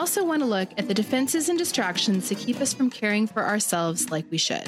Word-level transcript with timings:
also 0.00 0.24
want 0.24 0.40
to 0.40 0.46
look 0.46 0.70
at 0.78 0.88
the 0.88 0.94
defenses 0.94 1.50
and 1.50 1.58
distractions 1.58 2.26
to 2.26 2.34
keep 2.34 2.58
us 2.62 2.72
from 2.72 2.88
caring 2.88 3.26
for 3.26 3.44
ourselves 3.44 4.10
like 4.10 4.24
we 4.30 4.38
should. 4.38 4.66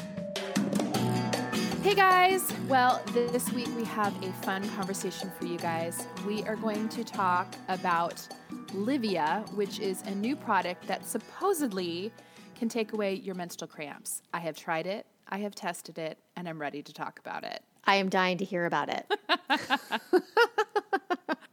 Hey 1.83 1.95
guys! 1.95 2.53
Well, 2.69 3.03
this 3.15 3.51
week 3.53 3.69
we 3.75 3.85
have 3.85 4.15
a 4.23 4.31
fun 4.45 4.69
conversation 4.77 5.33
for 5.39 5.47
you 5.47 5.57
guys. 5.57 6.07
We 6.27 6.43
are 6.43 6.57
going 6.57 6.87
to 6.91 7.03
talk 7.03 7.55
about 7.69 8.29
Livia, 8.75 9.43
which 9.55 9.81
is 9.81 10.03
a 10.03 10.15
new 10.15 10.37
product 10.37 10.87
that 10.87 11.07
supposedly 11.07 12.12
can 12.55 12.69
take 12.69 12.93
away 12.93 13.15
your 13.15 13.35
menstrual 13.35 13.69
cramps. 13.69 14.21
I 14.35 14.41
have 14.41 14.55
tried 14.55 14.87
it, 14.87 15.07
I 15.29 15.39
have 15.39 15.55
tested 15.55 15.97
it, 15.97 16.19
and 16.37 16.47
I'm 16.47 16.61
ready 16.61 16.83
to 16.83 16.93
talk 16.93 17.19
about 17.19 17.45
it. 17.45 17.62
I 17.87 17.95
am 17.97 18.11
dying 18.11 18.37
to 18.37 18.45
hear 18.45 18.67
about 18.67 18.91
it. 18.91 19.11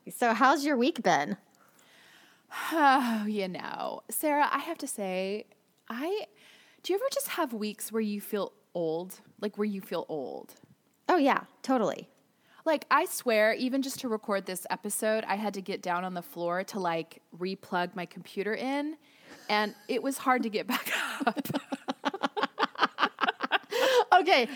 so, 0.17 0.33
how's 0.33 0.65
your 0.65 0.75
week 0.75 1.01
been? 1.01 1.37
Oh, 2.71 3.25
you 3.27 3.47
know, 3.47 4.01
Sarah, 4.09 4.47
I 4.51 4.59
have 4.59 4.77
to 4.79 4.87
say, 4.87 5.45
I 5.89 6.25
do 6.83 6.93
you 6.93 6.99
ever 6.99 7.09
just 7.11 7.29
have 7.29 7.53
weeks 7.53 7.91
where 7.91 8.01
you 8.01 8.21
feel 8.21 8.53
old? 8.73 9.19
Like 9.41 9.57
where 9.57 9.65
you 9.65 9.81
feel 9.81 10.05
old? 10.07 10.55
Oh, 11.07 11.17
yeah, 11.17 11.41
totally. 11.61 12.07
Like, 12.65 12.85
I 12.91 13.05
swear, 13.05 13.53
even 13.53 13.81
just 13.81 13.99
to 14.01 14.07
record 14.07 14.45
this 14.45 14.67
episode, 14.69 15.23
I 15.27 15.35
had 15.35 15.55
to 15.55 15.61
get 15.61 15.81
down 15.81 16.03
on 16.03 16.13
the 16.13 16.21
floor 16.21 16.63
to 16.65 16.79
like 16.79 17.21
replug 17.37 17.95
my 17.95 18.05
computer 18.05 18.53
in, 18.53 18.95
and 19.49 19.73
it 19.87 20.03
was 20.03 20.17
hard 20.17 20.43
to 20.43 20.49
get 20.49 20.67
back 20.75 20.91
up. 21.25 21.47
Okay, 24.21 24.47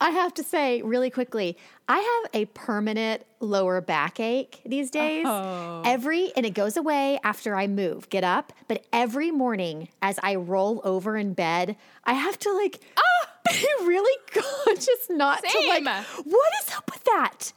I 0.00 0.10
have 0.10 0.34
to 0.34 0.42
say 0.42 0.82
really 0.82 1.10
quickly, 1.10 1.56
I 1.88 1.98
have 1.98 2.30
a 2.34 2.46
permanent 2.46 3.24
lower 3.40 3.80
backache 3.80 4.60
these 4.64 4.90
days. 4.90 5.24
Oh. 5.26 5.82
Every 5.84 6.32
and 6.36 6.44
it 6.44 6.54
goes 6.54 6.76
away 6.76 7.20
after 7.22 7.54
I 7.54 7.66
move, 7.66 8.08
get 8.10 8.24
up, 8.24 8.52
but 8.68 8.84
every 8.92 9.30
morning 9.30 9.88
as 10.00 10.18
I 10.22 10.34
roll 10.36 10.80
over 10.84 11.16
in 11.16 11.34
bed, 11.34 11.76
I 12.04 12.14
have 12.14 12.38
to 12.40 12.52
like 12.52 12.80
ah! 12.96 13.28
be 13.50 13.66
really 13.82 14.18
conscious 14.32 15.08
not 15.10 15.42
Same. 15.42 15.62
to 15.62 15.68
like 15.68 16.04
what 16.24 16.52
is 16.62 16.74
up 16.74 16.90
with 16.92 17.04
that? 17.04 17.52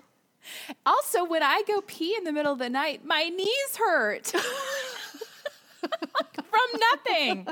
Also, 0.86 1.26
when 1.26 1.42
I 1.42 1.64
go 1.68 1.82
pee 1.82 2.16
in 2.16 2.24
the 2.24 2.32
middle 2.32 2.54
of 2.54 2.60
the 2.60 2.70
night, 2.70 3.04
my 3.04 3.24
knees 3.24 3.76
hurt 3.78 4.28
from 5.80 6.80
nothing. 6.92 7.48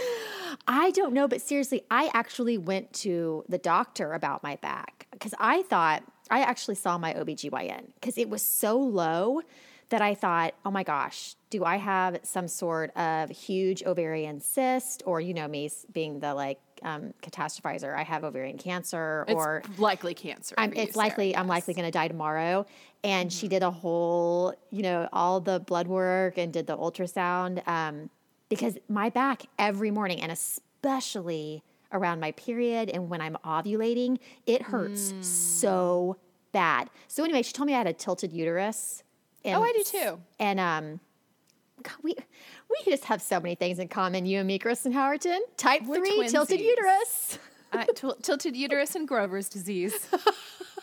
I 0.68 0.90
don't 0.92 1.12
know, 1.12 1.28
but 1.28 1.40
seriously, 1.40 1.82
I 1.90 2.10
actually 2.12 2.58
went 2.58 2.92
to 2.94 3.44
the 3.48 3.58
doctor 3.58 4.12
about 4.12 4.42
my 4.42 4.56
back 4.56 5.06
because 5.12 5.34
I 5.38 5.62
thought 5.62 6.02
I 6.30 6.40
actually 6.40 6.74
saw 6.74 6.98
my 6.98 7.14
OBGYN 7.14 7.92
because 8.00 8.18
it 8.18 8.28
was 8.28 8.42
so 8.42 8.78
low 8.78 9.42
that 9.90 10.02
I 10.02 10.14
thought, 10.14 10.54
oh 10.64 10.70
my 10.70 10.82
gosh, 10.82 11.36
do 11.50 11.64
I 11.64 11.76
have 11.76 12.18
some 12.24 12.48
sort 12.48 12.90
of 12.96 13.30
huge 13.30 13.84
ovarian 13.84 14.40
cyst 14.40 15.02
or, 15.06 15.20
you 15.20 15.32
know, 15.32 15.46
me 15.46 15.70
being 15.92 16.18
the 16.18 16.34
like 16.34 16.58
um, 16.82 17.14
catastrophizer, 17.22 17.94
I 17.96 18.02
have 18.02 18.24
ovarian 18.24 18.58
cancer 18.58 19.24
or 19.28 19.62
it's 19.64 19.78
likely 19.78 20.14
cancer. 20.14 20.56
I'm, 20.58 20.72
it's 20.72 20.96
likely 20.96 21.36
I'm 21.36 21.46
likely 21.46 21.74
going 21.74 21.86
to 21.86 21.92
die 21.92 22.08
tomorrow. 22.08 22.66
And 23.04 23.30
Mm-hmm. 23.30 23.38
she 23.38 23.46
did 23.46 23.62
a 23.62 23.70
whole, 23.70 24.52
you 24.70 24.82
know, 24.82 25.08
all 25.12 25.40
the 25.40 25.60
blood 25.60 25.86
work 25.86 26.38
and 26.38 26.52
did 26.52 26.66
the 26.66 26.76
ultrasound 26.76 27.66
um, 27.68 28.10
because 28.48 28.78
my 28.88 29.10
back 29.10 29.44
every 29.58 29.90
morning, 29.90 30.20
and 30.20 30.30
especially 30.32 31.62
around 31.92 32.20
my 32.20 32.32
period 32.32 32.90
and 32.90 33.08
when 33.08 33.20
I'm 33.20 33.36
ovulating, 33.44 34.18
it 34.46 34.62
hurts 34.62 35.12
Mm. 35.12 35.24
so 35.24 36.16
bad. 36.52 36.90
So 37.08 37.24
anyway, 37.24 37.42
she 37.42 37.52
told 37.52 37.66
me 37.68 37.74
I 37.74 37.78
had 37.78 37.86
a 37.86 37.92
tilted 37.92 38.32
uterus. 38.32 39.02
And, 39.44 39.56
Oh, 39.56 39.62
I 39.62 39.72
do 39.72 39.84
too. 39.84 40.20
And 40.40 40.58
um, 40.58 41.00
God, 41.82 41.94
we 42.02 42.14
we 42.68 42.90
just 42.90 43.04
have 43.04 43.22
so 43.22 43.38
many 43.40 43.54
things 43.54 43.78
in 43.78 43.88
common. 43.88 44.26
You 44.26 44.38
and 44.38 44.46
me, 44.48 44.58
Kristen 44.58 44.92
Howerton, 44.92 45.38
type 45.56 45.82
We're 45.84 45.96
three, 45.98 46.28
tilted 46.28 46.60
uterus. 46.60 47.38
Uh, 47.72 47.84
til- 47.94 48.14
tilted 48.16 48.56
uterus 48.56 48.94
and 48.96 49.06
Grover's 49.06 49.48
disease. 49.48 50.08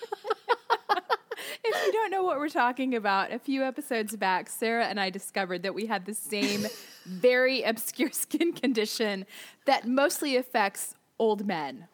if 1.63 1.85
you 1.85 1.91
don't 1.94 2.12
know 2.12 2.24
what 2.24 2.38
we're 2.40 2.50
talking 2.50 2.96
about, 2.96 3.31
a 3.31 3.40
few 3.40 3.63
episodes 3.63 4.16
back, 4.16 4.50
Sarah 4.50 4.85
and 4.85 5.00
I 5.00 5.09
discovered 5.09 5.63
that 5.63 5.74
we 5.74 5.85
had 5.85 6.06
the 6.06 6.13
same 6.13 6.66
very 7.06 7.63
obscure 7.63 8.12
skin 8.12 8.53
condition 8.53 9.25
that 9.66 9.88
mostly 9.88 10.35
affects 10.35 10.96
old 11.19 11.46
men. 11.47 11.88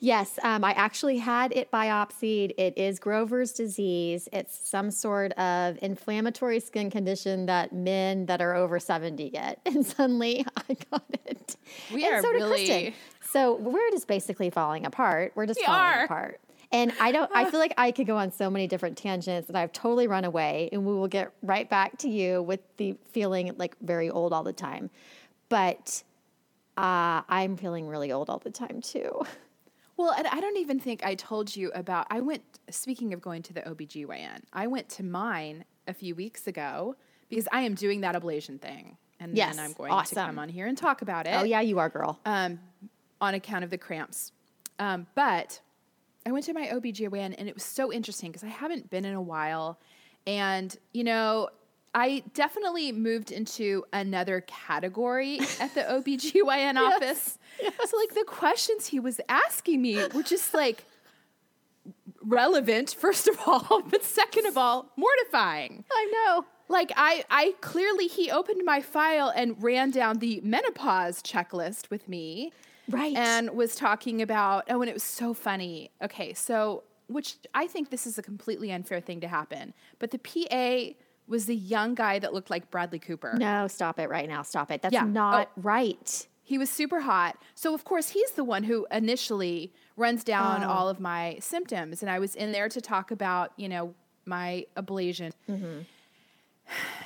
Yes, 0.00 0.38
um, 0.44 0.62
I 0.62 0.70
actually 0.74 1.18
had 1.18 1.50
it 1.52 1.72
biopsied. 1.72 2.52
It 2.58 2.78
is 2.78 3.00
Grover's 3.00 3.52
disease. 3.52 4.28
It's 4.32 4.56
some 4.68 4.92
sort 4.92 5.32
of 5.32 5.76
inflammatory 5.82 6.60
skin 6.60 6.90
condition 6.90 7.46
that 7.46 7.72
men 7.72 8.26
that 8.26 8.40
are 8.40 8.54
over 8.54 8.78
70 8.78 9.30
get. 9.30 9.58
And 9.66 9.84
suddenly 9.84 10.46
I 10.56 10.76
got 10.92 11.02
it. 11.26 11.56
We 11.92 12.04
and 12.06 12.14
are 12.14 12.22
so 12.22 12.32
did 12.32 12.38
really- 12.38 12.66
Kristen. 12.66 12.92
So 13.32 13.56
we're 13.56 13.90
just 13.90 14.06
basically 14.06 14.48
falling 14.50 14.86
apart. 14.86 15.32
We're 15.34 15.46
just 15.46 15.58
We 15.60 15.66
falling 15.66 15.80
are. 15.80 16.04
apart. 16.04 16.40
And 16.70 16.92
I 17.00 17.12
don't 17.12 17.30
I 17.34 17.44
feel 17.50 17.60
like 17.60 17.74
I 17.78 17.90
could 17.92 18.06
go 18.06 18.16
on 18.16 18.30
so 18.32 18.50
many 18.50 18.66
different 18.66 18.96
tangents 18.98 19.48
and 19.48 19.56
I've 19.56 19.72
totally 19.72 20.06
run 20.06 20.24
away 20.24 20.68
and 20.72 20.84
we 20.84 20.92
will 20.92 21.08
get 21.08 21.32
right 21.42 21.68
back 21.68 21.98
to 21.98 22.08
you 22.08 22.42
with 22.42 22.60
the 22.76 22.96
feeling 23.10 23.52
like 23.56 23.76
very 23.80 24.10
old 24.10 24.32
all 24.32 24.42
the 24.44 24.52
time. 24.52 24.90
But 25.48 26.02
uh, 26.76 27.22
I'm 27.28 27.56
feeling 27.56 27.88
really 27.88 28.12
old 28.12 28.28
all 28.30 28.38
the 28.38 28.50
time 28.50 28.80
too. 28.82 29.22
Well, 29.96 30.12
and 30.12 30.28
I 30.28 30.40
don't 30.40 30.56
even 30.58 30.78
think 30.78 31.04
I 31.04 31.16
told 31.16 31.56
you 31.56 31.72
about. 31.74 32.06
I 32.08 32.20
went, 32.20 32.42
speaking 32.70 33.12
of 33.12 33.20
going 33.20 33.42
to 33.42 33.52
the 33.52 33.62
OBGYN, 33.62 34.42
I 34.52 34.68
went 34.68 34.88
to 34.90 35.02
mine 35.02 35.64
a 35.88 35.92
few 35.92 36.14
weeks 36.14 36.46
ago 36.46 36.94
because 37.28 37.48
I 37.50 37.62
am 37.62 37.74
doing 37.74 38.02
that 38.02 38.14
ablation 38.14 38.60
thing. 38.60 38.96
And 39.18 39.36
Yes, 39.36 39.56
then 39.56 39.64
I'm 39.64 39.72
going 39.72 39.90
to 40.04 40.14
come 40.14 40.38
on 40.38 40.48
here 40.48 40.68
and 40.68 40.78
talk 40.78 41.02
about 41.02 41.26
it. 41.26 41.34
Oh 41.34 41.42
yeah, 41.42 41.60
you 41.62 41.80
are, 41.80 41.88
girl. 41.88 42.20
um, 42.24 42.60
on 43.20 43.34
account 43.34 43.64
of 43.64 43.70
the 43.70 43.78
cramps. 43.78 44.30
Um, 44.78 45.08
but 45.16 45.60
I 46.28 46.32
went 46.32 46.44
to 46.44 46.52
my 46.52 46.66
OBGYN 46.66 47.34
and 47.38 47.48
it 47.48 47.54
was 47.54 47.64
so 47.64 47.90
interesting 47.90 48.30
because 48.30 48.44
I 48.44 48.48
haven't 48.48 48.90
been 48.90 49.06
in 49.06 49.14
a 49.14 49.22
while. 49.22 49.80
And, 50.26 50.76
you 50.92 51.02
know, 51.02 51.48
I 51.94 52.22
definitely 52.34 52.92
moved 52.92 53.32
into 53.32 53.84
another 53.94 54.42
category 54.42 55.40
at 55.58 55.74
the 55.74 55.80
OBGYN 55.80 56.76
office. 56.94 57.38
So, 57.58 57.96
like, 57.96 58.14
the 58.14 58.24
questions 58.26 58.88
he 58.88 59.00
was 59.00 59.22
asking 59.30 59.80
me 59.80 60.06
were 60.08 60.22
just 60.22 60.52
like 60.52 60.84
relevant, 62.20 62.94
first 62.98 63.26
of 63.26 63.38
all, 63.46 63.82
but 63.90 64.04
second 64.04 64.44
of 64.44 64.58
all, 64.58 64.92
mortifying. 64.96 65.84
I 65.90 66.12
know. 66.12 66.44
Like 66.68 66.92
I, 66.94 67.24
I 67.30 67.54
clearly 67.62 68.06
he 68.06 68.30
opened 68.30 68.60
my 68.66 68.82
file 68.82 69.32
and 69.34 69.62
ran 69.62 69.90
down 69.90 70.18
the 70.18 70.42
menopause 70.44 71.22
checklist 71.22 71.88
with 71.88 72.06
me, 72.06 72.52
Right. 72.88 73.14
and 73.16 73.50
was 73.50 73.74
talking 73.76 74.22
about 74.22 74.64
oh, 74.70 74.80
and 74.80 74.88
it 74.88 74.94
was 74.94 75.02
so 75.02 75.34
funny. 75.34 75.90
Okay, 76.02 76.32
so 76.34 76.84
which 77.08 77.36
I 77.54 77.66
think 77.66 77.90
this 77.90 78.06
is 78.06 78.18
a 78.18 78.22
completely 78.22 78.70
unfair 78.72 79.00
thing 79.00 79.20
to 79.20 79.28
happen, 79.28 79.74
but 79.98 80.10
the 80.10 80.18
PA 80.18 80.94
was 81.26 81.46
the 81.46 81.56
young 81.56 81.94
guy 81.94 82.18
that 82.18 82.32
looked 82.32 82.50
like 82.50 82.70
Bradley 82.70 82.98
Cooper. 82.98 83.34
No, 83.38 83.66
stop 83.68 83.98
it 83.98 84.08
right 84.08 84.28
now. 84.28 84.42
Stop 84.42 84.70
it. 84.70 84.80
That's 84.82 84.92
Yeah. 84.94 85.04
not 85.04 85.50
Oh. 85.56 85.60
right. 85.62 86.26
He 86.42 86.56
was 86.56 86.70
super 86.70 87.00
hot. 87.00 87.36
So 87.54 87.74
of 87.74 87.84
course 87.84 88.10
he's 88.10 88.30
the 88.32 88.44
one 88.44 88.64
who 88.64 88.86
initially 88.90 89.72
runs 89.96 90.24
down 90.24 90.64
Oh. 90.64 90.68
all 90.70 90.88
of 90.88 91.00
my 91.00 91.36
symptoms 91.40 92.02
and 92.02 92.10
I 92.10 92.18
was 92.18 92.34
in 92.34 92.52
there 92.52 92.68
to 92.70 92.80
talk 92.80 93.10
about, 93.10 93.52
you 93.58 93.68
know, 93.68 93.94
my 94.24 94.64
ablation. 94.76 95.32
Mm-hmm. 95.48 95.80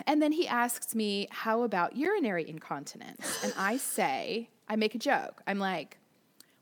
And 0.07 0.21
then 0.21 0.33
he 0.33 0.47
asks 0.49 0.95
me, 0.95 1.29
"How 1.31 1.63
about 1.63 1.97
urinary 1.97 2.49
incontinence?" 2.49 3.43
And 3.45 3.53
I 3.57 3.77
say, 3.77 4.49
I 4.69 4.77
make 4.77 4.95
a 4.95 4.99
joke. 4.99 5.43
I'm 5.47 5.59
like, 5.59 5.99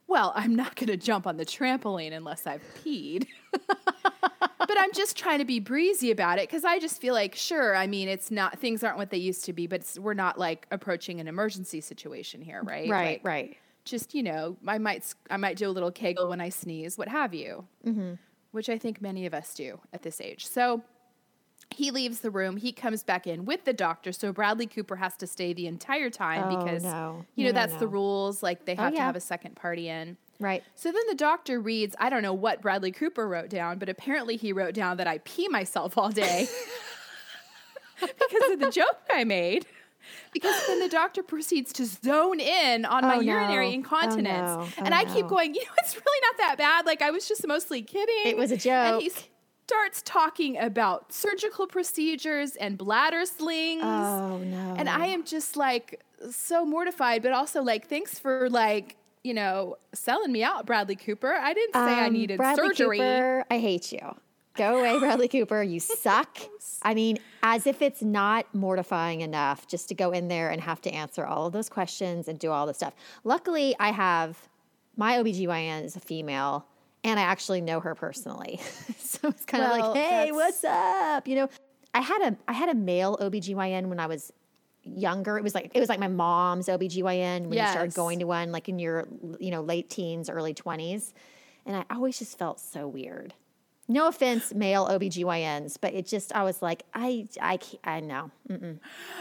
"Well, 0.07 0.33
I'm 0.37 0.55
not 0.55 0.77
going 0.77 0.89
to 0.89 0.97
jump 0.97 1.27
on 1.27 1.37
the 1.37 1.47
trampoline 1.47 2.13
unless 2.13 2.47
I've 2.47 2.63
peed." 2.85 3.27
but 3.71 4.79
I'm 4.79 4.93
just 4.93 5.17
trying 5.17 5.39
to 5.39 5.45
be 5.45 5.59
breezy 5.61 6.11
about 6.11 6.39
it 6.39 6.49
because 6.49 6.65
I 6.65 6.79
just 6.79 7.01
feel 7.01 7.15
like, 7.15 7.35
sure, 7.35 7.75
I 7.75 7.87
mean, 7.87 8.09
it's 8.09 8.31
not 8.31 8.59
things 8.59 8.85
aren't 8.85 8.99
what 8.99 9.11
they 9.11 9.17
used 9.19 9.45
to 9.47 9.53
be, 9.53 9.67
but 9.67 9.81
it's, 9.81 9.99
we're 9.99 10.15
not 10.15 10.39
like 10.39 10.67
approaching 10.71 11.21
an 11.21 11.27
emergency 11.29 11.81
situation 11.81 12.41
here, 12.41 12.63
right? 12.63 12.89
Right, 12.89 13.05
Like, 13.13 13.21
right. 13.25 13.57
Just 13.85 14.15
you 14.15 14.23
know, 14.23 14.57
I 14.67 14.79
might 14.79 15.13
I 15.31 15.37
might 15.39 15.57
do 15.57 15.67
a 15.69 15.73
little 15.73 15.91
kegel 15.91 16.29
when 16.29 16.41
I 16.41 16.51
sneeze, 16.51 16.99
what 16.99 17.09
have 17.09 17.33
you, 17.35 17.67
Mm-hmm. 17.87 18.13
which 18.53 18.69
I 18.69 18.77
think 18.79 19.01
many 19.01 19.25
of 19.27 19.33
us 19.35 19.55
do 19.55 19.81
at 19.93 20.03
this 20.03 20.21
age. 20.21 20.47
So 20.47 20.83
he 21.75 21.91
leaves 21.91 22.21
the 22.21 22.31
room. 22.31 22.57
He 22.57 22.73
comes 22.73 23.03
back 23.03 23.27
in 23.27 23.45
with 23.45 23.65
the 23.65 23.73
doctor. 23.73 24.13
So 24.13 24.33
Bradley 24.33 24.67
Cooper 24.67 24.97
has 24.97 25.17
to 25.19 25.27
stay 25.27 25.53
the 25.53 25.67
entire 25.67 26.11
time 26.11 26.45
Oh, 26.53 26.57
because, 26.65 26.83
no. 26.83 27.25
you 27.37 27.45
know, 27.45 27.53
No, 27.53 27.61
no, 27.61 27.67
that's 27.67 27.77
the 27.81 27.87
rules. 27.89 28.43
Like 28.43 28.65
they 28.65 28.73
oh, 28.77 28.83
have 28.83 28.93
to 28.93 28.97
yeah. 28.99 29.07
have 29.07 29.17
a 29.17 29.21
second 29.21 29.57
party 29.57 29.89
in. 29.89 30.17
Right. 30.39 30.63
So 30.75 30.91
then 30.91 31.03
the 31.09 31.15
doctor 31.15 31.61
reads, 31.61 31.95
I 31.99 32.09
don't 32.11 32.23
know 32.23 32.33
what 32.33 32.63
Bradley 32.63 32.93
Cooper 32.93 33.29
wrote 33.29 33.51
down, 33.51 33.79
but 33.79 33.89
apparently 33.89 34.37
he 34.37 34.53
wrote 34.53 34.75
down 34.75 34.97
that 34.97 35.07
I 35.07 35.19
pee 35.19 35.49
myself 35.49 35.99
all 35.99 36.11
day 36.11 36.49
because 38.01 38.51
of 38.53 38.61
the 38.61 38.71
joke 38.71 38.99
I 39.13 39.25
made. 39.25 39.67
Because 40.33 40.67
then 40.67 40.81
the 40.81 40.89
doctor 40.89 41.23
proceeds 41.23 41.73
to 41.75 41.85
zone 41.85 42.41
in 42.41 42.85
on 42.87 43.03
my 43.03 43.17
Oh, 43.17 43.21
no. 43.21 43.33
urinary 43.33 43.69
Oh, 43.69 43.73
incontinence. 43.73 44.27
no. 44.27 44.61
Oh, 44.67 44.85
and 44.85 44.95
I 44.95 45.03
oh, 45.07 45.13
keep 45.15 45.29
going, 45.29 45.55
you 45.55 45.61
know, 45.63 45.71
it's 45.85 45.95
really 45.95 46.21
not 46.23 46.37
that 46.39 46.57
bad. 46.59 46.87
Like 46.87 47.03
I 47.03 47.11
was 47.11 47.29
just 47.29 47.47
mostly 47.47 47.83
kidding. 47.83 48.23
It 48.25 48.37
was 48.37 48.51
a 48.51 48.55
And 48.71 49.03
he 49.03 49.09
joke. 49.11 49.19
Starts 49.71 50.03
talking 50.05 50.59
about 50.59 51.13
surgical 51.13 51.65
procedures 51.69 52.57
and 52.57 52.77
bladder 52.77 53.25
slings. 53.25 53.83
Oh 53.85 54.39
no. 54.39 54.75
And 54.77 54.89
I 54.89 55.07
am 55.07 55.25
just 55.25 55.57
like 55.57 56.01
so 56.33 56.65
mortified, 56.67 57.23
but 57.23 57.31
also 57.33 57.63
like, 57.63 57.87
thanks 57.87 58.19
for 58.19 58.51
like, 58.51 58.97
you 59.23 59.33
know, 59.33 59.77
selling 59.95 60.33
me 60.33 60.43
out, 60.43 60.67
Bradley 60.67 60.97
Cooper. 60.97 61.33
I 61.35 61.55
didn't 61.55 61.75
say 61.75 61.79
I 61.81 62.07
Um, 62.09 62.13
needed 62.15 62.37
Bradley 62.37 62.69
surgery. 62.69 62.99
Cooper, 62.99 63.45
I 63.49 63.59
hate 63.59 63.93
you. 63.93 64.01
Go 64.57 64.81
away, 64.81 64.99
Bradley 64.99 65.29
Cooper. 65.29 65.63
You 65.63 65.79
suck. 66.05 66.37
I 66.83 66.93
mean, 66.95 67.19
as 67.45 67.69
if 67.69 67.81
it's 67.81 68.03
not 68.03 68.53
mortifying 68.53 69.21
enough 69.21 69.69
just 69.69 69.89
to 69.91 69.95
go 69.95 70.11
in 70.11 70.27
there 70.27 70.51
and 70.51 70.61
have 70.63 70.81
to 70.83 70.91
answer 70.91 71.25
all 71.25 71.47
of 71.47 71.53
those 71.53 71.69
questions 71.69 72.27
and 72.27 72.41
do 72.41 72.51
all 72.51 72.67
this 72.67 72.79
stuff. 72.79 72.95
Luckily, 73.23 73.77
I 73.79 73.93
have 73.93 74.49
my 74.97 75.17
OBGYN 75.19 75.85
is 75.85 75.95
a 75.95 76.01
female 76.01 76.67
and 77.05 77.19
I 77.19 77.23
actually 77.23 77.61
know 77.61 77.81
her 77.81 77.95
personally. 77.95 78.61
so 78.99 79.29
it's 79.29 79.45
kind 79.45 79.65
of 79.65 79.71
Well, 79.71 79.93
like, 79.93 80.03
hey, 80.03 80.33
what's 80.33 80.65
up? 80.65 81.27
You 81.27 81.37
know, 81.37 81.49
I 81.95 82.01
had 82.01 82.23
a 82.23 82.37
I 82.47 82.53
had 82.53 82.69
a 82.69 82.75
male 82.75 83.17
OBGYN 83.21 83.87
when 83.87 83.99
I 83.99 84.07
was 84.07 84.33
younger. 84.85 85.39
It 85.39 85.43
was 85.43 85.55
like 85.55 85.71
it 85.75 85.81
was 85.81 85.89
like 85.89 86.01
my 86.01 86.09
mom's 86.09 86.67
OBGYN 86.67 87.47
when 87.47 87.53
you 87.59 87.67
started 87.67 87.95
going 87.95 88.19
to 88.21 88.27
one 88.27 88.53
like 88.53 88.69
in 88.69 88.79
your 88.79 89.09
you 89.39 89.51
know 89.51 89.63
late 89.63 89.91
teens, 89.91 90.31
early 90.31 90.55
20s. 90.55 91.13
And 91.67 91.77
I 91.77 91.85
always 91.95 92.19
just 92.19 92.39
felt 92.39 92.59
so 92.61 92.89
weird. 92.89 93.35
No 93.87 94.07
offense, 94.07 94.55
male 94.55 94.87
OBGYNs, 94.87 95.77
but 95.81 95.95
it 95.95 96.07
just 96.07 96.35
I 96.35 96.45
was 96.45 96.63
like, 96.63 96.85
I 96.95 97.27
I 97.41 97.57
can't, 97.57 97.81
I 97.85 98.01
know. 98.01 98.31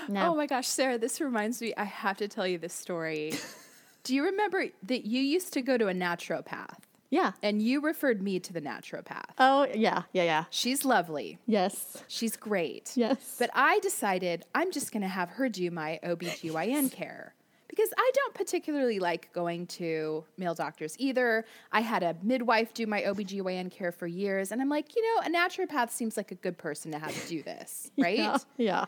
No. 0.08 0.32
Oh 0.32 0.36
my 0.36 0.46
gosh, 0.46 0.68
Sarah, 0.68 0.98
this 0.98 1.20
reminds 1.20 1.62
me, 1.62 1.74
I 1.76 1.86
have 1.86 2.18
to 2.18 2.28
tell 2.28 2.46
you 2.46 2.58
this 2.58 2.74
story. 2.74 3.34
Do 4.04 4.16
you 4.16 4.24
remember 4.24 4.66
that 4.84 5.06
you 5.06 5.22
used 5.22 5.54
to 5.54 5.62
go 5.62 5.78
to 5.78 5.88
a 5.88 5.94
naturopath 5.94 6.78
yeah. 7.10 7.32
and 7.42 7.62
you 7.62 7.82
referred 7.82 8.22
me 8.22 8.40
to 8.40 8.54
the 8.54 8.62
naturopath? 8.62 9.32
Oh, 9.38 9.68
yeah. 9.74 10.04
Yeah, 10.14 10.24
yeah. 10.24 10.44
She's 10.50 10.86
lovely. 10.86 11.40
Yes. 11.46 12.04
She's 12.08 12.36
great. 12.38 12.92
Yes. 12.96 13.36
But 13.40 13.50
I 13.54 13.80
decided 13.80 14.46
I'm 14.54 14.72
just 14.72 14.92
going 14.92 15.02
to 15.02 15.08
have 15.08 15.30
her 15.30 15.50
do 15.50 15.72
my 15.72 16.00
OBGYN 16.04 16.92
care 16.92 17.34
because 17.68 17.90
I 17.98 18.12
don't 18.14 18.34
particularly 18.34 19.00
like 19.00 19.32
going 19.32 19.68
to 19.68 20.26
male 20.38 20.54
doctors 20.54 20.96
either. 21.00 21.46
I 21.72 21.82
had 21.82 22.04
a 22.04 22.16
midwife 22.22 22.74
do 22.74 22.86
my 22.88 23.02
OBGYN 23.04 23.72
care 23.72 23.92
for 23.92 24.08
years, 24.08 24.52
and 24.52 24.62
I'm 24.62 24.70
like, 24.70 24.96
you 24.96 25.04
know, 25.04 25.22
a 25.26 25.30
naturopath 25.34 25.92
seems 25.92 26.18
like 26.18 26.32
a 26.32 26.36
good 26.36 26.58
person 26.58 26.92
to 26.92 27.00
have 27.00 27.14
to 27.14 27.28
do 27.28 27.42
this, 27.44 27.92
right? 27.98 28.18
Yeah. 28.18 28.38
Yeah. 28.58 28.86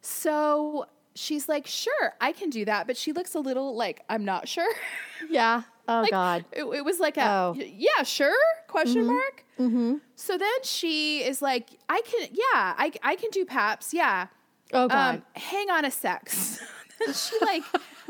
So 0.00 0.86
she's 1.14 1.48
like, 1.48 1.66
sure, 1.66 2.14
I 2.20 2.32
can 2.32 2.50
do 2.50 2.64
that. 2.64 2.86
But 2.86 2.96
she 2.96 3.12
looks 3.12 3.34
a 3.34 3.40
little 3.40 3.76
like, 3.76 4.02
I'm 4.08 4.24
not 4.24 4.48
sure. 4.48 4.72
Yeah. 5.30 5.62
Oh 5.88 6.02
like, 6.02 6.10
God. 6.10 6.44
It, 6.52 6.64
it 6.64 6.84
was 6.84 7.00
like 7.00 7.16
a, 7.16 7.26
Oh. 7.28 7.54
Yeah, 7.56 8.02
sure? 8.04 8.34
Question 8.68 9.06
mark. 9.06 9.44
Mm-hmm. 9.58 9.96
So 10.16 10.38
then 10.38 10.62
she 10.62 11.18
is 11.24 11.42
like, 11.42 11.70
I 11.88 12.00
can, 12.02 12.28
yeah, 12.32 12.74
I, 12.76 12.92
I 13.02 13.16
can 13.16 13.30
do 13.30 13.44
PAPS. 13.44 13.92
Yeah. 13.92 14.28
Oh 14.72 14.88
God. 14.88 15.16
Um, 15.16 15.22
hang 15.34 15.70
on 15.70 15.84
a 15.84 15.90
sec. 15.90 16.30
She 17.12 17.36
like 17.40 17.64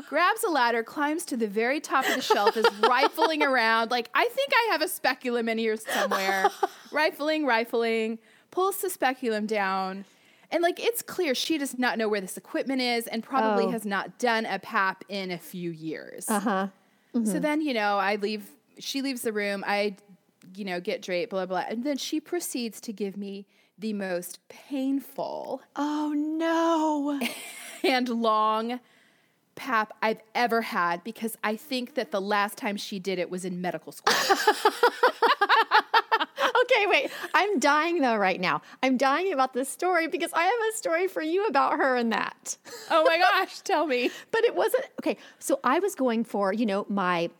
grabs 0.06 0.44
a 0.44 0.50
ladder, 0.50 0.82
climbs 0.82 1.24
to 1.26 1.36
the 1.36 1.46
very 1.48 1.80
top 1.80 2.06
of 2.06 2.14
the 2.14 2.20
shelf, 2.20 2.58
is 2.58 2.66
rifling 2.82 3.42
around. 3.42 3.90
Like, 3.90 4.10
I 4.14 4.28
think 4.28 4.50
I 4.54 4.68
have 4.72 4.82
a 4.82 4.88
speculum 4.88 5.48
in 5.48 5.56
here 5.56 5.78
somewhere. 5.78 6.50
rifling, 6.92 7.46
rifling, 7.46 8.18
pulls 8.50 8.82
the 8.82 8.90
speculum 8.90 9.46
down. 9.46 10.04
And 10.50 10.62
like, 10.62 10.78
it's 10.78 11.00
clear 11.00 11.34
she 11.34 11.56
does 11.56 11.78
not 11.78 11.96
know 11.96 12.06
where 12.06 12.20
this 12.20 12.36
equipment 12.36 12.82
is 12.82 13.06
and 13.06 13.22
probably 13.22 13.64
Oh. 13.64 13.70
has 13.70 13.86
not 13.86 14.18
done 14.18 14.44
a 14.44 14.58
PAP 14.58 15.04
in 15.08 15.30
a 15.30 15.38
few 15.38 15.70
years. 15.70 16.28
uh 16.28 16.68
huh. 17.12 17.25
So 17.25 17.32
mm-hmm. 17.32 17.41
then, 17.41 17.61
you 17.61 17.75
know, 17.75 17.99
I 17.99 18.17
leave, 18.17 18.50
she 18.79 19.03
leaves 19.03 19.23
the 19.23 19.32
room. 19.32 19.64
I, 19.67 19.97
you 20.55 20.64
know, 20.64 20.81
get 20.81 21.03
draped, 21.03 21.31
blah, 21.31 21.47
blah. 21.47 21.64
And 21.69 21.85
then 21.85 21.97
she 21.97 22.20
proceeds 22.20 22.81
to 22.82 22.93
give 22.93 23.17
me 23.17 23.47
the 23.79 23.93
most 23.93 24.38
painful 24.49 25.62
Oh 25.76 26.12
no. 26.14 27.20
and 27.82 28.09
long 28.09 28.81
pap 29.55 29.93
I've 30.00 30.20
ever 30.35 30.62
had 30.62 31.05
because 31.05 31.37
I 31.44 31.56
think 31.56 31.94
that 31.94 32.11
the 32.11 32.20
last 32.20 32.56
time 32.56 32.76
she 32.76 32.99
did 32.99 33.19
it 33.19 33.31
was 33.31 33.44
in 33.44 33.61
medical 33.61 33.93
school. 33.93 34.14
okay, 36.72 36.86
wait. 36.86 37.10
I'm 37.34 37.58
dying 37.58 38.00
though 38.00 38.16
right 38.16 38.40
now. 38.40 38.62
I'm 38.82 38.96
dying 38.96 39.32
about 39.32 39.52
this 39.54 39.69
story 39.69 40.06
because 40.08 40.32
I 40.32 40.44
have 40.44 40.54
a 40.72 40.76
story 40.76 41.08
for 41.08 41.22
you 41.22 41.46
about 41.46 41.78
her 41.78 41.96
and 41.96 42.12
that. 42.12 42.56
oh 42.90 43.04
my 43.04 43.19
gosh, 43.40 43.60
tell 43.60 43.86
me. 43.86 44.10
but 44.30 44.44
it 44.44 44.54
wasn't 44.54 44.84
okay. 45.00 45.16
So 45.38 45.60
I 45.64 45.78
was 45.78 45.94
going 45.94 46.24
for, 46.24 46.52
you 46.52 46.66
know, 46.66 46.86
my 46.88 47.30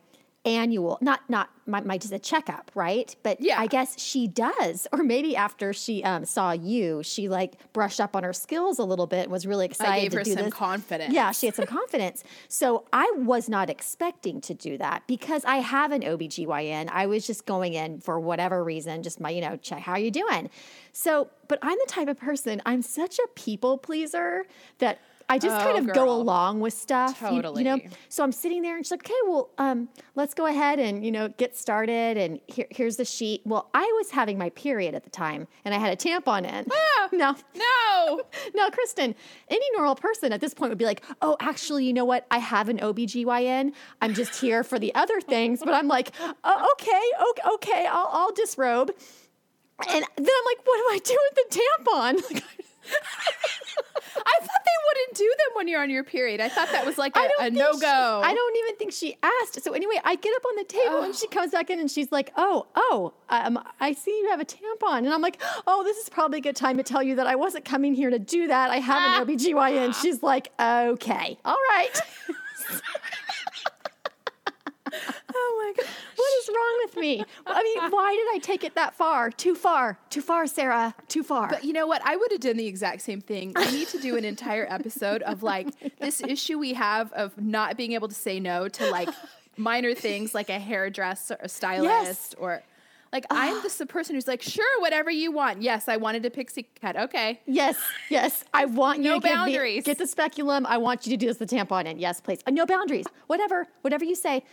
annual, 0.45 0.97
not 1.01 1.21
not 1.29 1.49
my, 1.65 1.79
my 1.81 1.97
just 1.97 2.11
a 2.11 2.19
checkup, 2.19 2.69
right? 2.75 3.15
But 3.23 3.39
Yeah. 3.39 3.59
I 3.59 3.67
guess 3.67 3.97
she 3.97 4.27
does, 4.27 4.85
or 4.93 5.01
maybe 5.03 5.35
after 5.35 5.71
she 5.71 6.03
um, 6.03 6.25
saw 6.25 6.51
you, 6.51 7.01
she 7.03 7.29
like 7.29 7.53
brushed 7.71 8.01
up 8.01 8.15
on 8.15 8.23
her 8.23 8.33
skills 8.33 8.79
a 8.79 8.83
little 8.83 9.07
bit 9.07 9.23
and 9.23 9.31
was 9.31 9.45
really 9.47 9.65
excited 9.65 10.01
gave 10.01 10.11
to 10.11 10.17
her 10.17 10.23
do 10.23 10.33
some 10.33 10.43
this. 10.45 10.53
confidence. 10.53 11.13
Yeah, 11.13 11.31
she 11.31 11.45
had 11.45 11.55
some 11.55 11.65
confidence. 11.79 12.23
So 12.49 12.85
I 12.91 13.09
was 13.17 13.47
not 13.47 13.69
expecting 13.69 14.41
to 14.41 14.53
do 14.53 14.77
that 14.77 15.03
because 15.07 15.45
I 15.45 15.57
have 15.57 15.91
an 15.93 16.01
OBGYN. 16.01 16.89
I 16.91 17.05
was 17.05 17.25
just 17.25 17.45
going 17.45 17.73
in 17.73 18.01
for 18.01 18.19
whatever 18.19 18.61
reason, 18.63 19.03
just 19.03 19.21
my, 19.21 19.29
you 19.29 19.39
know, 19.41 19.55
check 19.57 19.79
how 19.79 19.95
you 19.95 20.11
doing. 20.11 20.49
So, 20.91 21.29
but 21.47 21.59
I'm 21.61 21.77
the 21.77 21.87
type 21.87 22.07
of 22.09 22.17
person, 22.17 22.61
I'm 22.65 22.81
such 22.81 23.19
a 23.19 23.27
people 23.35 23.77
pleaser 23.77 24.45
that 24.79 24.99
I 25.29 25.39
just 25.39 25.55
Oh, 25.59 25.63
kind 25.63 25.77
of 25.89 25.93
go 25.95 26.09
along 26.11 26.59
with 26.59 26.73
stuff. 26.73 27.21
you- 27.21 27.41
You, 27.59 27.63
know, 27.63 27.79
so 28.09 28.23
I'm 28.23 28.31
sitting 28.31 28.61
there 28.61 28.75
and 28.75 28.85
she's 28.85 28.91
like, 28.91 29.05
okay, 29.05 29.13
well, 29.27 29.49
um, 29.57 29.89
let's 30.15 30.33
go 30.33 30.45
ahead 30.45 30.79
and, 30.79 31.03
you 31.05 31.11
know, 31.11 31.29
get 31.29 31.55
started. 31.57 32.17
And 32.17 32.39
here, 32.47 32.67
here's 32.69 32.97
the 32.97 33.05
sheet. 33.05 33.41
Well, 33.45 33.69
I 33.73 33.83
was 33.97 34.11
having 34.11 34.37
my 34.37 34.49
period 34.51 34.95
at 34.95 35.03
the 35.03 35.09
time 35.09 35.47
and 35.65 35.73
I 35.73 35.77
had 35.79 35.91
a 35.93 35.95
tampon 35.95 36.45
in. 36.51 36.67
Ah, 36.71 37.09
no, 37.13 37.35
No. 37.55 38.21
no, 38.53 38.69
Kristen, 38.69 39.15
any 39.49 39.65
normal 39.75 39.95
person 39.95 40.33
at 40.33 40.41
this 40.41 40.53
point 40.53 40.69
would 40.71 40.77
be 40.77 40.85
like, 40.85 41.01
oh, 41.21 41.37
actually, 41.39 41.85
you 41.85 41.93
know 41.93 42.05
what? 42.05 42.25
I 42.29 42.37
have 42.39 42.69
an 42.69 42.79
OBGYN. 42.79 43.73
I'm 44.01 44.13
just 44.13 44.39
here 44.41 44.63
for 44.63 44.77
the 44.79 44.93
other 44.95 45.19
things. 45.33 45.59
But 45.63 45.73
I'm 45.73 45.87
like, 45.87 46.11
oh, 46.21 46.69
okay, 46.73 47.01
okay, 47.29 47.49
okay, 47.55 47.87
I'll, 47.89 48.09
I'll 48.11 48.31
disrobe. 48.33 48.91
And 49.89 50.05
then 50.17 50.27
I'm 50.37 50.45
like, 50.45 50.65
what 50.65 50.77
do 50.77 50.83
I 50.91 50.99
do 51.03 51.17
with 51.25 51.35
the 51.49 51.59
tampon? 51.59 52.43
I 52.85 54.39
thought 54.39 54.61
they 54.65 54.79
wouldn't 54.87 55.17
do 55.17 55.25
them 55.37 55.55
when 55.55 55.67
you're 55.67 55.81
on 55.81 55.89
your 55.89 56.03
period. 56.03 56.39
I 56.39 56.49
thought 56.49 56.69
that 56.71 56.85
was 56.85 56.97
like 56.97 57.15
a, 57.17 57.27
a 57.39 57.49
no 57.49 57.73
go. 57.77 58.21
I 58.23 58.33
don't 58.33 58.57
even 58.57 58.75
think 58.77 58.91
she 58.93 59.17
asked. 59.23 59.61
So 59.63 59.73
anyway, 59.73 59.99
I 60.03 60.15
get 60.15 60.35
up 60.35 60.43
on 60.45 60.55
the 60.57 60.63
table 60.65 61.01
and 61.01 61.15
she 61.15 61.27
comes 61.27 61.51
back 61.51 61.69
in 61.69 61.79
and 61.79 61.89
she's 61.89 62.11
like, 62.11 62.31
"Oh, 62.37 62.67
oh, 62.75 63.13
um, 63.29 63.59
I 63.79 63.93
see 63.93 64.11
you 64.11 64.29
have 64.29 64.39
a 64.39 64.45
tampon." 64.45 64.99
And 64.99 65.09
I'm 65.09 65.21
like, 65.21 65.41
"Oh, 65.67 65.83
this 65.83 65.97
is 65.97 66.09
probably 66.09 66.39
a 66.39 66.41
good 66.41 66.55
time 66.55 66.77
to 66.77 66.83
tell 66.83 67.01
you 67.03 67.15
that 67.15 67.27
I 67.27 67.35
wasn't 67.35 67.65
coming 67.65 67.93
here 67.93 68.09
to 68.09 68.19
do 68.19 68.47
that. 68.47 68.69
I 68.69 68.77
have 68.77 69.21
an 69.21 69.27
OBGYN." 69.27 69.99
She's 70.01 70.21
like, 70.23 70.51
"Okay, 70.59 71.37
all 71.43 71.57
right." 71.69 71.91
Oh 75.35 75.73
my 75.75 75.83
god. 75.83 75.89
what 76.15 76.31
is 76.39 76.49
wrong 76.49 76.79
with 76.95 77.01
me? 77.01 77.23
I 77.45 77.63
mean, 77.63 77.91
why 77.91 78.13
did 78.13 78.35
I 78.35 78.39
take 78.43 78.63
it 78.63 78.75
that 78.75 78.95
far? 78.95 79.29
Too 79.31 79.55
far. 79.55 79.97
Too 80.09 80.21
far, 80.21 80.47
Sarah. 80.47 80.93
Too 81.07 81.23
far. 81.23 81.47
But 81.49 81.63
you 81.63 81.73
know 81.73 81.87
what? 81.87 82.01
I 82.05 82.15
would 82.15 82.31
have 82.31 82.41
done 82.41 82.57
the 82.57 82.67
exact 82.67 83.01
same 83.01 83.21
thing. 83.21 83.53
We 83.55 83.71
need 83.71 83.87
to 83.89 83.99
do 83.99 84.17
an 84.17 84.25
entire 84.25 84.65
episode 84.69 85.21
of 85.23 85.43
like 85.43 85.67
this 85.99 86.21
issue 86.21 86.57
we 86.59 86.73
have 86.73 87.11
of 87.13 87.37
not 87.39 87.77
being 87.77 87.93
able 87.93 88.07
to 88.07 88.15
say 88.15 88.39
no 88.39 88.67
to 88.69 88.89
like 88.91 89.09
minor 89.57 89.93
things 89.93 90.33
like 90.33 90.49
a 90.49 90.59
hairdresser, 90.59 91.37
a 91.41 91.49
stylist, 91.49 91.83
Yes. 92.05 92.35
or 92.37 92.63
like 93.11 93.25
I'm 93.29 93.61
just 93.61 93.77
the 93.77 93.85
person 93.85 94.15
who's 94.15 94.27
like, 94.27 94.41
sure, 94.41 94.81
whatever 94.81 95.11
you 95.11 95.31
want. 95.31 95.61
Yes, 95.61 95.87
I 95.87 95.97
wanted 95.97 96.25
a 96.25 96.31
pixie 96.31 96.67
cut. 96.81 96.95
Okay. 96.97 97.39
Yes, 97.45 97.77
yes. 98.09 98.43
I 98.55 98.65
want 98.65 98.99
you 98.99 99.03
No 99.11 99.15
to 99.15 99.19
give 99.21 99.29
me- 99.31 99.35
boundaries. 99.35 99.83
get 99.83 99.99
the 99.99 100.07
speculum. 100.07 100.65
I 100.65 100.77
want 100.77 101.05
you 101.05 101.11
to 101.11 101.17
do 101.17 101.27
this 101.27 101.37
the 101.37 101.45
tampon 101.45 101.85
in. 101.85 101.99
Yes, 101.99 102.19
please. 102.21 102.39
Uh, 102.47 102.51
no 102.51 102.65
boundaries. 102.65 103.05
Whatever, 103.27 103.67
whatever 103.81 104.03
you 104.03 104.15
say. 104.15 104.43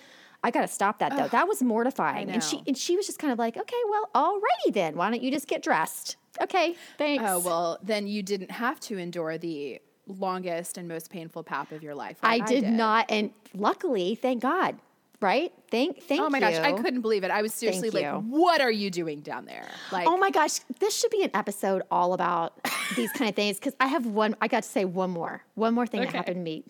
I 0.42 0.50
gotta 0.50 0.68
stop 0.68 0.99
that 1.00 1.16
though. 1.16 1.28
that 1.28 1.47
was 1.49 1.62
mortifying. 1.62 2.30
And 2.30 2.42
she 2.42 2.62
and 2.66 2.76
she 2.76 2.97
was 2.97 3.06
just 3.06 3.18
kind 3.18 3.32
of 3.32 3.38
like, 3.38 3.56
okay, 3.56 3.76
well, 3.88 4.09
alrighty 4.14 4.73
then. 4.73 4.97
Why 4.97 5.11
don't 5.11 5.23
you 5.23 5.30
just 5.30 5.47
get 5.47 5.62
dressed? 5.62 6.16
Okay, 6.40 6.76
thanks. 6.97 7.25
Oh 7.26 7.38
well, 7.40 7.78
then 7.82 8.06
you 8.06 8.23
didn't 8.23 8.50
have 8.50 8.80
to 8.80 8.97
endure 8.99 9.37
the 9.37 9.80
longest 10.06 10.78
and 10.78 10.88
most 10.88 11.11
painful 11.11 11.42
pap 11.44 11.73
of 11.73 11.82
your 11.82 11.94
life. 11.94 12.16
I 12.23 12.38
like 12.38 12.47
did, 12.47 12.64
not, 12.64 13.06
and 13.11 13.30
luckily, 13.54 14.14
thank 14.14 14.42
God. 14.42 14.76
right? 15.20 15.52
Thank, 15.70 16.02
thank. 16.02 16.20
Oh 16.23 16.30
my 16.30 16.40
gosh, 16.40 16.56
I 16.56 16.73
couldn't 16.73 17.02
believe 17.02 17.23
it. 17.25 17.30
I 17.30 17.42
was 17.42 17.52
seriously 17.54 17.90
Thank 17.90 18.06
like, 18.06 18.25
you. 18.25 18.30
what 18.30 18.61
are 18.61 18.70
you 18.70 18.90
doing 18.90 19.20
down 19.20 19.44
there? 19.44 19.68
Like, 19.92 20.09
Oh 20.09 20.16
my 20.16 20.30
gosh, 20.30 20.61
this 20.80 20.97
should 20.99 21.11
be 21.11 21.23
an 21.23 21.30
episode 21.35 21.82
all 21.90 22.12
about 22.14 22.54
these 22.97 23.12
kind 23.12 23.28
of 23.28 23.37
things 23.37 23.59
because 23.59 23.75
I 23.78 23.87
have 23.87 24.06
one. 24.06 24.35
I 24.40 24.49
got 24.49 24.62
to 24.62 24.68
say 24.68 24.85
one 24.85 25.11
more, 25.11 25.44
one 25.54 25.75
more 25.75 25.87
thing 25.87 26.00
that 26.00 26.12
happened 26.12 26.37
to 26.37 26.42
me 26.42 26.64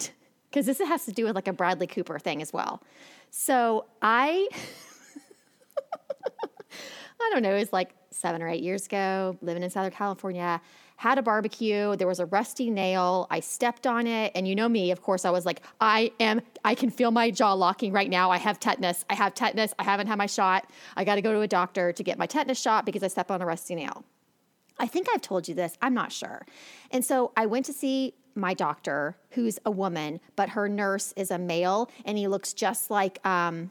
because 0.50 0.66
this 0.66 0.78
has 0.78 1.04
to 1.04 1.12
do 1.12 1.24
with 1.24 1.34
like 1.34 1.48
a 1.48 1.52
Bradley 1.52 1.86
Cooper 1.86 2.18
thing 2.18 2.42
as 2.42 2.52
well. 2.52 2.82
So 3.30 3.86
I, 4.02 4.48
I 7.20 7.30
don't 7.30 7.42
know, 7.42 7.54
it 7.54 7.60
was 7.60 7.72
like 7.72 7.94
seven 8.10 8.42
or 8.42 8.48
eight 8.48 8.62
years 8.62 8.86
ago, 8.86 9.38
living 9.40 9.62
in 9.62 9.70
Southern 9.70 9.92
California. 9.92 10.60
Had 10.96 11.16
a 11.16 11.22
barbecue. 11.22 11.96
There 11.96 12.06
was 12.06 12.20
a 12.20 12.26
rusty 12.26 12.68
nail. 12.68 13.26
I 13.30 13.40
stepped 13.40 13.86
on 13.86 14.06
it, 14.06 14.32
and 14.34 14.46
you 14.46 14.54
know 14.54 14.68
me. 14.68 14.90
Of 14.90 15.00
course, 15.00 15.24
I 15.24 15.30
was 15.30 15.46
like, 15.46 15.62
"I 15.80 16.12
am. 16.20 16.42
I 16.62 16.74
can 16.74 16.90
feel 16.90 17.10
my 17.10 17.30
jaw 17.30 17.54
locking 17.54 17.90
right 17.90 18.10
now. 18.10 18.30
I 18.30 18.36
have 18.36 18.60
tetanus. 18.60 19.02
I 19.08 19.14
have 19.14 19.32
tetanus. 19.32 19.72
I 19.78 19.84
haven't 19.84 20.08
had 20.08 20.18
my 20.18 20.26
shot. 20.26 20.68
I 20.98 21.04
got 21.04 21.14
to 21.14 21.22
go 21.22 21.32
to 21.32 21.40
a 21.40 21.48
doctor 21.48 21.90
to 21.90 22.02
get 22.02 22.18
my 22.18 22.26
tetanus 22.26 22.60
shot 22.60 22.84
because 22.84 23.02
I 23.02 23.08
stepped 23.08 23.30
on 23.30 23.40
a 23.40 23.46
rusty 23.46 23.76
nail." 23.76 24.04
I 24.78 24.86
think 24.86 25.06
I've 25.14 25.20
told 25.22 25.46
you 25.48 25.54
this. 25.54 25.76
I'm 25.80 25.94
not 25.94 26.10
sure. 26.10 26.46
And 26.90 27.02
so 27.04 27.32
I 27.36 27.46
went 27.46 27.66
to 27.66 27.72
see 27.72 28.14
my 28.40 28.54
doctor, 28.54 29.16
who's 29.30 29.58
a 29.64 29.70
woman, 29.70 30.20
but 30.36 30.50
her 30.50 30.68
nurse 30.68 31.12
is 31.16 31.30
a 31.30 31.38
male, 31.38 31.90
and 32.04 32.18
he 32.18 32.26
looks 32.26 32.52
just 32.52 32.90
like 32.90 33.24
um, 33.26 33.70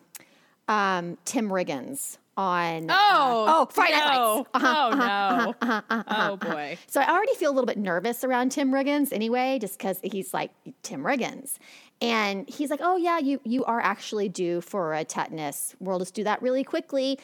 um, 0.67 1.17
Tim 1.25 1.49
Riggins 1.49 2.17
on. 2.38 2.89
uh, 2.89 2.95
oh, 2.97 3.45
oh, 3.47 3.67
Friday 3.71 3.97
no. 3.97 4.05
Lights. 4.05 4.49
Uh-huh, 4.53 4.89
oh 4.91 5.55
no. 5.59 6.03
oh 6.07 6.38
boy. 6.38 6.77
So 6.88 7.01
I 7.01 7.11
already 7.11 7.35
feel 7.35 7.51
a 7.51 7.53
little 7.53 7.67
bit 7.67 7.77
nervous 7.77 8.23
around 8.23 8.51
Tim 8.51 8.71
Riggins 8.71 9.11
anyway, 9.11 9.59
just 9.59 9.77
because 9.77 9.99
he's 10.01 10.33
like 10.33 10.51
Tim 10.81 11.03
Riggins. 11.03 11.57
And 12.01 12.49
he's 12.49 12.69
like, 12.69 12.79
oh, 12.81 12.95
yeah, 12.95 13.19
you, 13.19 13.41
you 13.43 13.65
are 13.65 13.81
actually 13.81 14.29
due 14.29 14.61
for 14.61 14.93
a 14.93 15.03
tetanus. 15.03 15.75
We'll 15.79 15.99
just 15.99 16.13
do 16.13 16.23
that 16.23 16.41
really 16.41 16.63
quickly. 16.63 17.19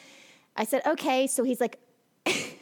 I 0.54 0.64
said, 0.64 0.82
okay. 0.86 1.26
So 1.26 1.44
he's 1.44 1.60
like, 1.60 1.78
he 2.26 2.58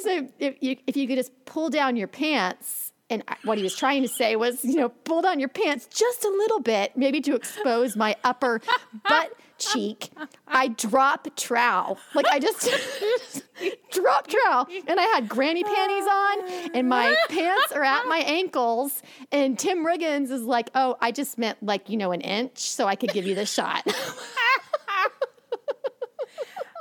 said, 0.00 0.32
if 0.40 0.56
you, 0.60 0.76
if 0.86 0.96
you 0.96 1.06
could 1.06 1.16
just 1.16 1.32
pull 1.44 1.70
down 1.70 1.94
your 1.96 2.08
pants. 2.08 2.87
And 3.10 3.22
what 3.44 3.56
he 3.56 3.64
was 3.64 3.74
trying 3.74 4.02
to 4.02 4.08
say 4.08 4.36
was, 4.36 4.64
you 4.64 4.76
know, 4.76 4.90
pull 4.90 5.22
down 5.22 5.40
your 5.40 5.48
pants 5.48 5.86
just 5.86 6.24
a 6.24 6.28
little 6.28 6.60
bit, 6.60 6.92
maybe 6.96 7.20
to 7.22 7.34
expose 7.34 7.96
my 7.96 8.16
upper 8.22 8.60
butt 9.08 9.32
cheek. 9.58 10.10
I 10.46 10.68
drop 10.68 11.28
trow. 11.36 11.96
Like 12.14 12.26
I 12.26 12.38
just 12.38 12.68
drop 13.92 14.26
trow. 14.26 14.66
And 14.86 15.00
I 15.00 15.04
had 15.14 15.28
granny 15.28 15.64
panties 15.64 16.06
on, 16.06 16.70
and 16.74 16.88
my 16.88 17.16
pants 17.28 17.72
are 17.72 17.82
at 17.82 18.06
my 18.06 18.18
ankles. 18.18 19.02
And 19.32 19.58
Tim 19.58 19.84
Riggins 19.84 20.30
is 20.30 20.42
like, 20.42 20.70
oh, 20.74 20.96
I 21.00 21.10
just 21.10 21.38
meant 21.38 21.62
like, 21.62 21.88
you 21.88 21.96
know, 21.96 22.12
an 22.12 22.20
inch 22.20 22.58
so 22.58 22.86
I 22.86 22.94
could 22.94 23.12
give 23.12 23.26
you 23.26 23.34
the 23.34 23.46
shot. 23.46 23.86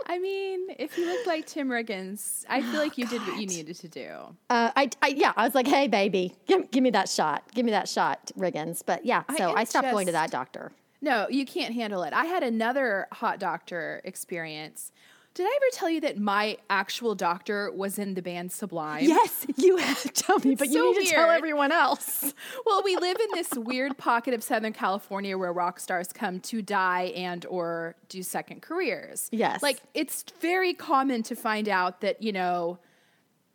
I 0.09 0.19
mean, 0.19 0.67
if 0.79 0.97
you 0.97 1.05
looked 1.05 1.27
like 1.27 1.45
Tim 1.45 1.67
Riggins, 1.67 2.45
I 2.47 2.61
feel 2.61 2.79
like 2.79 2.97
you 2.97 3.05
did 3.05 3.21
what 3.27 3.39
you 3.39 3.45
needed 3.45 3.75
to 3.75 3.87
do. 3.89 4.09
Uh, 4.49 4.71
I, 4.75 4.89
I, 5.01 5.07
yeah, 5.09 5.33
I 5.35 5.43
was 5.43 5.53
like, 5.53 5.67
hey, 5.67 5.87
baby, 5.89 6.33
give, 6.47 6.71
give 6.71 6.81
me 6.81 6.91
that 6.91 7.09
shot. 7.09 7.43
Give 7.53 7.65
me 7.65 7.71
that 7.71 7.89
shot, 7.89 8.31
Riggins. 8.37 8.83
But 8.85 9.05
yeah, 9.05 9.23
so 9.35 9.49
am 9.49 9.57
I, 9.57 9.65
stopped 9.65 9.91
going 9.91 10.05
to 10.05 10.13
that 10.13 10.31
doctor. 10.31 10.71
No, 11.01 11.27
you 11.29 11.45
can't 11.45 11.73
handle 11.73 12.03
it. 12.03 12.13
I 12.13 12.25
had 12.25 12.41
another 12.41 13.07
hot 13.11 13.37
doctor 13.39 14.01
experience. 14.05 14.93
Did 15.37 15.45
I 15.45 15.55
ever 15.55 15.65
tell 15.71 15.87
you 15.87 16.01
that 16.01 16.17
my 16.17 16.57
actual 16.67 17.13
doctor 17.13 17.71
was 17.71 17.99
in 17.99 18.15
the 18.15 18.23
band 18.23 18.51
Sublime? 18.51 19.05
Yes, 19.05 19.45
you 19.55 19.77
have 19.77 20.11
told 20.13 20.43
me, 20.43 20.55
but 20.55 20.67
so 20.67 20.73
you 20.73 20.99
need 20.99 21.05
to 21.05 21.13
tell 21.13 21.29
everyone 21.29 21.71
else. 21.71 22.33
Well, 22.65 22.81
we 22.83 22.95
live 22.97 23.17
in 23.17 23.27
this 23.33 23.51
weird 23.53 23.97
pocket 23.97 24.33
of 24.33 24.41
Southern 24.43 24.73
California 24.73 25.37
where 25.37 25.53
rock 25.53 25.79
stars 25.79 26.11
come 26.11 26.39
to 26.41 26.61
die 26.61 27.13
and 27.15 27.45
or 27.45 27.95
do 28.09 28.23
second 28.23 28.61
careers. 28.61 29.29
Yes. 29.31 29.61
Like 29.61 29.79
it's 29.93 30.25
very 30.41 30.73
common 30.73 31.21
to 31.23 31.35
find 31.35 31.69
out 31.69 32.01
that, 32.01 32.21
you 32.21 32.31
know, 32.31 32.79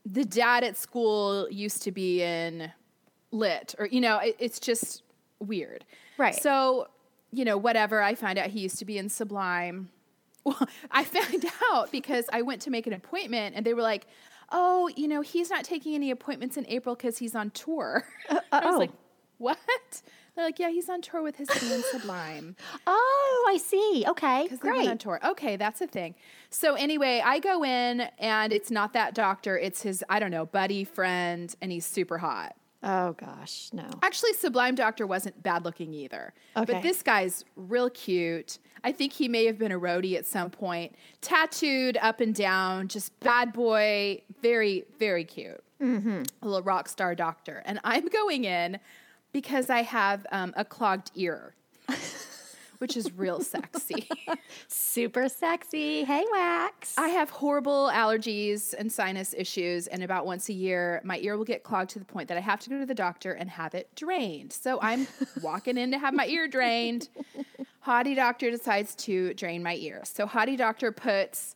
the 0.07 0.25
dad 0.25 0.63
at 0.63 0.77
school 0.77 1.49
used 1.51 1.83
to 1.83 1.91
be 1.91 2.23
in 2.23 2.71
lit 3.33 3.75
or 3.79 3.87
you 3.87 4.01
know, 4.01 4.19
it, 4.19 4.37
it's 4.39 4.61
just 4.61 5.03
weird. 5.41 5.85
Right. 6.17 6.35
So, 6.35 6.87
you 7.33 7.45
know, 7.45 7.57
whatever, 7.57 8.03
I 8.03 8.15
find 8.15 8.39
out 8.39 8.51
he 8.51 8.61
used 8.61 8.79
to 8.79 8.85
be 8.85 8.99
in 8.99 9.09
Sublime. 9.09 9.91
Well, 10.45 10.69
I 10.91 11.05
found 11.05 11.45
out 11.73 11.91
because 11.93 12.27
I 12.33 12.43
went 12.43 12.63
to 12.63 12.71
make 12.71 12.87
an 12.87 12.93
appointment 12.93 13.55
and 13.57 13.65
they 13.65 13.75
were 13.75 13.83
like, 13.83 14.07
"Oh, 14.51 14.89
you 14.97 15.09
know, 15.09 15.21
he's 15.21 15.51
not 15.51 15.65
taking 15.65 15.95
any 15.95 16.11
appointments 16.11 16.57
in 16.57 16.67
April 16.69 16.97
cuz 16.97 17.19
he's 17.19 17.35
on 17.35 17.51
tour." 17.51 18.05
I 18.31 18.35
was 18.35 18.43
uh, 18.53 18.61
oh. 18.65 18.79
like, 18.79 18.93
"What?" 19.39 19.59
They're 20.35 20.47
like, 20.47 20.59
"Yeah, 20.59 20.71
he's 20.71 20.89
on 20.89 21.03
tour 21.03 21.23
with 21.23 21.37
his 21.37 21.49
band 21.49 21.85
Sublime." 21.91 22.57
Oh, 22.87 23.47
I 23.49 23.59
see. 23.59 24.05
Okay, 24.09 24.45
Because 24.45 24.59
great. 24.61 24.89
on 24.89 24.97
tour. 24.99 25.21
Okay, 25.23 25.57
that's 25.57 25.81
a 25.83 25.87
thing. 25.87 26.15
So 26.49 26.75
anyway, 26.75 27.23
I 27.25 27.39
go 27.39 27.63
in 27.63 28.03
and 28.19 28.53
it's 28.53 28.71
not 28.71 28.95
that 28.95 29.15
doctor. 29.15 29.59
It's 29.59 29.83
his, 29.83 30.03
I 30.09 30.19
don't 30.21 30.31
know, 30.31 30.47
buddy, 30.47 30.85
friend, 30.85 31.55
and 31.61 31.71
he's 31.71 31.85
super 31.85 32.19
hot. 32.19 32.57
Oh 32.83 33.13
gosh, 33.13 33.69
no. 33.73 33.89
Actually, 34.03 34.33
Sublime 34.33 34.75
Doctor 34.75 35.07
wasn't 35.07 35.41
bad 35.43 35.65
looking 35.65 35.95
either. 35.95 36.35
Okay. 36.57 36.73
But 36.73 36.83
this 36.83 37.03
guy's 37.03 37.45
real 37.55 37.89
cute. 37.91 38.59
I 38.83 38.91
think 38.91 39.13
he 39.13 39.29
may 39.29 39.45
have 39.47 39.59
been 39.59 39.71
a 39.71 39.79
roadie 39.79 40.17
at 40.17 40.27
some 40.27 40.51
point. 40.51 40.97
Tattooed 41.21 41.97
up 41.99 42.21
and 42.21 42.35
down, 42.35 42.89
just 42.89 43.19
bad 43.21 43.53
boy, 43.53 44.23
very, 44.43 44.85
very 44.99 45.25
cute. 45.25 45.63
Mm-hmm. 45.81 46.23
A 46.43 46.47
little 46.47 46.63
rock 46.63 46.89
star 46.89 47.15
doctor. 47.15 47.63
And 47.65 47.79
I'm 47.85 48.07
going 48.09 48.45
in 48.45 48.79
because 49.33 49.71
I 49.71 49.83
have 49.83 50.27
um, 50.33 50.53
a 50.57 50.65
clogged 50.65 51.13
ear, 51.15 51.55
which 52.83 52.97
is 52.97 53.13
real 53.13 53.41
sexy. 53.41 54.09
Super 54.67 55.29
sexy. 55.29 56.03
Hey, 56.03 56.25
Wax. 56.33 56.99
I 56.99 57.11
have 57.11 57.31
horrible 57.31 57.89
allergies 57.95 58.75
and 58.77 58.91
sinus 58.91 59.33
issues, 59.39 59.87
and 59.87 60.03
about 60.03 60.27
once 60.27 60.49
a 60.49 60.53
year, 60.53 61.01
my 61.05 61.19
ear 61.19 61.37
will 61.37 61.45
get 61.45 61.63
clogged 61.63 61.91
to 61.91 62.01
the 62.01 62.05
point 62.05 62.27
that 62.27 62.37
I 62.37 62.41
have 62.41 62.59
to 62.59 62.71
go 62.71 62.81
to 62.81 62.85
the 62.85 62.93
doctor 62.93 63.35
and 63.35 63.49
have 63.49 63.77
it 63.77 63.89
drained. 63.95 64.53
So 64.53 64.81
I'm 64.83 65.07
walking 65.43 65.79
in 65.79 65.93
to 65.93 65.99
have 65.99 66.13
my 66.13 66.27
ear 66.27 66.49
drained. 66.49 67.09
Hottie 67.87 68.17
doctor 68.17 68.51
decides 68.51 68.97
to 68.97 69.33
drain 69.35 69.63
my 69.63 69.77
ear. 69.77 70.01
So 70.03 70.27
Hottie 70.27 70.59
doctor 70.59 70.91
puts 70.91 71.55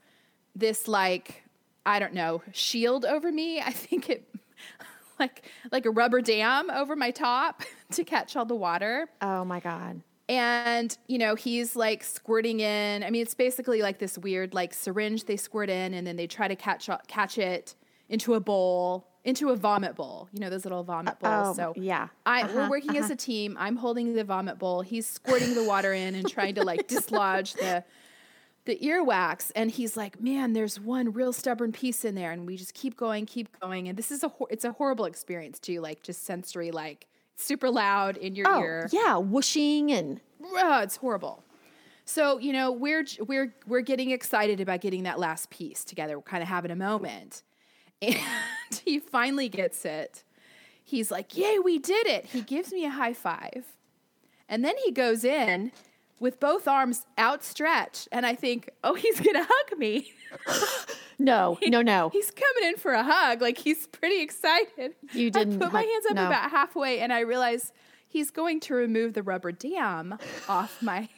this 0.54 0.86
like 0.86 1.42
I 1.84 1.98
don't 1.98 2.14
know 2.14 2.42
shield 2.52 3.04
over 3.04 3.32
me. 3.32 3.60
I 3.60 3.72
think 3.72 4.10
it 4.10 4.32
like 5.18 5.42
like 5.72 5.86
a 5.86 5.90
rubber 5.90 6.20
dam 6.20 6.70
over 6.70 6.94
my 6.94 7.10
top 7.10 7.64
to 7.94 8.04
catch 8.04 8.36
all 8.36 8.44
the 8.44 8.54
water 8.54 9.08
oh 9.20 9.44
my 9.44 9.58
god. 9.58 10.02
And 10.28 10.96
you 11.06 11.18
know 11.18 11.34
he's 11.34 11.76
like 11.76 12.02
squirting 12.02 12.60
in. 12.60 13.02
I 13.02 13.10
mean 13.10 13.22
it's 13.22 13.34
basically 13.34 13.82
like 13.82 13.98
this 13.98 14.18
weird 14.18 14.54
like 14.54 14.74
syringe 14.74 15.24
they 15.24 15.36
squirt 15.36 15.70
in 15.70 15.94
and 15.94 16.06
then 16.06 16.16
they 16.16 16.26
try 16.26 16.48
to 16.48 16.56
catch 16.56 16.88
catch 17.06 17.38
it 17.38 17.74
into 18.08 18.34
a 18.34 18.40
bowl 18.40 19.06
into 19.24 19.50
a 19.50 19.56
vomit 19.56 19.96
bowl. 19.96 20.28
You 20.32 20.40
know 20.40 20.50
those 20.50 20.64
little 20.64 20.84
vomit 20.84 21.18
bowls? 21.18 21.58
oh, 21.58 21.74
so 21.74 21.74
yeah. 21.76 22.08
I, 22.24 22.42
Uh-huh, 22.42 22.52
we're 22.54 22.70
working 22.70 22.96
as 22.96 23.10
a 23.10 23.16
team. 23.16 23.56
I'm 23.58 23.76
holding 23.76 24.14
the 24.14 24.22
vomit 24.22 24.58
bowl. 24.58 24.82
He's 24.82 25.06
squirting 25.06 25.54
the 25.54 25.64
water 25.64 25.92
in 25.92 26.14
and 26.14 26.28
trying 26.28 26.54
to 26.54 26.64
like 26.64 26.86
dislodge 26.88 27.54
the 27.54 27.84
the 28.66 28.78
earwax. 28.82 29.52
And 29.54 29.70
he's 29.70 29.96
like 29.96 30.20
man 30.20 30.52
there's 30.52 30.80
one 30.80 31.12
real 31.12 31.32
stubborn 31.32 31.72
piece 31.72 32.04
in 32.04 32.14
there. 32.14 32.32
And 32.32 32.46
we 32.46 32.56
just 32.56 32.74
keep 32.74 32.96
going 32.96 33.26
keep 33.26 33.58
going. 33.60 33.88
And 33.88 33.96
this 33.96 34.10
is 34.10 34.24
a 34.24 34.32
it's 34.50 34.64
a 34.64 34.72
horrible 34.72 35.04
experience 35.04 35.58
too 35.58 35.80
like 35.80 36.02
just 36.02 36.24
sensory 36.24 36.70
like 36.70 37.06
super 37.36 37.70
loud 37.70 38.16
in 38.16 38.34
your 38.34 38.46
Oh 38.48 38.60
ear 38.60 38.88
yeah, 38.90 39.16
whooshing 39.16 39.92
and 39.92 40.20
oh, 40.42 40.80
it's 40.82 40.96
horrible. 40.96 41.44
So 42.04 42.38
you 42.38 42.52
know 42.52 42.72
we're 42.72 43.04
we're 43.20 43.54
we're 43.66 43.80
getting 43.80 44.10
excited 44.10 44.60
about 44.60 44.80
getting 44.80 45.04
that 45.04 45.18
last 45.18 45.50
piece 45.50 45.84
together. 45.84 46.16
We're 46.16 46.22
kind 46.22 46.42
of 46.42 46.48
having 46.48 46.70
a 46.70 46.76
moment, 46.76 47.42
and 48.02 48.16
he 48.84 48.98
finally 48.98 49.48
gets 49.48 49.84
it. 49.84 50.24
He's 50.82 51.10
like, 51.10 51.36
"Yay, 51.36 51.58
we 51.58 51.78
did 51.78 52.06
it!" 52.06 52.26
He 52.26 52.42
gives 52.42 52.72
me 52.72 52.84
a 52.84 52.90
high 52.90 53.12
five, 53.12 53.64
and 54.48 54.64
then 54.64 54.74
he 54.84 54.92
goes 54.92 55.24
in 55.24 55.72
with 56.20 56.40
both 56.40 56.66
arms 56.66 57.06
outstretched, 57.18 58.08
and 58.12 58.24
I 58.24 58.34
think, 58.34 58.70
"Oh, 58.84 58.94
he's 58.94 59.20
gonna 59.20 59.46
hug 59.48 59.78
me." 59.78 60.12
no, 61.18 61.58
no, 61.66 61.82
no. 61.82 62.10
He's 62.10 62.30
coming 62.30 62.70
in 62.70 62.76
for 62.76 62.92
a 62.92 63.02
hug. 63.02 63.40
Like 63.40 63.58
he's 63.58 63.86
pretty 63.86 64.20
excited. 64.20 64.94
You 65.12 65.30
didn't 65.30 65.62
I 65.62 65.66
put 65.66 65.72
my 65.72 65.80
hug- 65.80 65.88
hands 65.88 66.06
up 66.10 66.16
no. 66.16 66.26
about 66.26 66.50
halfway, 66.50 67.00
and 67.00 67.12
I 67.12 67.20
realize 67.20 67.72
he's 68.08 68.30
going 68.30 68.60
to 68.60 68.74
remove 68.74 69.14
the 69.14 69.22
rubber 69.22 69.52
dam 69.52 70.18
off 70.48 70.82
my 70.82 71.08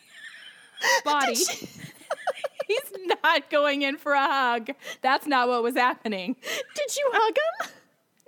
body. 1.05 1.35
he's 2.67 2.93
not 3.25 3.51
going 3.51 3.83
in 3.83 3.97
for 3.99 4.13
a 4.13 4.27
hug. 4.27 4.71
That's 5.03 5.27
not 5.27 5.49
what 5.49 5.63
was 5.63 5.75
happening. 5.75 6.37
Did 6.43 6.97
you 6.97 7.11
hug 7.13 7.37
him? 7.37 7.75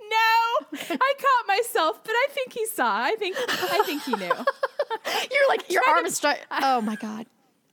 No, 0.09 0.97
I 0.99 1.13
caught 1.17 1.47
myself, 1.47 2.03
but 2.03 2.11
I 2.11 2.27
think 2.31 2.51
he 2.51 2.65
saw. 2.65 3.01
I 3.01 3.15
think 3.15 3.37
I 3.39 3.81
think 3.85 4.03
he 4.03 4.11
knew. 4.13 4.25
You're 5.31 5.47
like 5.47 5.71
your 5.71 5.81
arm 5.87 6.01
to- 6.03 6.07
is 6.07 6.17
stretched. 6.17 6.45
Oh 6.51 6.81
my 6.81 6.95
god. 6.97 7.27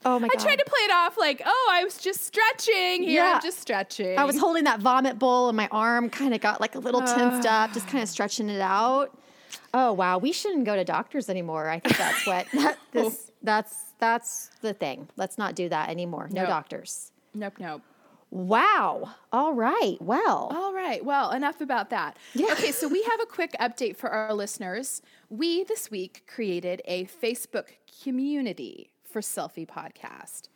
Oh 0.04 0.18
my 0.18 0.28
I 0.32 0.36
tried 0.36 0.56
to 0.56 0.64
play 0.64 0.80
it 0.80 0.92
off 0.92 1.18
like, 1.18 1.42
oh, 1.44 1.70
I 1.72 1.82
was 1.84 1.98
just 1.98 2.24
stretching 2.24 3.02
here. 3.02 3.22
Yeah. 3.22 3.34
I'm 3.36 3.42
just 3.42 3.58
stretching. 3.58 4.16
I 4.16 4.24
was 4.24 4.38
holding 4.38 4.64
that 4.64 4.80
vomit 4.80 5.18
bowl 5.18 5.48
and 5.48 5.56
my 5.56 5.68
arm 5.72 6.08
kind 6.08 6.34
of 6.34 6.40
got 6.40 6.60
like 6.60 6.74
a 6.76 6.78
little 6.78 7.00
tensed 7.00 7.46
up, 7.50 7.72
just 7.72 7.88
kind 7.88 8.02
of 8.02 8.08
stretching 8.08 8.48
it 8.48 8.60
out. 8.60 9.16
Oh 9.74 9.92
wow, 9.92 10.18
we 10.18 10.32
shouldn't 10.32 10.64
go 10.64 10.76
to 10.76 10.84
doctors 10.84 11.28
anymore. 11.28 11.68
I 11.68 11.80
think 11.80 11.96
that's 11.96 12.26
what 12.26 12.46
that, 12.54 12.78
oh. 12.94 13.02
this 13.02 13.32
that's 13.42 13.74
that's 13.98 14.50
the 14.60 14.72
thing. 14.72 15.08
Let's 15.16 15.36
not 15.36 15.54
do 15.54 15.68
that 15.68 15.88
anymore. 15.90 16.28
No 16.30 16.42
Nope. 16.42 16.48
doctors. 16.48 17.10
Nope, 17.34 17.54
nope. 17.58 17.82
Wow. 18.30 19.14
All 19.32 19.54
right. 19.54 19.96
Well, 20.00 20.52
All 20.54 20.74
right. 20.74 21.02
Well, 21.02 21.30
enough 21.30 21.60
about 21.62 21.90
that. 21.90 22.16
Yeah. 22.34 22.52
Okay, 22.52 22.72
so 22.72 22.86
we 22.86 23.02
have 23.04 23.20
a 23.20 23.26
quick 23.26 23.54
update 23.58 23.96
for 23.96 24.10
our 24.10 24.34
listeners. 24.34 25.00
We 25.30 25.64
this 25.64 25.90
week 25.90 26.24
created 26.26 26.82
a 26.84 27.06
Facebook 27.06 27.68
community 28.02 28.90
for 29.10 29.20
Selfie 29.20 29.66
Podcast. 29.66 30.48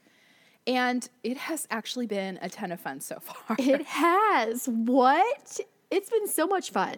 And 0.66 1.08
it 1.24 1.36
has 1.36 1.66
actually 1.70 2.06
been 2.06 2.38
a 2.40 2.48
ton 2.48 2.70
of 2.70 2.80
fun 2.80 3.00
so 3.00 3.18
far. 3.20 3.56
it 3.58 3.82
has. 3.86 4.66
What? 4.66 5.60
It's 5.90 6.10
been 6.10 6.28
so 6.28 6.46
much 6.46 6.70
fun. 6.70 6.96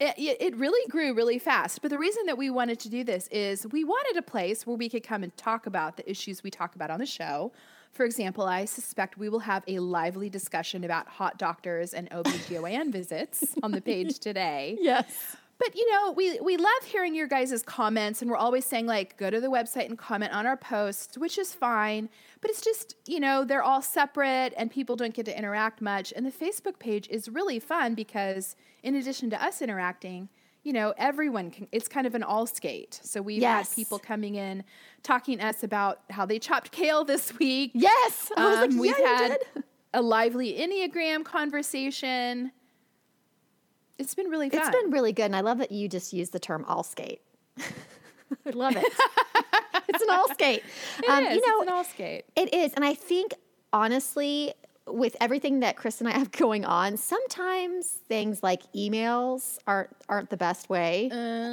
it, 0.00 0.14
it 0.18 0.56
really 0.56 0.86
grew 0.90 1.14
really 1.14 1.38
fast. 1.38 1.80
But 1.82 1.90
the 1.90 1.98
reason 1.98 2.26
that 2.26 2.36
we 2.36 2.50
wanted 2.50 2.80
to 2.80 2.88
do 2.88 3.04
this 3.04 3.28
is 3.28 3.66
we 3.68 3.84
wanted 3.84 4.16
a 4.16 4.22
place 4.22 4.66
where 4.66 4.76
we 4.76 4.88
could 4.88 5.02
come 5.04 5.22
and 5.22 5.34
talk 5.36 5.66
about 5.66 5.96
the 5.96 6.10
issues 6.10 6.42
we 6.42 6.50
talk 6.50 6.74
about 6.74 6.90
on 6.90 6.98
the 6.98 7.06
show. 7.06 7.52
For 7.92 8.04
example, 8.04 8.44
I 8.44 8.66
suspect 8.66 9.16
we 9.16 9.30
will 9.30 9.38
have 9.38 9.62
a 9.66 9.78
lively 9.78 10.28
discussion 10.28 10.84
about 10.84 11.08
hot 11.08 11.38
doctors 11.38 11.94
and 11.94 12.10
OBGYN 12.10 12.92
visits 12.92 13.54
on 13.62 13.70
the 13.72 13.80
page 13.80 14.18
today. 14.28 14.76
Yes. 14.80 15.36
But 15.58 15.74
you 15.74 15.90
know, 15.90 16.12
we 16.12 16.38
we 16.40 16.56
love 16.56 16.82
hearing 16.84 17.14
your 17.14 17.26
guys' 17.26 17.62
comments, 17.62 18.20
and 18.20 18.30
we're 18.30 18.36
always 18.36 18.64
saying 18.66 18.86
like, 18.86 19.16
go 19.16 19.30
to 19.30 19.40
the 19.40 19.48
website 19.48 19.86
and 19.86 19.96
comment 19.96 20.32
on 20.32 20.46
our 20.46 20.56
posts, 20.56 21.16
which 21.16 21.38
is 21.38 21.54
fine. 21.54 22.08
But 22.40 22.50
it's 22.50 22.60
just 22.60 22.94
you 23.06 23.20
know 23.20 23.44
they're 23.44 23.62
all 23.62 23.80
separate, 23.82 24.52
and 24.56 24.70
people 24.70 24.96
don't 24.96 25.14
get 25.14 25.24
to 25.26 25.36
interact 25.36 25.80
much. 25.80 26.12
And 26.14 26.26
the 26.26 26.30
Facebook 26.32 26.78
page 26.78 27.08
is 27.08 27.28
really 27.28 27.58
fun 27.58 27.94
because 27.94 28.54
in 28.82 28.94
addition 28.96 29.30
to 29.30 29.42
us 29.42 29.62
interacting, 29.62 30.28
you 30.62 30.72
know, 30.74 30.92
everyone 30.98 31.50
can. 31.50 31.68
It's 31.72 31.88
kind 31.88 32.06
of 32.06 32.14
an 32.14 32.22
all 32.22 32.46
skate. 32.46 33.00
So 33.02 33.22
we've 33.22 33.40
Yes. 33.40 33.70
had 33.70 33.76
people 33.76 33.98
coming 33.98 34.34
in 34.34 34.62
talking 35.02 35.38
to 35.38 35.46
us 35.46 35.62
about 35.62 36.00
how 36.10 36.26
they 36.26 36.38
chopped 36.38 36.70
kale 36.70 37.02
this 37.12 37.32
week. 37.38 37.70
Yes. 37.74 38.30
Um, 38.36 38.44
like, 38.44 38.70
we've 38.72 38.98
you 38.98 39.04
had 39.06 39.38
a 39.94 40.02
lively 40.02 40.52
Enneagram 40.58 41.24
conversation. 41.24 42.52
It's 43.98 44.14
been 44.14 44.28
really 44.28 44.50
fun. 44.50 44.60
It's 44.60 44.70
been 44.82 44.90
really 44.90 45.12
good, 45.12 45.24
and 45.26 45.36
I 45.36 45.40
love 45.40 45.58
that 45.58 45.72
you 45.72 45.88
just 45.88 46.12
used 46.12 46.32
the 46.32 46.38
term 46.38 46.64
all 46.66 46.82
skate. 46.82 47.20
I 47.58 48.50
love 48.50 48.76
it. 48.76 48.84
it's 49.88 50.02
an 50.02 50.10
all 50.10 50.28
skate. 50.28 50.62
It 51.02 51.08
Um, 51.08 51.24
is. 51.24 51.36
you 51.36 51.46
know, 51.46 51.60
it's 51.62 51.68
an 51.70 51.74
all 51.76 51.84
skate. 51.84 52.24
It 52.36 52.52
is. 52.52 52.72
And 52.74 52.84
I 52.84 52.94
think, 52.94 53.34
honestly, 53.72 54.52
with 54.86 55.16
everything 55.20 55.60
that 55.60 55.76
Chris 55.76 56.00
and 56.00 56.08
I 56.08 56.12
have 56.18 56.30
going 56.30 56.64
on, 56.64 56.96
sometimes 56.96 57.86
things 57.86 58.42
like 58.42 58.62
emails 58.74 59.58
aren't 59.66 59.90
aren't 60.08 60.30
the 60.30 60.36
best 60.36 60.68
way. 60.68 61.08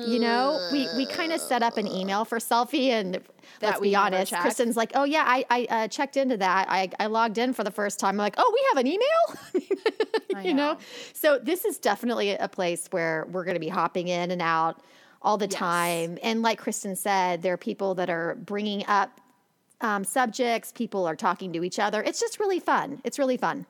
you 0.08 0.20
know, 0.20 0.70
we 0.72 0.88
we 0.96 1.06
kind 1.06 1.32
of 1.32 1.42
set 1.42 1.64
up 1.64 1.78
an 1.78 1.88
email 1.88 2.26
for 2.26 2.40
selfie, 2.40 2.90
and 2.90 3.20
let's 3.62 3.80
we 3.80 3.90
be 3.90 3.96
honest. 3.96 4.34
Kristen's 4.34 4.78
like, 4.78 4.92
"Oh 4.96 5.04
yeah, 5.04 5.24
I 5.26 5.46
I 5.50 5.68
uh, 5.70 5.88
checked 5.88 6.18
into 6.18 6.38
that. 6.38 6.70
I 6.70 6.90
I 7.00 7.08
logged 7.08 7.38
in 7.38 7.54
for 7.54 7.64
the 7.64 7.72
first 7.72 8.00
time. 8.00 8.14
I'm 8.14 8.18
like, 8.18 8.36
oh, 8.38 8.52
we 8.54 8.66
have 8.70 8.86
an 8.86 8.92
email. 8.92 10.44
you 10.44 10.54
know? 10.54 10.74
know. 10.74 10.80
So 11.14 11.40
this 11.40 11.66
is 11.66 11.78
definitely 11.80 12.32
a 12.32 12.48
place 12.48 12.88
where 12.92 13.28
we're 13.32 13.44
going 13.44 13.56
to 13.56 13.60
be 13.60 13.70
hopping 13.70 14.08
in 14.08 14.32
and 14.32 14.42
out 14.42 14.82
all 15.22 15.38
the 15.38 15.48
time. 15.48 16.18
And 16.22 16.42
like 16.42 16.60
Kristen 16.60 16.96
said, 16.96 17.42
there 17.42 17.54
are 17.54 17.58
people 17.58 17.96
that 17.96 18.10
are 18.10 18.36
bringing 18.36 18.86
up 18.88 19.20
um, 19.84 20.04
subjects. 20.04 20.72
People 20.72 21.06
are 21.06 21.16
talking 21.16 21.54
to 21.54 21.64
each 21.64 21.78
other. 21.78 22.02
It's 22.02 22.20
just 22.20 22.40
really 22.40 22.60
fun. 22.60 23.02
It's 23.04 23.20
really 23.20 23.38
fun. 23.38 23.66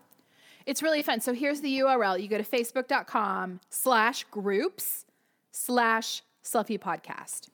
It's 0.65 0.81
really 0.81 1.01
fun. 1.01 1.19
So 1.19 1.33
here's 1.33 1.61
the 1.61 1.79
URL. 1.79 2.21
You 2.21 2.29
go 2.29 2.37
to 2.37 2.43
facebook.com 2.43 3.59
slash 3.69 4.23
groups 4.25 5.05
slash 5.51 6.21
selfie 6.43 6.79
podcast. 6.79 7.49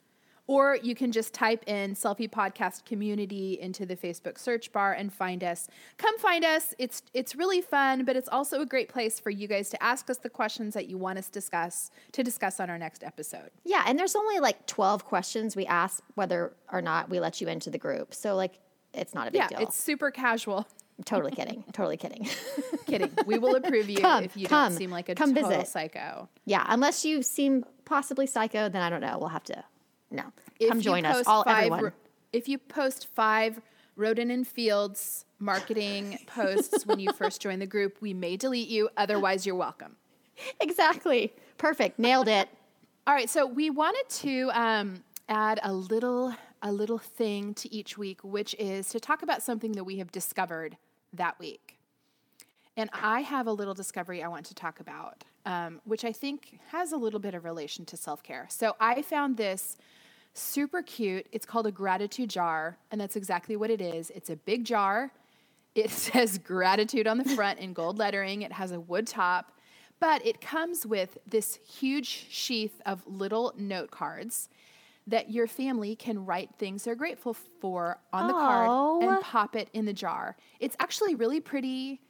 Or 0.49 0.75
you 0.81 0.95
can 0.95 1.11
just 1.11 1.31
type 1.31 1.63
in 1.67 1.93
selfie 1.93 2.27
podcast 2.27 2.83
community 2.83 3.59
into 3.61 3.85
the 3.85 3.95
Facebook 3.95 4.39
search 4.39 4.71
bar 4.71 4.93
and 4.93 5.13
find 5.13 5.43
us. 5.43 5.67
Come 5.97 6.17
find 6.17 6.43
us. 6.43 6.73
It's 6.79 7.03
it's 7.13 7.35
really 7.35 7.61
fun, 7.61 8.03
but 8.03 8.15
it's 8.15 8.27
also 8.27 8.59
a 8.59 8.65
great 8.65 8.89
place 8.89 9.19
for 9.19 9.29
you 9.29 9.47
guys 9.47 9.69
to 9.69 9.83
ask 9.83 10.09
us 10.09 10.17
the 10.17 10.29
questions 10.29 10.73
that 10.73 10.87
you 10.89 10.97
want 10.97 11.19
us 11.19 11.27
to 11.27 11.31
discuss 11.33 11.91
to 12.13 12.23
discuss 12.23 12.59
on 12.59 12.67
our 12.69 12.79
next 12.79 13.03
episode. 13.03 13.51
Yeah, 13.63 13.83
and 13.85 13.99
there's 13.99 14.15
only 14.15 14.39
like 14.39 14.65
12 14.65 15.05
questions 15.05 15.55
we 15.55 15.67
ask 15.67 16.01
whether 16.15 16.51
or 16.71 16.81
not 16.81 17.09
we 17.11 17.19
let 17.19 17.39
you 17.41 17.47
into 17.47 17.69
the 17.69 17.77
group. 17.77 18.15
So 18.15 18.35
like 18.35 18.57
it's 18.95 19.13
not 19.13 19.27
a 19.27 19.31
big 19.31 19.41
Yeah, 19.41 19.47
deal. 19.49 19.59
it's 19.59 19.77
super 19.77 20.09
casual. 20.09 20.67
totally 21.05 21.31
kidding. 21.31 21.63
totally 21.73 21.97
kidding. 21.97 22.27
Kidding. 22.87 23.11
We 23.27 23.37
will 23.37 23.53
approve 23.55 23.87
you 23.87 23.99
Come, 23.99 24.23
if 24.23 24.35
you 24.35 24.47
come, 24.47 24.71
don't 24.71 24.77
seem 24.79 24.89
like 24.89 25.09
a 25.09 25.13
come 25.15 25.35
total 25.35 25.49
visit. 25.51 25.67
psycho. 25.67 26.27
yeah, 26.45 26.65
unless 26.69 27.05
you 27.05 27.21
seem 27.21 27.63
possibly 27.85 28.25
psycho, 28.25 28.67
then 28.67 28.81
I 28.81 28.89
don't 28.89 29.01
know. 29.01 29.15
We'll 29.19 29.29
have 29.29 29.43
to 29.43 29.63
no. 30.11 30.23
If 30.59 30.69
Come 30.69 30.77
you 30.77 30.83
join 30.83 31.05
us 31.05 31.25
all 31.27 31.43
five 31.43 31.71
everyone. 31.71 31.93
if 32.33 32.47
you 32.47 32.57
post 32.57 33.07
five 33.13 33.61
Rodan 33.95 34.31
and 34.31 34.47
Fields 34.47 35.25
marketing 35.39 36.19
posts 36.27 36.85
when 36.85 36.99
you 36.99 37.11
first 37.13 37.41
join 37.41 37.59
the 37.59 37.67
group, 37.67 37.97
we 38.01 38.13
may 38.13 38.37
delete 38.37 38.69
you. 38.69 38.89
Otherwise, 38.97 39.45
you're 39.45 39.55
welcome. 39.55 39.95
exactly. 40.59 41.33
Perfect. 41.57 41.99
Nailed 41.99 42.27
it. 42.27 42.49
All 43.07 43.13
right, 43.13 43.29
so 43.29 43.45
we 43.45 43.69
wanted 43.69 44.07
to 44.09 44.51
um, 44.53 45.03
add 45.27 45.59
a 45.63 45.73
little 45.73 46.33
a 46.61 46.71
little 46.71 46.97
thing 46.97 47.53
to 47.53 47.73
each 47.73 47.97
week, 47.97 48.19
which 48.21 48.53
is 48.59 48.89
to 48.89 48.99
talk 48.99 49.23
about 49.23 49.41
something 49.41 49.71
that 49.73 49.83
we 49.85 49.97
have 49.97 50.11
discovered 50.11 50.77
that 51.13 51.39
week. 51.39 51.79
And 52.75 52.89
I 52.93 53.21
have 53.21 53.47
a 53.47 53.51
little 53.51 53.73
discovery 53.73 54.21
I 54.23 54.27
want 54.27 54.45
to 54.47 54.53
talk 54.55 54.79
about, 54.79 55.23
um, 55.45 55.81
which 55.85 56.05
I 56.05 56.11
think 56.11 56.59
has 56.67 56.91
a 56.91 56.97
little 56.97 57.19
bit 57.19 57.33
of 57.33 57.43
relation 57.45 57.85
to 57.85 57.97
self 57.97 58.23
care. 58.23 58.45
So 58.49 58.75
I 58.79 59.01
found 59.01 59.37
this 59.37 59.77
super 60.33 60.81
cute. 60.81 61.27
It's 61.31 61.45
called 61.45 61.67
a 61.67 61.71
gratitude 61.71 62.29
jar, 62.29 62.77
and 62.91 62.99
that's 62.99 63.15
exactly 63.15 63.55
what 63.55 63.69
it 63.69 63.81
is. 63.81 64.11
It's 64.11 64.29
a 64.29 64.35
big 64.35 64.63
jar. 64.65 65.11
It 65.75 65.89
says 65.91 66.37
gratitude 66.37 67.07
on 67.07 67.17
the 67.17 67.25
front 67.35 67.59
in 67.59 67.73
gold 67.73 67.97
lettering. 67.97 68.41
It 68.41 68.51
has 68.53 68.71
a 68.71 68.79
wood 68.79 69.07
top, 69.07 69.51
but 69.99 70.25
it 70.25 70.41
comes 70.41 70.85
with 70.85 71.17
this 71.27 71.59
huge 71.67 72.27
sheath 72.29 72.81
of 72.85 73.05
little 73.05 73.53
note 73.57 73.91
cards 73.91 74.49
that 75.07 75.31
your 75.31 75.47
family 75.47 75.95
can 75.95 76.25
write 76.25 76.49
things 76.59 76.83
they're 76.83 76.95
grateful 76.95 77.33
for 77.33 77.97
on 78.13 78.27
the 78.27 78.33
card 78.33 79.03
and 79.03 79.21
pop 79.23 79.55
it 79.55 79.67
in 79.73 79.85
the 79.85 79.93
jar. 79.93 80.35
It's 80.59 80.75
actually 80.79 81.15
really 81.15 81.39
pretty. 81.39 82.01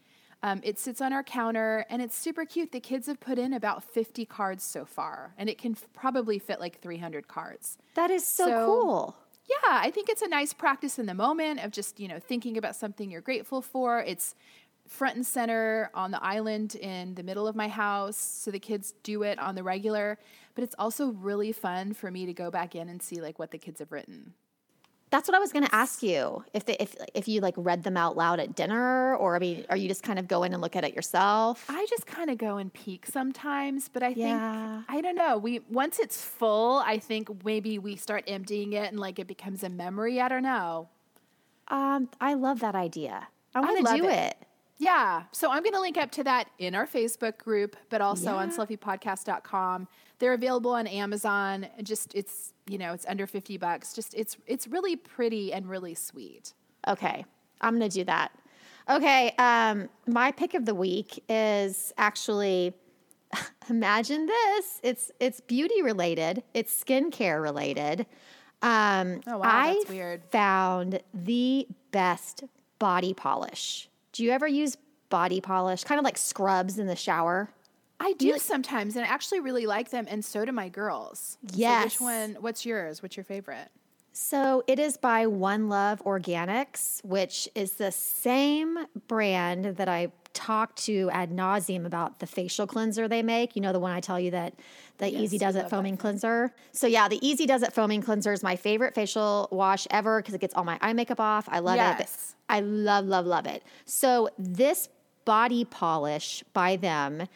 Um, 0.41 0.61
it 0.63 0.79
sits 0.79 1.01
on 1.01 1.11
our 1.11 1.23
counter 1.23 1.85
and 1.89 2.01
it's 2.01 2.17
super 2.17 2.45
cute. 2.45 2.71
The 2.71 2.79
kids 2.79 3.07
have 3.07 3.19
put 3.19 3.37
in 3.37 3.53
about 3.53 3.83
50 3.83 4.25
cards 4.25 4.63
so 4.63 4.85
far, 4.85 5.33
and 5.37 5.49
it 5.49 5.57
can 5.57 5.73
f- 5.73 5.87
probably 5.93 6.39
fit 6.39 6.59
like 6.61 6.79
300 6.79 7.27
cards. 7.27 7.77
That 7.95 8.09
is 8.09 8.25
so, 8.25 8.45
So- 8.45 8.65
cool. 8.65 9.15
Yeah, 9.49 9.79
I 9.81 9.89
think 9.89 10.09
it's 10.09 10.21
a 10.21 10.27
nice 10.27 10.53
practice 10.53 10.99
in 10.99 11.07
the 11.07 11.15
moment 11.15 11.59
of 11.63 11.71
just, 11.71 11.99
you 11.99 12.07
know, 12.07 12.19
thinking 12.19 12.55
about 12.55 12.75
something 12.75 13.09
you're 13.09 13.19
grateful 13.19 13.63
for. 13.63 13.99
It's 13.99 14.35
front 14.87 15.15
and 15.15 15.25
center 15.25 15.89
on 15.95 16.11
the 16.11 16.23
island 16.23 16.75
in 16.75 17.15
the 17.15 17.23
middle 17.23 17.47
of 17.47 17.55
my 17.55 17.67
house, 17.67 18.15
so 18.15 18.51
the 18.51 18.59
kids 18.59 18.93
do 19.01 19.23
it 19.23 19.39
on 19.39 19.55
the 19.55 19.63
regular, 19.63 20.19
but 20.53 20.63
it's 20.63 20.75
also 20.77 21.07
really 21.13 21.51
fun 21.51 21.93
for 21.93 22.11
me 22.11 22.27
to 22.27 22.33
go 22.33 22.51
back 22.51 22.75
in 22.75 22.89
and 22.89 23.01
see 23.01 23.19
like 23.21 23.39
what 23.39 23.49
the 23.49 23.57
kids 23.57 23.79
have 23.79 23.91
written. 23.91 24.33
That's 25.11 25.27
what 25.27 25.35
I 25.35 25.39
was 25.39 25.51
going 25.51 25.65
to 25.65 25.73
ask 25.73 26.03
you. 26.03 26.43
If 26.53 26.65
they, 26.65 26.75
if 26.79 26.95
if 27.15 27.27
you 27.27 27.41
like 27.41 27.55
read 27.57 27.83
them 27.83 27.97
out 27.97 28.15
loud 28.15 28.39
at 28.39 28.55
dinner, 28.55 29.15
or 29.15 29.35
I 29.35 29.39
mean, 29.39 29.65
are 29.69 29.75
you 29.77 29.87
just 29.87 30.03
kind 30.03 30.19
of 30.19 30.27
go 30.27 30.43
in 30.43 30.53
and 30.53 30.61
look 30.61 30.75
at 30.75 30.83
it 30.83 30.93
yourself? 30.93 31.65
I 31.67 31.85
just 31.89 32.05
kind 32.05 32.29
of 32.29 32.37
go 32.37 32.57
and 32.57 32.71
peek 32.71 33.07
sometimes, 33.07 33.89
but 33.89 34.03
I 34.03 34.09
Yeah. 34.09 34.77
think 34.77 34.85
I 34.89 35.01
don't 35.01 35.15
know. 35.15 35.37
We 35.37 35.61
once 35.69 35.97
it's 35.99 36.23
full, 36.23 36.77
I 36.85 36.99
think 36.99 37.43
maybe 37.43 37.79
we 37.79 37.95
start 37.95 38.23
emptying 38.27 38.73
it 38.73 38.89
and 38.91 38.99
like 38.99 39.17
it 39.17 39.25
becomes 39.27 39.63
a 39.63 39.69
memory. 39.69 40.21
I 40.21 40.27
don't 40.29 40.43
know. 40.43 40.89
Um, 41.69 42.09
I 42.21 42.33
love 42.35 42.59
that 42.59 42.75
idea. 42.75 43.27
I 43.55 43.61
want 43.61 43.85
to 43.87 43.95
do 43.97 44.05
it. 44.07 44.13
it. 44.13 44.37
Yeah. 44.77 45.23
So 45.31 45.51
I'm 45.51 45.61
going 45.63 45.73
to 45.73 45.81
link 45.81 45.97
up 45.97 46.09
to 46.11 46.23
that 46.23 46.49
in 46.57 46.73
our 46.73 46.87
Facebook 46.87 47.37
group, 47.39 47.75
but 47.89 47.99
also 48.01 48.35
on 48.35 48.49
Yeah. 48.49 48.55
selfiepodcast.com. 48.57 49.87
They're 50.19 50.33
available 50.33 50.71
on 50.71 50.87
Amazon. 50.87 51.67
Just 51.83 52.13
it's, 52.15 52.53
you 52.69 52.77
know, 52.77 52.93
it's 52.93 53.05
under 53.07 53.25
50 53.27 53.57
bucks. 53.57 53.93
Just 53.93 54.13
it's 54.13 54.37
it's 54.45 54.67
really 54.67 54.95
pretty 54.95 55.51
and 55.51 55.67
really 55.67 55.95
sweet. 55.95 56.53
Okay, 56.87 57.25
I'm 57.61 57.77
going 57.77 57.89
to 57.89 57.93
do 57.99 58.03
that. 58.05 58.31
Okay, 58.89 59.33
um, 59.37 59.89
my 60.07 60.31
pick 60.31 60.53
of 60.53 60.65
the 60.65 60.73
week 60.75 61.23
is 61.29 61.93
actually 61.97 62.73
imagine 63.69 64.25
this. 64.25 64.79
It's 64.83 65.11
it's 65.19 65.39
beauty 65.41 65.81
related. 65.81 66.43
It's 66.53 66.83
skincare 66.83 67.41
related. 67.41 68.05
Um, 68.61 69.21
Oh, 69.27 69.37
wow, 69.37 69.41
I 69.43 69.73
that's 69.75 69.89
weird. 69.89 70.21
found 70.31 70.99
the 71.13 71.67
best 71.91 72.43
body 72.77 73.13
polish. 73.13 73.89
Do 74.11 74.23
you 74.23 74.31
ever 74.31 74.47
use 74.47 74.75
body 75.09 75.39
polish? 75.41 75.83
Kind 75.83 75.97
of 75.99 76.03
like 76.05 76.17
scrubs 76.17 76.77
in 76.77 76.87
the 76.87 76.95
shower. 76.95 77.49
I 77.99 78.13
do 78.13 78.37
sometimes 78.39 78.95
and 78.95 79.05
I 79.05 79.09
actually 79.09 79.41
really 79.41 79.65
like 79.65 79.89
them 79.91 80.05
and 80.09 80.23
so 80.23 80.45
do 80.45 80.51
my 80.51 80.69
girls. 80.69 81.37
So 81.47 81.57
Yes. 81.57 81.83
which 81.85 82.01
one 82.01 82.37
what's 82.39 82.65
yours? 82.65 83.01
What's 83.01 83.17
your 83.17 83.23
favorite? 83.23 83.69
So 84.11 84.63
it 84.67 84.79
is 84.79 84.97
by 84.97 85.27
One 85.27 85.69
Love 85.69 86.01
Organics, 86.03 87.03
which 87.05 87.47
is 87.55 87.73
the 87.73 87.91
same 87.91 88.77
brand 89.07 89.77
that 89.77 89.87
I 89.87 90.11
talked 90.33 90.83
to 90.85 91.09
ad 91.11 91.31
nauseum 91.31 91.85
about 91.85 92.19
the 92.19 92.27
facial 92.27 92.67
cleanser 92.67 93.07
they 93.07 93.23
make. 93.23 93.55
You 93.55 93.61
know, 93.61 93.71
the 93.71 93.79
one 93.79 93.91
I 93.91 93.99
tell 93.99 94.19
you 94.19 94.31
that 94.31 94.53
the 94.97 95.07
Easy 95.07 95.37
Does 95.37 95.55
It 95.55 95.69
foaming 95.69 95.95
cleanser. 95.97 96.53
So, 96.71 96.87
yeah, 96.87 97.07
the 97.07 97.25
Easy 97.25 97.45
Does 97.45 97.63
It 97.63 97.73
foaming 97.73 98.01
cleanser 98.01 98.33
is 98.33 98.43
my 98.43 98.55
favorite 98.55 98.93
facial 98.93 99.47
wash 99.51 99.87
ever 99.89 100.21
because 100.21 100.33
it 100.33 100.41
gets 100.41 100.53
all 100.53 100.63
my 100.63 100.77
eye 100.81 100.93
makeup 100.93 101.19
off. 101.19 101.47
I 101.49 101.59
love 101.59 101.77
it. 101.99 102.09
I 102.49 102.59
love, 102.61 103.05
love, 103.05 103.25
love 103.25 103.45
it. 103.45 103.63
So, 103.85 104.29
this 104.37 104.89
body 105.25 105.65
polish 105.65 106.43
by 106.53 106.75
them, 106.75 107.27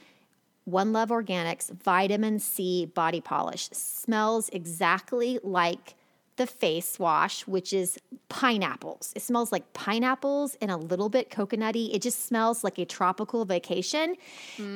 One 0.66 0.94
Love 0.94 1.10
Organics 1.10 1.72
Vitamin 1.72 2.40
C 2.40 2.86
Body 2.86 3.22
Polish, 3.22 3.70
smells 3.72 4.50
exactly 4.50 5.40
like 5.44 5.96
the 6.36 6.48
face 6.48 6.98
wash, 6.98 7.46
which 7.46 7.74
is 7.74 8.00
pineapples. 8.28 9.14
It 9.16 9.22
smells 9.22 9.52
like 9.52 9.74
pineapples 9.74 10.58
and 10.62 10.72
a 10.72 10.78
little 10.78 11.10
bit 11.10 11.30
coconutty. 11.30 11.94
It 11.94 12.02
just 12.02 12.26
smells 12.26 12.64
like 12.64 12.80
a 12.80 12.86
tropical 12.86 13.46
vacation. 13.46 14.16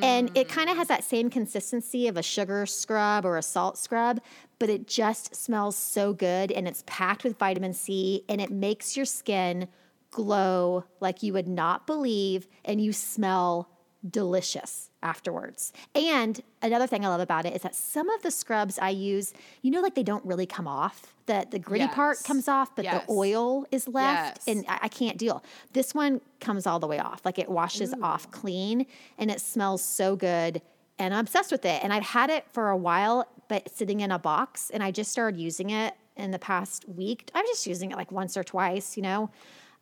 And 0.03 0.31
it 0.37 0.49
kind 0.49 0.69
of 0.69 0.77
has 0.77 0.87
that 0.89 1.03
same 1.03 1.29
consistency 1.29 2.07
of 2.07 2.17
a 2.17 2.21
sugar 2.21 2.65
scrub 2.67 3.25
or 3.25 3.37
a 3.37 3.41
salt 3.41 3.77
scrub, 3.77 4.21
but 4.59 4.69
it 4.69 4.87
just 4.87 5.35
smells 5.35 5.75
so 5.75 6.13
good 6.13 6.51
and 6.51 6.67
it's 6.67 6.83
packed 6.85 7.23
with 7.23 7.39
vitamin 7.39 7.73
C 7.73 8.23
and 8.29 8.39
it 8.39 8.51
makes 8.51 8.95
your 8.95 9.05
skin 9.05 9.67
glow 10.11 10.83
like 10.99 11.23
you 11.23 11.33
would 11.33 11.47
not 11.47 11.87
believe 11.87 12.47
and 12.65 12.81
you 12.81 12.93
smell 12.93 13.69
delicious 14.07 14.89
afterwards. 15.03 15.71
And 15.95 16.41
another 16.61 16.87
thing 16.87 17.05
I 17.05 17.09
love 17.09 17.21
about 17.21 17.45
it 17.45 17.55
is 17.55 17.61
that 17.61 17.75
some 17.75 18.09
of 18.09 18.21
the 18.23 18.31
scrubs 18.31 18.79
I 18.79 18.89
use, 18.89 19.33
you 19.61 19.71
know, 19.71 19.81
like 19.81 19.95
they 19.95 20.03
don't 20.03 20.25
really 20.25 20.45
come 20.45 20.67
off. 20.67 21.13
The 21.27 21.45
the 21.49 21.59
gritty 21.59 21.87
part 21.87 22.23
comes 22.23 22.47
off, 22.47 22.75
but 22.75 22.85
Yes. 22.85 23.05
the 23.05 23.11
oil 23.11 23.65
is 23.71 23.87
left, 23.87 24.39
Yes. 24.45 24.55
and 24.55 24.65
I, 24.67 24.79
I 24.83 24.87
can't 24.87 25.17
deal. 25.17 25.43
This 25.73 25.93
one 25.93 26.21
comes 26.39 26.65
all 26.65 26.79
the 26.79 26.87
way 26.87 26.99
off, 26.99 27.21
like 27.25 27.37
it 27.37 27.49
washes 27.49 27.93
off 28.01 28.31
clean, 28.31 28.85
and 29.17 29.29
it 29.29 29.41
smells 29.41 29.83
so 29.83 30.15
good. 30.15 30.61
And 30.99 31.13
I'm 31.13 31.19
obsessed 31.21 31.51
with 31.51 31.63
it. 31.65 31.83
And 31.83 31.93
I've 31.93 32.03
had 32.03 32.29
it 32.31 32.45
for 32.51 32.69
a 32.69 32.77
while, 32.77 33.27
but 33.49 33.69
sitting 33.75 33.99
in 33.99 34.09
a 34.11 34.17
box, 34.17 34.69
and 34.71 34.81
I 34.81 34.89
just 34.91 35.11
started 35.11 35.39
using 35.39 35.69
it 35.69 35.93
in 36.15 36.31
the 36.31 36.39
past 36.39 36.87
week. 36.89 37.29
I'm 37.35 37.45
just 37.45 37.67
using 37.67 37.91
it 37.91 37.97
like 37.97 38.11
once 38.11 38.35
or 38.35 38.43
twice, 38.43 38.97
you 38.97 39.03
know. 39.03 39.29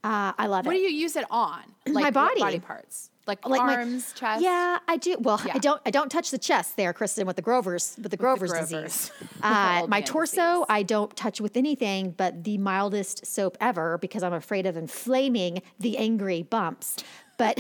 Uh, 0.03 0.33
I 0.37 0.47
love 0.47 0.65
What 0.65 0.75
it. 0.75 0.79
What 0.79 0.87
do 0.87 0.93
you 0.93 0.99
use 0.99 1.15
it 1.15 1.25
on? 1.31 1.61
Like 1.87 2.03
My 2.03 2.11
body. 2.11 2.39
body 2.41 2.59
parts, 2.59 3.11
like, 3.27 3.47
like 3.47 3.61
my- 3.61 3.75
arms, 3.75 4.13
chest. 4.13 4.41
Yeah, 4.43 4.79
I 4.87 4.97
do. 4.97 5.17
Well, 5.19 5.41
I 5.53 5.57
don't. 5.57 5.81
I 5.85 5.91
don't 5.91 6.09
touch 6.09 6.31
the 6.31 6.37
chest 6.37 6.77
there, 6.77 6.93
Kristen, 6.93 7.25
with 7.27 7.35
the 7.35 7.41
Grover's 7.41 7.95
with 8.01 8.11
the 8.11 8.17
Grover's, 8.17 8.51
Grovers. 8.51 8.69
disease. 8.69 9.11
Uh, 9.43 9.85
my 9.87 10.01
torso, 10.01 10.41
disease. 10.61 10.65
I 10.69 10.83
don't 10.83 11.15
touch 11.15 11.39
with 11.39 11.55
anything 11.55 12.11
but 12.17 12.43
the 12.43 12.57
mildest 12.57 13.25
soap 13.25 13.57
ever 13.61 13.97
because 13.99 14.23
I'm 14.23 14.33
afraid 14.33 14.65
of 14.65 14.75
inflaming 14.75 15.61
the 15.79 15.97
angry 15.97 16.41
bumps. 16.43 16.97
But 17.37 17.59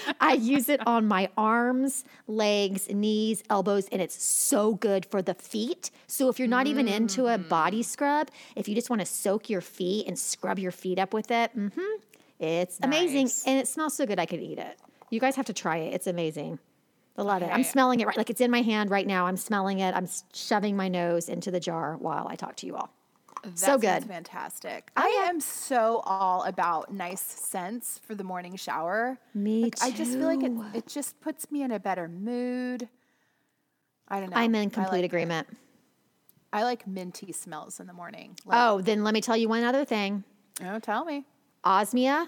I 0.20 0.32
use 0.32 0.68
it 0.70 0.84
on 0.86 1.06
my 1.06 1.28
arms, 1.36 2.04
legs, 2.26 2.88
knees, 2.88 3.44
elbows, 3.50 3.86
and 3.92 4.00
it's 4.00 4.20
so 4.20 4.74
good 4.74 5.04
for 5.06 5.20
the 5.22 5.34
feet. 5.34 5.90
So 6.06 6.28
if 6.30 6.38
you're 6.38 6.48
not 6.48 6.66
even 6.66 6.88
into 6.88 7.26
a 7.26 7.38
Mm. 7.38 7.48
body 7.48 7.82
scrub, 7.82 8.30
if 8.56 8.66
you 8.66 8.74
just 8.74 8.88
want 8.90 9.00
to 9.00 9.06
soak 9.06 9.50
your 9.50 9.60
feet 9.60 10.06
and 10.08 10.18
scrub 10.18 10.58
your 10.58 10.72
feet 10.72 10.98
up 10.98 11.12
with 11.12 11.30
it, 11.30 11.54
mm-hmm, 11.56 11.80
it's 12.38 12.78
amazing. 12.82 13.28
And 13.46 13.58
it 13.60 13.68
smells 13.68 13.94
so 13.94 14.06
good 14.06 14.18
I 14.18 14.24
could 14.26 14.40
eat 14.40 14.58
it. 14.58 14.78
You 15.10 15.20
guys 15.20 15.36
have 15.36 15.46
to 15.46 15.52
try 15.52 15.76
it. 15.78 15.94
It's 15.94 16.06
amazing. 16.06 16.58
I 17.18 17.22
love 17.22 17.42
it. 17.42 17.46
I'm 17.52 17.64
smelling 17.64 18.00
it 18.00 18.06
right 18.06 18.16
like 18.16 18.30
it's 18.30 18.40
in 18.40 18.50
my 18.50 18.62
hand 18.62 18.90
right 18.90 19.06
now. 19.06 19.26
I'm 19.26 19.36
smelling 19.36 19.80
it. 19.80 19.94
I'm 19.94 20.08
shoving 20.32 20.76
my 20.76 20.88
nose 20.88 21.28
into 21.28 21.50
the 21.50 21.60
jar 21.60 21.96
while 21.98 22.26
I 22.28 22.36
talk 22.36 22.56
to 22.56 22.66
you 22.66 22.76
all. 22.76 22.90
That 23.42 23.58
so 23.58 23.78
good. 23.78 24.04
fantastic. 24.04 24.90
Oh, 24.96 25.02
I 25.02 25.28
am 25.28 25.40
so 25.40 26.02
all 26.04 26.42
about 26.44 26.92
nice 26.92 27.22
scents 27.22 27.98
for 28.06 28.14
the 28.14 28.24
morning 28.24 28.54
shower. 28.56 29.18
Me 29.34 29.64
Like, 29.64 29.82
I 29.82 29.90
just 29.90 30.12
feel 30.12 30.26
like 30.26 30.42
it, 30.42 30.52
it 30.76 30.86
just 30.86 31.18
puts 31.20 31.50
me 31.50 31.62
in 31.62 31.72
a 31.72 31.80
better 31.80 32.06
mood. 32.06 32.88
I 34.08 34.20
don't 34.20 34.30
know. 34.30 34.36
I'm 34.36 34.54
in 34.54 34.68
I 34.68 34.70
complete 34.70 34.98
like, 34.98 35.04
agreement. 35.04 35.48
I 36.52 36.64
like 36.64 36.86
minty 36.86 37.32
smells 37.32 37.80
in 37.80 37.86
the 37.86 37.92
morning. 37.92 38.36
Like, 38.44 38.58
Oh, 38.60 38.80
then 38.82 39.04
let 39.04 39.14
me 39.14 39.20
tell 39.20 39.36
you 39.36 39.48
one 39.48 39.64
other 39.64 39.84
thing. 39.84 40.24
oh, 40.64 40.78
tell 40.78 41.04
me. 41.04 41.24
Osmia, 41.64 42.26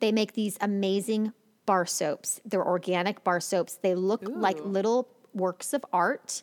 they 0.00 0.12
make 0.12 0.32
these 0.34 0.58
amazing 0.60 1.32
bar 1.66 1.86
soaps. 1.86 2.40
They're 2.44 2.66
organic 2.66 3.22
bar 3.24 3.40
soaps. 3.40 3.76
They 3.76 3.94
look 3.94 4.22
like 4.26 4.58
little 4.64 5.08
works 5.34 5.72
of 5.72 5.84
art. 5.92 6.42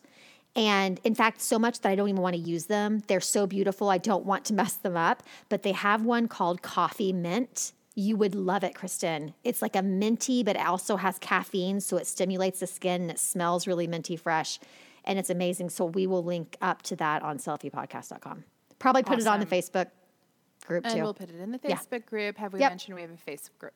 And 0.56 0.99
in 1.03 1.13
fact, 1.13 1.41
so 1.41 1.60
much 1.60 1.82
that 1.82 1.89
I 1.89 1.95
don't 1.95 2.10
even 2.10 2.21
want 2.21 2.36
to 2.36 2.41
use 2.41 2.65
them. 2.65 3.03
They're 3.08 3.19
so 3.21 3.45
beautiful. 3.45 3.89
I 3.89 3.97
don't 3.99 4.25
want 4.25 4.45
to 4.45 4.53
mess 4.62 4.73
them 4.73 4.97
up. 4.97 5.21
But 5.49 5.63
they 5.63 5.73
have 5.73 6.03
one 6.03 6.27
called 6.27 6.62
Coffee 6.62 7.13
Mint. 7.13 7.73
You 7.93 8.15
would 8.17 8.36
love 8.36 8.63
it, 8.63 8.73
Kristen. 8.75 9.34
It's 9.43 9.62
like 9.62 9.75
a 9.75 9.82
minty, 9.82 10.43
but 10.43 10.56
it 10.56 10.65
also 10.65 10.95
has 10.97 11.17
caffeine. 11.19 11.80
So 11.82 11.97
it 11.97 12.08
stimulates 12.08 12.60
the 12.60 12.67
skin 12.67 13.01
and 13.03 13.12
it 13.12 13.19
smells 13.19 13.67
really 13.67 13.88
minty 13.88 14.15
fresh. 14.15 14.60
And 15.03 15.17
it's 15.19 15.30
amazing. 15.30 15.69
So 15.69 15.86
we 15.86 16.06
will 16.08 16.23
link 16.23 16.58
up 16.62 16.82
to 16.84 16.95
that 16.97 17.23
on 17.23 17.38
selfiepodcast.com. 17.39 18.43
Probably 18.80 19.03
put 19.03 19.19
it 19.19 19.27
on 19.27 19.39
the 19.39 19.45
Facebook 19.45 19.88
group 20.67 20.86
And 20.86 20.95
too. 20.95 21.01
we'll 21.01 21.13
put 21.13 21.30
it 21.30 21.39
in 21.39 21.51
the 21.51 21.60
Yeah. 21.63 21.75
Facebook 21.77 22.06
group. 22.06 22.38
Have 22.38 22.53
we 22.53 22.60
Yep. 22.60 22.71
mentioned 22.71 22.95
we 22.95 23.01
have 23.01 23.12
a 23.12 23.32
Facebook 23.32 23.58
group? 23.58 23.73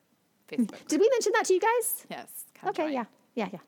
Facebook. 0.52 0.86
Did 0.88 1.00
we 1.00 1.08
mention 1.10 1.32
that 1.34 1.44
to 1.46 1.54
you 1.54 1.60
guys? 1.60 2.06
Yes. 2.10 2.28
Okay, 2.66 2.92
yeah. 2.92 3.04
Yeah, 3.34 3.48
yeah. 3.52 3.58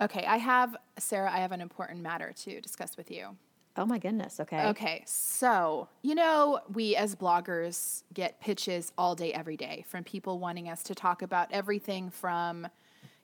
Okay, 0.00 0.24
I 0.24 0.36
have, 0.36 0.76
Sarah, 0.98 1.30
I 1.32 1.38
have 1.38 1.52
an 1.52 1.60
important 1.60 2.00
matter 2.00 2.32
to 2.44 2.60
discuss 2.60 2.96
with 2.96 3.10
you. 3.10 3.36
Oh 3.76 3.86
my 3.86 3.98
goodness. 3.98 4.40
Okay. 4.40 4.66
Okay, 4.68 5.02
so 5.06 5.88
you 6.02 6.16
know, 6.16 6.60
we 6.72 6.96
as 6.96 7.14
bloggers 7.14 8.02
get 8.12 8.40
pitches 8.40 8.92
all 8.98 9.14
day, 9.14 9.32
every 9.32 9.56
day 9.56 9.84
from 9.88 10.02
people 10.02 10.40
wanting 10.40 10.68
us 10.68 10.82
to 10.84 10.96
talk 10.96 11.22
about 11.22 11.48
everything 11.52 12.10
from, 12.10 12.66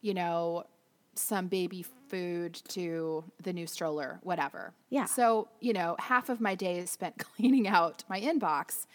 you 0.00 0.14
know, 0.14 0.64
some 1.16 1.48
baby 1.48 1.84
food 2.08 2.54
to 2.68 3.24
the 3.42 3.52
new 3.52 3.66
stroller, 3.66 4.20
whatever. 4.22 4.72
Yeah. 4.90 5.06
So, 5.06 5.48
you 5.60 5.72
know, 5.72 5.96
half 5.98 6.28
of 6.28 6.40
my 6.40 6.54
day 6.54 6.78
is 6.78 6.90
spent 6.90 7.18
cleaning 7.36 7.66
out 7.66 8.04
my 8.08 8.20
inbox. 8.20 8.86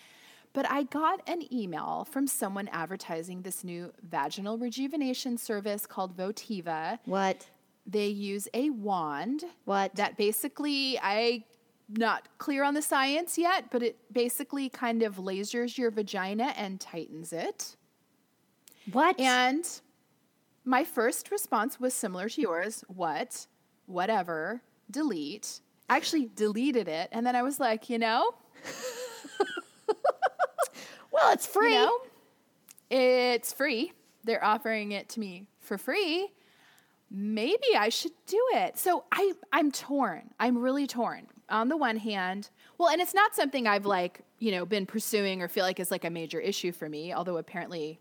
But 0.53 0.69
I 0.69 0.83
got 0.83 1.21
an 1.27 1.51
email 1.53 2.07
from 2.09 2.25
someone 2.27 2.67
advertising 2.69 3.43
this 3.43 3.63
new 3.63 3.93
vaginal 4.09 4.57
rejuvenation 4.57 5.38
service 5.38 5.85
called 5.85 6.17
Votiva. 6.17 6.99
What? 7.05 7.47
They 7.85 8.07
use 8.07 8.47
a 8.53 8.69
wand 8.71 9.45
What? 9.65 9.95
that 9.95 10.17
basically 10.17 10.99
I 11.01 11.45
not 11.88 12.27
clear 12.38 12.63
on 12.63 12.73
the 12.75 12.81
science 12.81 13.38
yet, 13.38 13.71
but 13.71 13.81
it 13.81 13.97
basically 14.12 14.69
kind 14.69 15.01
of 15.01 15.15
lasers 15.15 15.77
your 15.77 15.89
vagina 15.89 16.53
and 16.55 16.79
tightens 16.79 17.33
it. 17.33 17.75
What? 18.91 19.19
And 19.19 19.65
my 20.65 20.83
first 20.83 21.31
response 21.31 21.79
was 21.79 21.93
similar 21.93 22.29
to 22.29 22.41
yours. 22.41 22.83
What? 22.88 23.47
Whatever. 23.88 24.62
Delete. 24.91 25.62
I 25.89 25.95
actually 25.97 26.29
deleted 26.35 26.88
it 26.88 27.09
and 27.12 27.25
then 27.25 27.35
I 27.35 27.41
was 27.43 27.59
like, 27.59 27.89
you 27.89 27.97
know, 27.97 28.33
well, 31.12 31.32
it's 31.34 31.45
free. 31.45 31.74
you 31.74 31.80
know, 31.80 32.00
it's 32.89 33.54
free. 33.54 33.93
They're 34.24 34.43
offering 34.43 34.91
it 34.91 35.10
to 35.10 35.19
me 35.19 35.48
for 35.60 35.78
free. 35.78 36.30
Maybe 37.12 37.76
I 37.76 37.89
should 37.89 38.12
do 38.28 38.39
it. 38.54 38.78
So 38.78 39.04
I 39.12 39.34
I'm 39.52 39.72
torn. 39.72 40.30
I'm 40.39 40.58
really 40.58 40.88
torn. 40.88 41.28
On 41.50 41.67
the 41.67 41.78
one 41.78 41.98
hand, 41.98 42.50
well, 42.78 42.89
and 42.89 43.02
it's 43.02 43.15
not 43.15 43.36
something 43.36 43.65
I've 43.65 43.86
like, 43.88 44.22
you 44.38 44.52
know, 44.52 44.65
been 44.65 44.86
pursuing 44.86 45.41
or 45.41 45.48
feel 45.48 45.65
like 45.65 45.80
is 45.80 45.89
like 45.89 46.06
a 46.06 46.10
major 46.12 46.39
issue 46.39 46.72
for 46.72 46.88
me, 46.88 47.12
although 47.12 47.38
apparently 47.38 48.00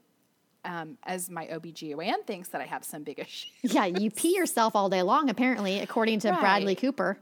um, 0.64 0.99
as 1.05 1.31
my 1.31 1.47
OBGYN 1.47 2.27
thinks 2.27 2.49
that 2.49 2.61
I 2.61 2.64
have 2.66 2.85
some 2.85 3.03
big 3.05 3.18
issue. 3.27 3.49
Yeah, 3.62 3.87
you 3.87 4.11
pee 4.11 4.37
yourself 4.37 4.77
all 4.77 4.90
day 4.90 5.03
long, 5.03 5.31
apparently, 5.31 5.81
according 5.81 6.21
to 6.21 6.33
Bradley 6.33 6.75
Cooper. 6.75 7.18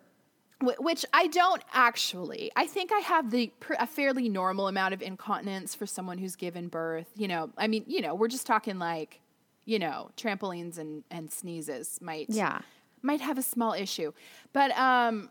Wh- 0.62 0.80
Which 0.80 1.04
I 1.12 1.26
don't 1.28 1.62
actually. 1.72 2.50
I 2.56 2.66
think 2.66 2.90
I 2.92 3.00
have 3.00 3.30
the 3.30 3.52
a 3.78 3.86
fairly 3.86 4.28
normal 4.28 4.68
amount 4.68 4.94
of 4.94 5.02
incontinence 5.02 5.74
for 5.74 5.86
someone 5.86 6.18
who's 6.18 6.36
given 6.36 6.68
birth. 6.68 7.08
You 7.16 7.28
know, 7.28 7.50
I 7.56 7.66
mean, 7.66 7.84
you 7.86 8.00
know, 8.00 8.14
we're 8.14 8.28
just 8.28 8.46
talking 8.46 8.78
like, 8.78 9.20
you 9.64 9.78
know, 9.78 10.10
trampolines 10.16 10.78
and 10.78 11.04
and 11.10 11.30
sneezes 11.30 11.98
might 12.00 12.26
Yeah. 12.30 12.60
might 13.02 13.20
have 13.20 13.38
a 13.38 13.42
small 13.42 13.72
issue, 13.74 14.12
but 14.52 14.70
um, 14.78 15.30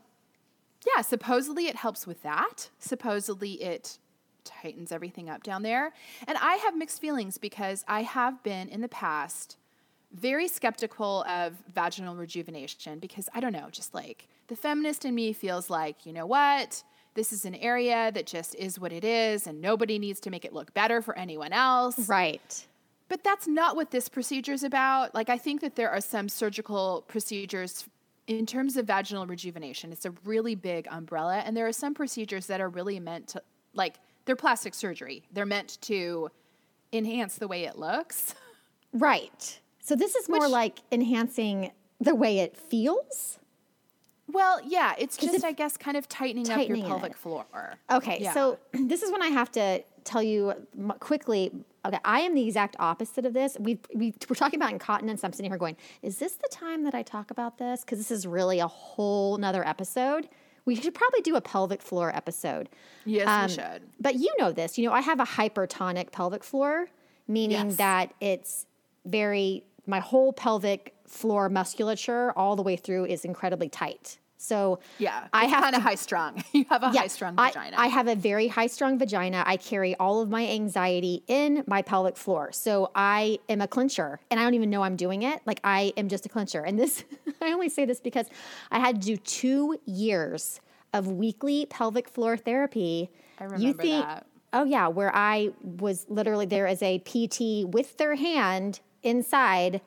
yeah, 0.95 1.01
supposedly 1.01 1.67
it 1.67 1.75
helps 1.75 2.05
with 2.05 2.21
that. 2.23 2.69
Supposedly 2.79 3.53
it 3.63 3.97
tightens 4.43 4.91
everything 4.91 5.27
up 5.27 5.41
down 5.41 5.63
there, 5.63 5.91
and 6.27 6.37
I 6.39 6.55
have 6.57 6.75
mixed 6.77 7.01
feelings 7.01 7.39
because 7.39 7.83
I 7.87 8.03
have 8.03 8.43
been 8.43 8.69
in 8.69 8.81
the 8.81 8.87
past 8.89 9.57
very 10.11 10.47
skeptical 10.47 11.23
of 11.27 11.53
vaginal 11.73 12.15
rejuvenation 12.15 12.99
because 12.99 13.27
I 13.33 13.39
don't 13.39 13.51
know, 13.51 13.69
just 13.71 13.93
like 13.95 14.27
the 14.47 14.55
feminist 14.55 15.05
in 15.05 15.15
me 15.15 15.33
feels 15.33 15.69
like, 15.69 16.05
you 16.05 16.13
know 16.13 16.25
what? 16.25 16.83
This 17.13 17.31
is 17.31 17.45
an 17.45 17.55
area 17.55 18.11
that 18.13 18.25
just 18.25 18.55
is 18.55 18.77
what 18.77 18.91
it 18.91 19.03
is, 19.03 19.47
and 19.47 19.61
nobody 19.61 19.97
needs 19.97 20.19
to 20.21 20.29
make 20.29 20.43
it 20.45 20.53
look 20.53 20.73
better 20.73 21.01
for 21.01 21.17
anyone 21.17 21.53
else. 21.53 22.09
Right. 22.09 22.67
But 23.07 23.23
that's 23.23 23.47
not 23.47 23.75
what 23.75 23.91
this 23.91 24.09
procedure 24.09 24.53
is 24.53 24.63
about. 24.63 25.15
Like, 25.15 25.29
I 25.29 25.37
think 25.37 25.61
that 25.61 25.75
there 25.75 25.89
are 25.89 26.01
some 26.01 26.27
surgical 26.27 27.05
procedures 27.07 27.87
in 28.27 28.45
terms 28.45 28.75
of 28.75 28.87
vaginal 28.87 29.27
rejuvenation. 29.27 29.91
It's 29.91 30.05
a 30.05 30.13
really 30.25 30.55
big 30.55 30.87
umbrella, 30.91 31.37
and 31.45 31.55
there 31.55 31.67
are 31.67 31.71
some 31.71 31.93
procedures 31.93 32.47
that 32.47 32.59
are 32.59 32.69
really 32.69 32.99
meant 32.99 33.29
to, 33.29 33.41
like, 33.73 33.95
they're 34.25 34.35
plastic 34.35 34.73
surgery. 34.73 35.23
They're 35.31 35.45
meant 35.45 35.77
to 35.81 36.29
enhance 36.91 37.35
the 37.35 37.47
way 37.47 37.65
it 37.65 37.77
looks. 37.77 38.33
Right. 38.91 39.59
So 39.79 39.95
this 39.95 40.15
is 40.15 40.27
more 40.27 40.41
Which- 40.41 40.49
like 40.49 40.79
enhancing 40.91 41.71
the 41.99 42.15
way 42.15 42.39
it 42.39 42.57
feels. 42.57 43.37
Well, 44.31 44.59
yeah, 44.65 44.93
it's 44.97 45.17
just, 45.17 45.33
it- 45.35 45.43
I 45.43 45.51
guess, 45.51 45.77
kind 45.77 45.95
of 45.97 46.09
tightening, 46.09 46.45
Tightening 46.45 46.83
up 46.83 46.87
your 46.89 46.97
pelvic 46.99 47.15
floor. 47.17 47.45
Okay, 47.91 48.17
Yeah. 48.21 48.33
so 48.33 48.57
this 48.73 49.03
is 49.03 49.11
when 49.11 49.21
I 49.21 49.27
have 49.27 49.51
to 49.53 49.83
tell 50.03 50.23
you 50.23 50.53
quickly. 50.99 51.51
Okay, 51.85 51.99
I 52.03 52.21
am 52.21 52.33
the 52.33 52.43
exact 52.47 52.75
opposite 52.79 53.25
of 53.25 53.33
this. 53.33 53.55
We 53.59 53.79
we 53.93 54.13
we're 54.27 54.35
talking 54.35 54.59
about 54.59 54.71
incontinence. 54.71 55.23
I'm 55.23 55.33
sitting 55.33 55.51
here 55.51 55.57
going, 55.59 55.77
is 56.01 56.17
this 56.17 56.33
the 56.33 56.47
time 56.49 56.83
that 56.85 56.95
I 56.95 57.03
talk 57.03 57.29
about 57.29 57.59
this? 57.59 57.81
Because 57.81 57.99
this 57.99 58.09
is 58.09 58.25
really 58.25 58.59
a 58.59 58.67
whole 58.67 59.37
nother 59.37 59.65
episode. 59.67 60.27
We 60.65 60.73
should 60.75 60.95
probably 60.95 61.21
do 61.21 61.35
a 61.35 61.41
pelvic 61.41 61.83
floor 61.83 62.15
episode. 62.15 62.69
Yes, 63.05 63.27
Um, 63.27 63.43
we 63.45 63.53
should. 63.53 63.83
But 63.99 64.15
you 64.15 64.33
know 64.39 64.51
this. 64.51 64.79
You 64.79 64.87
know, 64.87 64.93
I 64.95 65.01
have 65.01 65.19
a 65.19 65.23
hypertonic 65.25 66.11
pelvic 66.11 66.43
floor, 66.43 66.87
meaning 67.27 67.67
Yes. 67.67 67.75
that 67.75 68.13
it's 68.19 68.65
very, 69.05 69.63
my 69.85 69.99
whole 69.99 70.33
pelvic 70.33 70.94
floor 71.07 71.49
musculature 71.49 72.31
all 72.35 72.55
the 72.55 72.63
way 72.63 72.75
through 72.75 73.05
is 73.05 73.25
incredibly 73.25 73.69
tight. 73.69 74.17
So 74.37 74.79
Yeah, 74.99 75.27
I 75.33 75.45
have 75.45 75.63
kind 75.63 75.75
of 75.75 75.81
high 75.81 75.95
strung. 75.95 76.43
You 76.53 76.65
have 76.69 76.83
a 76.83 76.89
high 76.89 77.07
strung 77.07 77.35
vagina. 77.35 77.77
I 77.79 77.87
have 77.87 78.07
a 78.07 78.15
very 78.15 78.47
high 78.47 78.67
strung 78.67 78.99
vagina. 78.99 79.43
I 79.45 79.57
carry 79.57 79.95
all 79.95 80.21
of 80.21 80.29
my 80.29 80.45
anxiety 80.47 81.23
in 81.27 81.63
my 81.67 81.81
pelvic 81.81 82.15
floor. 82.17 82.51
So 82.51 82.91
I 82.93 83.39
am 83.49 83.61
a 83.61 83.67
clincher 83.67 84.19
and 84.29 84.39
I 84.39 84.43
don't 84.43 84.53
even 84.53 84.69
know 84.69 84.83
I'm 84.83 84.97
doing 84.97 85.23
it. 85.23 85.41
Like 85.45 85.61
I 85.63 85.93
am 85.97 86.09
just 86.09 86.25
a 86.25 86.29
clincher. 86.29 86.61
And 86.61 86.77
this, 86.77 87.03
I 87.41 87.51
only 87.53 87.69
say 87.69 87.85
this 87.85 87.99
because 87.99 88.27
I 88.71 88.79
had 88.79 89.01
to 89.01 89.07
do 89.07 89.17
two 89.17 89.79
years 89.85 90.59
of 90.93 91.07
weekly 91.07 91.65
pelvic 91.67 92.07
floor 92.07 92.37
therapy. 92.37 93.09
I 93.39 93.45
You 93.45 93.49
remember 93.51 93.81
think- 93.83 94.05
that. 94.05 94.25
Oh, 94.53 94.63
yeah, 94.63 94.87
where 94.87 95.13
I 95.13 95.49
was 95.61 96.05
literally 96.07 96.45
there 96.45 96.65
as 96.67 96.81
a 96.81 96.99
PT 96.99 97.67
with 97.67 97.97
their 97.97 98.15
hand 98.15 98.79
inside 99.03 99.81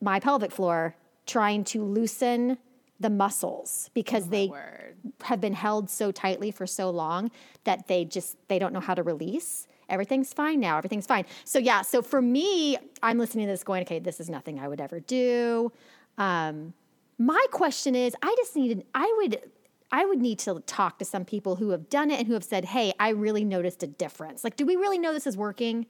my 0.00 0.20
pelvic 0.20 0.52
floor 0.52 0.96
trying 1.26 1.64
to 1.64 1.82
loosen 1.82 2.58
the 2.98 3.10
muscles 3.10 3.90
because 3.94 4.28
they 4.28 4.46
Word. 4.46 4.96
have 5.24 5.40
been 5.40 5.52
held 5.52 5.90
so 5.90 6.10
tightly 6.10 6.50
for 6.50 6.66
so 6.66 6.88
long 6.90 7.30
that 7.64 7.88
they 7.88 8.04
just 8.04 8.36
they 8.48 8.58
don't 8.58 8.72
know 8.72 8.80
how 8.80 8.94
to 8.94 9.02
release. 9.02 9.66
Everything's 9.88 10.32
fine 10.32 10.60
now. 10.60 10.78
Everything's 10.78 11.06
fine. 11.06 11.24
So 11.44 11.58
yeah 11.58 11.82
so 11.82 12.00
for 12.02 12.22
me 12.22 12.78
i'm 13.02 13.18
listening 13.18 13.46
to 13.46 13.52
this 13.52 13.64
going 13.64 13.82
okay 13.82 13.98
this 13.98 14.20
is 14.20 14.30
nothing 14.30 14.58
i 14.58 14.68
would 14.68 14.80
ever 14.80 15.00
do. 15.00 15.72
Um, 16.18 16.72
my 17.18 17.44
question 17.50 17.94
is 17.94 18.14
i 18.22 18.34
just 18.38 18.56
needed 18.56 18.84
i 18.94 19.14
would 19.18 19.40
i 19.90 20.04
would 20.04 20.20
need 20.20 20.38
to 20.38 20.60
talk 20.66 20.98
to 20.98 21.04
some 21.04 21.24
people 21.24 21.56
who 21.56 21.70
have 21.70 21.88
done 21.88 22.10
it 22.10 22.18
and 22.18 22.26
who 22.26 22.34
have 22.34 22.44
said 22.44 22.64
hey 22.64 22.92
i 22.98 23.10
really 23.10 23.44
noticed 23.44 23.82
a 23.82 23.86
difference. 23.86 24.42
Like 24.44 24.56
do 24.56 24.64
we 24.64 24.76
really 24.76 24.98
know 24.98 25.12
this 25.12 25.26
is 25.26 25.36
working 25.36 25.86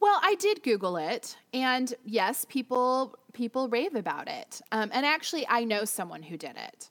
Well, 0.00 0.18
I 0.22 0.34
did 0.36 0.62
Google 0.62 0.96
it, 0.96 1.36
and 1.52 1.92
yes, 2.04 2.46
people 2.48 3.16
people 3.32 3.68
rave 3.68 3.94
about 3.94 4.28
it. 4.28 4.60
Um, 4.72 4.90
and 4.92 5.04
actually, 5.06 5.46
I 5.48 5.64
know 5.64 5.84
someone 5.84 6.22
who 6.22 6.36
did 6.36 6.56
it. 6.56 6.88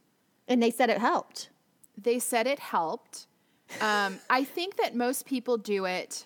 and 0.47 0.61
they 0.63 0.71
said 0.71 0.89
it 0.89 0.99
helped 0.99 1.49
They 1.97 2.19
said 2.19 2.47
it 2.47 2.59
helped. 2.59 3.27
Um, 3.81 4.19
I 4.29 4.43
think 4.43 4.77
that 4.77 4.95
most 4.95 5.25
people 5.25 5.57
do 5.57 5.85
it 5.85 6.25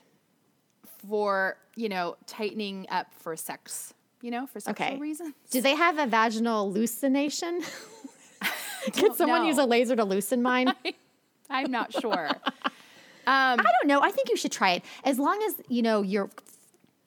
for 1.07 1.57
you 1.75 1.89
know 1.89 2.15
tightening 2.27 2.85
up 2.89 3.13
for 3.13 3.35
sex, 3.35 3.93
you 4.21 4.31
know, 4.31 4.45
for 4.47 4.59
sexual 4.59 4.87
Okay. 4.87 4.97
reasons. 4.99 5.33
do 5.51 5.61
they 5.61 5.75
have 5.75 5.97
a 5.97 6.05
vaginal 6.07 6.71
loosenation 6.71 7.61
could 8.93 9.15
someone 9.15 9.41
know. 9.41 9.47
use 9.47 9.57
a 9.57 9.65
laser 9.65 9.95
to 9.95 10.03
loosen 10.05 10.41
mine 10.41 10.73
I'm 11.49 11.71
not 11.71 11.93
sure. 11.93 12.29
I 13.27 13.55
don't 13.55 13.87
know. 13.87 14.01
I 14.01 14.11
think 14.11 14.29
you 14.29 14.35
should 14.37 14.51
try 14.51 14.71
it. 14.71 14.83
As 15.03 15.19
long 15.19 15.41
as, 15.47 15.55
you 15.69 15.81
know, 15.81 16.01
you're 16.01 16.29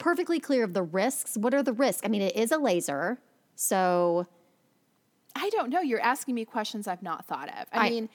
perfectly 0.07 0.39
clear 0.39 0.63
of 0.63 0.73
the 0.73 0.83
risks. 0.83 1.35
What 1.35 1.53
are 1.53 1.61
the 1.61 1.73
risks? 1.73 2.01
I 2.05 2.07
mean, 2.07 2.21
it 2.21 2.33
is 2.37 2.53
a 2.53 2.57
laser. 2.57 3.17
So, 3.55 4.25
I 5.35 5.49
don't 5.49 5.69
know. 5.69 5.81
You're 5.81 5.99
asking 5.99 6.33
me 6.33 6.45
questions 6.45 6.87
I've 6.87 7.03
not 7.03 7.25
thought 7.25 7.49
of. 7.49 7.67
I, 7.73 7.87
I- 7.87 7.89
mean, 7.89 8.09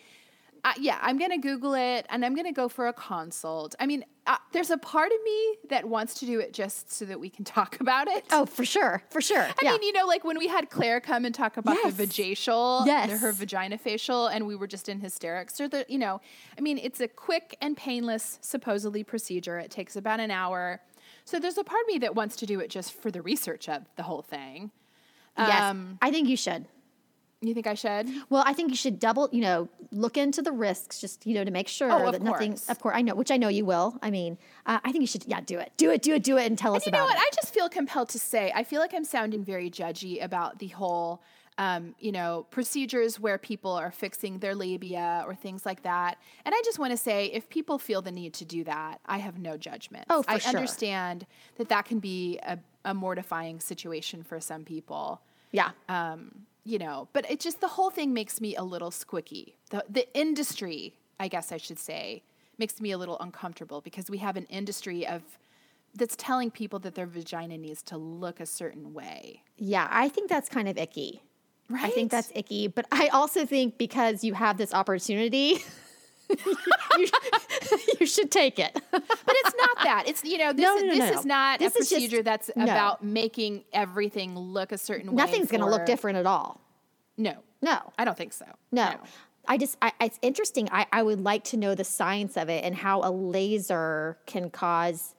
uh, 0.65 0.73
yeah, 0.81 0.99
I'm 1.03 1.19
going 1.19 1.33
to 1.33 1.39
Google 1.39 1.75
it 1.75 2.07
and 2.09 2.25
I'm 2.25 2.35
going 2.35 2.47
to 2.47 2.53
go 2.53 2.69
for 2.69 2.87
a 2.87 2.93
consult. 2.95 3.75
I 3.79 3.85
mean, 3.87 4.05
uh, 4.27 4.37
there's 4.53 4.71
a 4.71 4.79
part 4.79 5.11
of 5.13 5.19
me 5.23 5.57
that 5.69 5.87
wants 5.87 6.15
to 6.21 6.25
do 6.27 6.39
it 6.41 6.55
just 6.55 6.91
so 6.91 7.05
that 7.05 7.21
we 7.21 7.29
can 7.29 7.45
talk 7.59 7.79
about 7.81 8.09
it. 8.09 8.25
oh, 8.31 8.47
for 8.47 8.65
sure. 8.65 9.03
For 9.11 9.21
sure. 9.21 9.43
I 9.43 9.53
yeah. 9.61 9.73
mean, 9.73 9.83
you 9.83 9.93
know, 9.93 10.07
like 10.07 10.25
when 10.25 10.39
we 10.39 10.47
had 10.49 10.71
Claire 10.71 10.99
come 11.01 11.27
and 11.27 11.35
talk 11.35 11.59
about 11.59 11.77
Yes. 11.83 11.93
the 11.95 12.07
vajacial, 12.07 12.87
Yes. 12.87 13.21
her 13.21 13.33
vagina 13.33 13.77
facial, 13.77 14.29
and 14.29 14.47
we 14.47 14.57
were 14.57 14.69
just 14.69 14.89
in 14.89 15.01
hysterics. 15.01 15.61
Or 15.61 15.69
the, 15.69 15.85
you 15.91 15.99
know, 15.99 16.23
I 16.57 16.63
mean, 16.63 16.79
it's 16.79 17.01
a 17.01 17.09
quick 17.09 17.55
and 17.61 17.77
painless, 17.77 18.39
supposedly 18.41 19.05
procedure. 19.05 19.59
It 19.59 19.71
takes 19.71 19.95
about 19.97 20.21
an 20.21 20.31
hour. 20.31 20.81
So 21.25 21.39
there's 21.39 21.59
a 21.59 21.65
part 21.65 21.81
of 21.83 21.87
me 21.89 21.99
that 21.99 22.15
wants 22.15 22.37
to 22.37 22.47
do 22.47 22.61
it 22.61 22.69
just 22.71 22.93
for 22.93 23.11
the 23.11 23.23
research 23.23 23.69
of 23.69 23.83
the 23.97 24.03
whole 24.03 24.23
thing. 24.23 24.71
yes. 25.39 25.63
um, 25.63 25.99
I 26.03 26.11
think 26.11 26.29
you 26.29 26.37
should. 26.37 26.67
You 27.45 27.55
think 27.55 27.67
I 27.67 27.75
should? 27.75 28.09
Well, 28.31 28.45
I 28.47 28.53
think 28.53 28.71
you 28.71 28.77
should 28.77 29.01
double, 29.01 29.29
you 29.33 29.41
know, 29.41 29.69
look 29.91 30.17
into 30.17 30.43
the 30.43 30.53
risks 30.53 31.01
just, 31.01 31.27
you 31.27 31.35
know, 31.35 31.43
to 31.43 31.51
make 31.51 31.67
sure 31.67 31.91
Oh, 31.91 32.13
that 32.13 32.23
nothing, 32.23 32.53
course. 32.53 32.69
of 32.69 32.79
course, 32.79 32.95
I 32.97 33.03
know, 33.03 33.17
which 33.17 33.33
I 33.33 33.37
know 33.37 33.49
you 33.49 33.65
will. 33.65 33.99
I 34.01 34.11
mean, 34.13 34.39
uh, 34.65 34.79
I 34.85 34.93
think 34.93 35.03
you 35.03 35.09
should, 35.09 35.25
yeah, 35.27 35.41
do 35.41 35.59
it. 35.59 35.73
Do 35.77 35.91
it, 35.91 36.03
do 36.03 36.15
it, 36.15 36.23
do 36.23 36.39
it, 36.39 36.47
and 36.47 36.57
tell 36.57 36.77
us 36.77 36.87
You 36.87 36.93
know 36.93 36.99
about 36.99 37.09
what? 37.09 37.17
it. 37.17 37.21
I 37.21 37.31
just 37.35 37.53
feel 37.53 37.69
compelled 37.69 38.11
to 38.11 38.19
say, 38.21 38.53
I 38.55 38.63
feel 38.63 38.81
like 38.81 38.95
I'm 38.95 39.05
sounding 39.05 39.45
very 39.45 39.71
judgy 39.71 40.23
about 40.23 40.61
the 40.61 40.69
whole, 40.69 41.21
um, 41.59 41.95
you 41.99 42.12
know, 42.12 42.47
procedures 42.51 43.21
where 43.21 43.38
people 43.38 43.73
are 43.73 43.91
fixing 43.91 44.38
their 44.38 44.55
labia 44.55 45.25
or 45.27 45.35
things 45.35 45.67
like 45.67 45.83
that. 45.83 46.19
And 46.45 46.55
I 46.55 46.62
just 46.65 46.79
want 46.79 46.93
to 46.93 46.97
say, 46.97 47.27
if 47.27 47.49
people 47.49 47.79
feel 47.79 48.03
the 48.03 48.11
need 48.12 48.33
to 48.35 48.45
do 48.45 48.65
that, 48.65 49.01
I 49.07 49.19
have 49.19 49.38
no 49.38 49.57
judgment. 49.57 50.07
Oh, 50.09 50.23
for 50.23 50.31
I 50.31 50.38
sure. 50.38 50.49
understand 50.49 51.27
that 51.57 51.69
that 51.69 51.85
can 51.85 51.99
be 51.99 52.38
a, 52.43 52.59
a 52.85 52.95
mortifying 52.95 53.61
situation 53.61 54.23
for 54.23 54.41
some 54.41 54.65
people. 54.65 55.21
yeah. 55.51 55.71
Um, 55.88 56.47
you 56.65 56.79
know, 56.79 57.09
but 57.12 57.29
it 57.29 57.41
just 57.41 57.61
the 57.61 57.67
whole 57.67 57.91
thing 57.91 58.15
makes 58.15 58.41
me 58.41 58.55
a 58.55 58.62
little 58.62 58.91
squicky. 58.93 59.55
The 59.71 59.85
the 59.91 60.07
industry, 60.17 60.95
I 61.19 61.27
guess 61.27 61.51
I 61.51 61.57
should 61.57 61.79
say, 61.81 62.23
makes 62.57 62.81
me 62.81 62.93
a 62.93 62.99
little 62.99 63.19
uncomfortable 63.19 63.81
because 63.81 64.09
we 64.09 64.19
have 64.19 64.37
an 64.37 64.45
industry 64.45 65.05
of 65.05 65.23
that's 65.95 66.15
telling 66.15 66.53
people 66.53 66.79
that 66.79 66.95
their 66.95 67.07
vagina 67.07 67.59
needs 67.59 67.83
to 67.83 67.97
look 67.99 68.38
a 68.38 68.47
certain 68.47 68.95
way. 68.95 69.43
yeah. 69.59 69.88
I 69.91 70.09
think 70.09 70.31
that's 70.31 70.49
kind 70.49 70.69
of 70.69 70.79
icky. 70.79 71.23
Right? 71.73 71.85
I 71.85 71.91
think 71.91 72.11
that's 72.11 72.31
icky, 72.35 72.69
but 72.69 72.87
I 72.93 73.09
also 73.09 73.47
think 73.47 73.79
because 73.79 74.23
you 74.23 74.35
have 74.35 74.59
this 74.59 74.75
opportunity, 74.75 75.65
you, 76.29 77.07
you 78.01 78.07
should 78.07 78.31
take 78.31 78.59
it. 78.59 78.73
but 78.91 79.03
it's 79.03 79.55
not 79.57 79.85
that. 79.85 80.05
It's 80.07 80.23
you 80.25 80.37
know, 80.39 80.53
this 80.53 80.63
No, 80.65 80.77
is 80.77 80.83
no, 80.83 80.89
no, 80.89 80.95
this 80.95 81.19
is 81.21 81.25
not 81.25 81.59
This 81.59 81.75
a 81.75 81.79
is 81.79 81.89
just- 81.89 81.93
procedure 82.03 82.23
that's 82.23 82.51
no. 82.55 82.65
about 82.65 83.03
making 83.03 83.65
everything 83.73 84.37
look 84.39 84.71
a 84.73 84.79
certain 84.79 85.11
way. 85.11 85.17
Nothing's 85.17 85.51
going 85.51 85.63
to 85.63 85.67
look 85.71 85.87
different 85.87 86.19
at 86.19 86.27
all. 86.27 86.61
No. 87.17 87.35
No. 87.63 87.93
I 87.99 88.05
don't 88.05 88.17
think 88.19 88.33
so. 88.33 88.45
No. 88.71 88.95
I 89.49 89.57
just, 89.59 89.77
I, 89.83 89.93
it's 90.01 90.19
interesting. 90.23 90.69
I, 90.71 90.87
I 90.93 91.03
would 91.03 91.21
like 91.21 91.45
to 91.45 91.57
know 91.57 91.75
the 91.75 91.85
science 91.85 92.37
of 92.37 92.49
it 92.49 92.65
and 92.65 92.75
how 92.75 93.01
a 93.03 93.11
laser 93.11 94.19
can 94.27 94.51
cause 94.51 95.15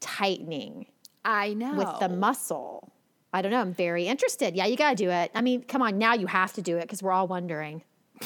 tightening 0.00 0.86
I 1.24 1.54
know. 1.54 1.74
with 1.74 1.88
the 2.00 2.08
muscle. 2.08 2.92
I 3.32 3.42
don't 3.42 3.50
know. 3.52 3.60
I'm 3.60 3.74
very 3.74 4.06
interested. 4.06 4.54
Yeah, 4.54 4.66
you 4.66 4.76
got 4.76 4.90
to 4.90 4.96
do 4.96 5.10
it. 5.10 5.30
I 5.34 5.40
mean, 5.40 5.62
come 5.62 5.82
on, 5.82 5.98
now 5.98 6.14
you 6.14 6.26
have 6.26 6.52
to 6.54 6.62
do 6.62 6.76
it 6.78 6.82
because 6.82 7.02
we're 7.02 7.12
all 7.12 7.26
wondering. 7.28 7.82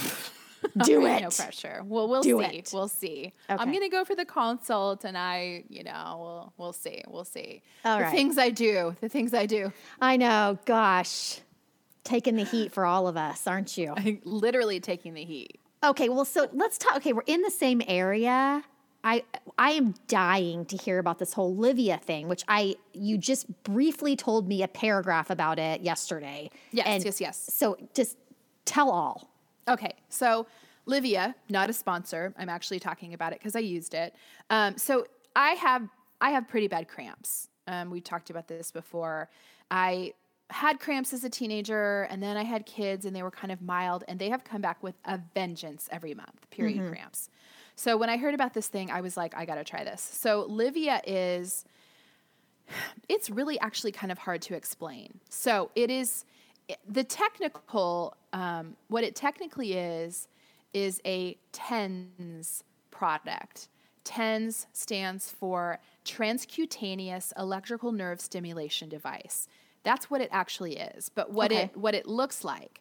do 0.85 1.07
it. 1.07 1.23
No 1.23 1.29
pressure. 1.29 1.83
Well, 1.85 2.09
we'll 2.09 2.23
Do 2.23 2.41
see. 2.41 2.57
it. 2.59 2.71
We'll 2.73 2.89
see. 2.89 3.33
I'm 3.49 3.73
gonna 3.73 3.89
go 3.89 4.05
for 4.05 4.15
the 4.15 4.25
consult, 4.25 5.05
and 5.05 5.17
I, 5.17 5.65
you 5.69 5.85
know, 5.85 6.19
we'll 6.21 6.53
we'll 6.57 6.73
see. 6.73 7.03
We'll 7.07 7.25
see. 7.25 7.63
All 7.85 7.99
the 7.99 8.05
right. 8.05 8.15
things 8.15 8.39
I 8.39 8.51
do. 8.51 8.97
The 9.01 9.09
things 9.09 9.33
I 9.33 9.47
do. 9.47 9.73
I 10.01 10.17
know. 10.17 10.59
Gosh, 10.65 11.41
taking 12.05 12.37
the 12.37 12.45
heat 12.45 12.73
for 12.73 12.85
all 12.85 13.07
of 13.09 13.17
us, 13.17 13.47
aren't 13.47 13.77
you? 13.79 13.95
I 13.97 14.21
Literally 14.25 14.81
taking 14.81 15.15
the 15.15 15.25
heat. 15.25 15.61
Okay, 15.85 16.09
well, 16.09 16.25
so 16.25 16.49
let's 16.53 16.79
talk. 16.79 16.97
Okay, 16.97 17.13
we're 17.13 17.23
in 17.27 17.43
the 17.43 17.51
same 17.51 17.83
area. 17.87 18.65
I 19.07 19.23
I 19.57 19.71
am 19.71 19.95
dying 20.09 20.67
to 20.67 20.77
hear 20.77 20.99
about 20.99 21.21
this 21.21 21.33
whole 21.33 21.55
Livia 21.55 21.97
thing, 21.97 22.27
which 22.29 22.43
I 22.49 22.75
you 22.93 23.17
just 23.17 23.47
briefly 23.63 24.17
told 24.17 24.49
me 24.49 24.65
a 24.65 24.69
paragraph 24.69 25.31
about 25.31 25.61
it 25.61 25.81
yesterday. 25.81 26.51
Yes, 26.73 26.87
And 26.87 27.05
yes, 27.05 27.21
yes. 27.21 27.51
So 27.55 27.79
just 27.95 28.17
tell 28.65 28.91
all. 28.91 29.31
Okay, 29.69 29.93
so 30.09 30.47
Livia, 30.87 31.37
not 31.49 31.71
a 31.71 31.73
sponsor. 31.73 32.35
I'm 32.37 32.49
actually 32.49 32.81
talking 32.81 33.15
about 33.15 33.33
it 33.33 33.39
because 33.39 33.55
I 33.55 33.61
used 33.61 33.95
it. 33.95 34.15
Um, 34.51 34.77
so 34.77 35.07
I 35.37 35.51
have 35.53 35.89
I 36.21 36.31
have 36.31 36.49
pretty 36.49 36.67
bad 36.67 36.89
cramps. 36.89 37.49
Um, 37.69 37.91
we 37.91 38.01
talked 38.01 38.31
about 38.31 38.49
this 38.49 38.73
before. 38.73 39.31
I 39.71 40.15
had 40.51 40.81
cramps 40.81 41.13
as 41.13 41.23
a 41.23 41.31
teenager, 41.31 42.03
and 42.11 42.21
then 42.23 42.37
I 42.37 42.45
had 42.45 42.67
kids, 42.67 43.05
and 43.05 43.15
they 43.15 43.23
were 43.23 43.33
kind 43.33 43.53
of 43.53 43.61
mild, 43.63 44.05
and 44.09 44.19
they 44.19 44.31
have 44.31 44.45
come 44.45 44.61
back 44.61 44.83
with 44.83 44.95
a 45.05 45.21
vengeance 45.35 45.89
every 45.93 46.15
month. 46.15 46.49
Period 46.51 46.89
cramps. 46.89 47.31
So 47.77 47.97
when 47.97 48.09
I 48.09 48.17
heard 48.17 48.35
about 48.35 48.55
this 48.55 48.69
thing, 48.69 48.91
I 48.91 49.01
was 49.03 49.17
like, 49.17 49.35
I 49.37 49.45
got 49.45 49.57
to 49.57 49.65
try 49.65 49.85
this. 49.85 50.01
So 50.03 50.47
Livia 50.49 51.01
is 51.07 51.65
it's 53.09 53.31
really 53.31 53.59
actually 53.61 53.93
kind 53.93 54.11
of 54.11 54.19
hard 54.19 54.43
to 54.43 54.55
explain. 54.55 55.21
So 55.29 55.71
it 55.75 55.91
is 55.91 56.25
the 56.89 57.05
technical, 57.05 58.17
um, 58.33 58.77
what 58.89 59.05
it 59.05 59.15
technically 59.15 59.75
is, 59.75 60.27
is 60.73 61.01
a 61.07 61.37
TENS 61.53 62.65
product. 62.91 63.69
TENS 64.03 64.67
stands 64.73 65.31
for 65.31 65.79
transcutaneous 66.05 67.33
electrical 67.39 67.93
nerve 67.93 68.21
stimulation 68.21 68.89
device. 68.89 69.49
That's 69.85 70.11
what 70.11 70.21
it 70.21 70.29
actually 70.33 70.77
is. 70.77 71.09
But 71.09 71.33
what 71.33 71.53
Okay. 71.53 71.63
it 71.63 71.77
what 71.77 71.95
it 71.95 72.07
looks 72.07 72.43
like, 72.45 72.81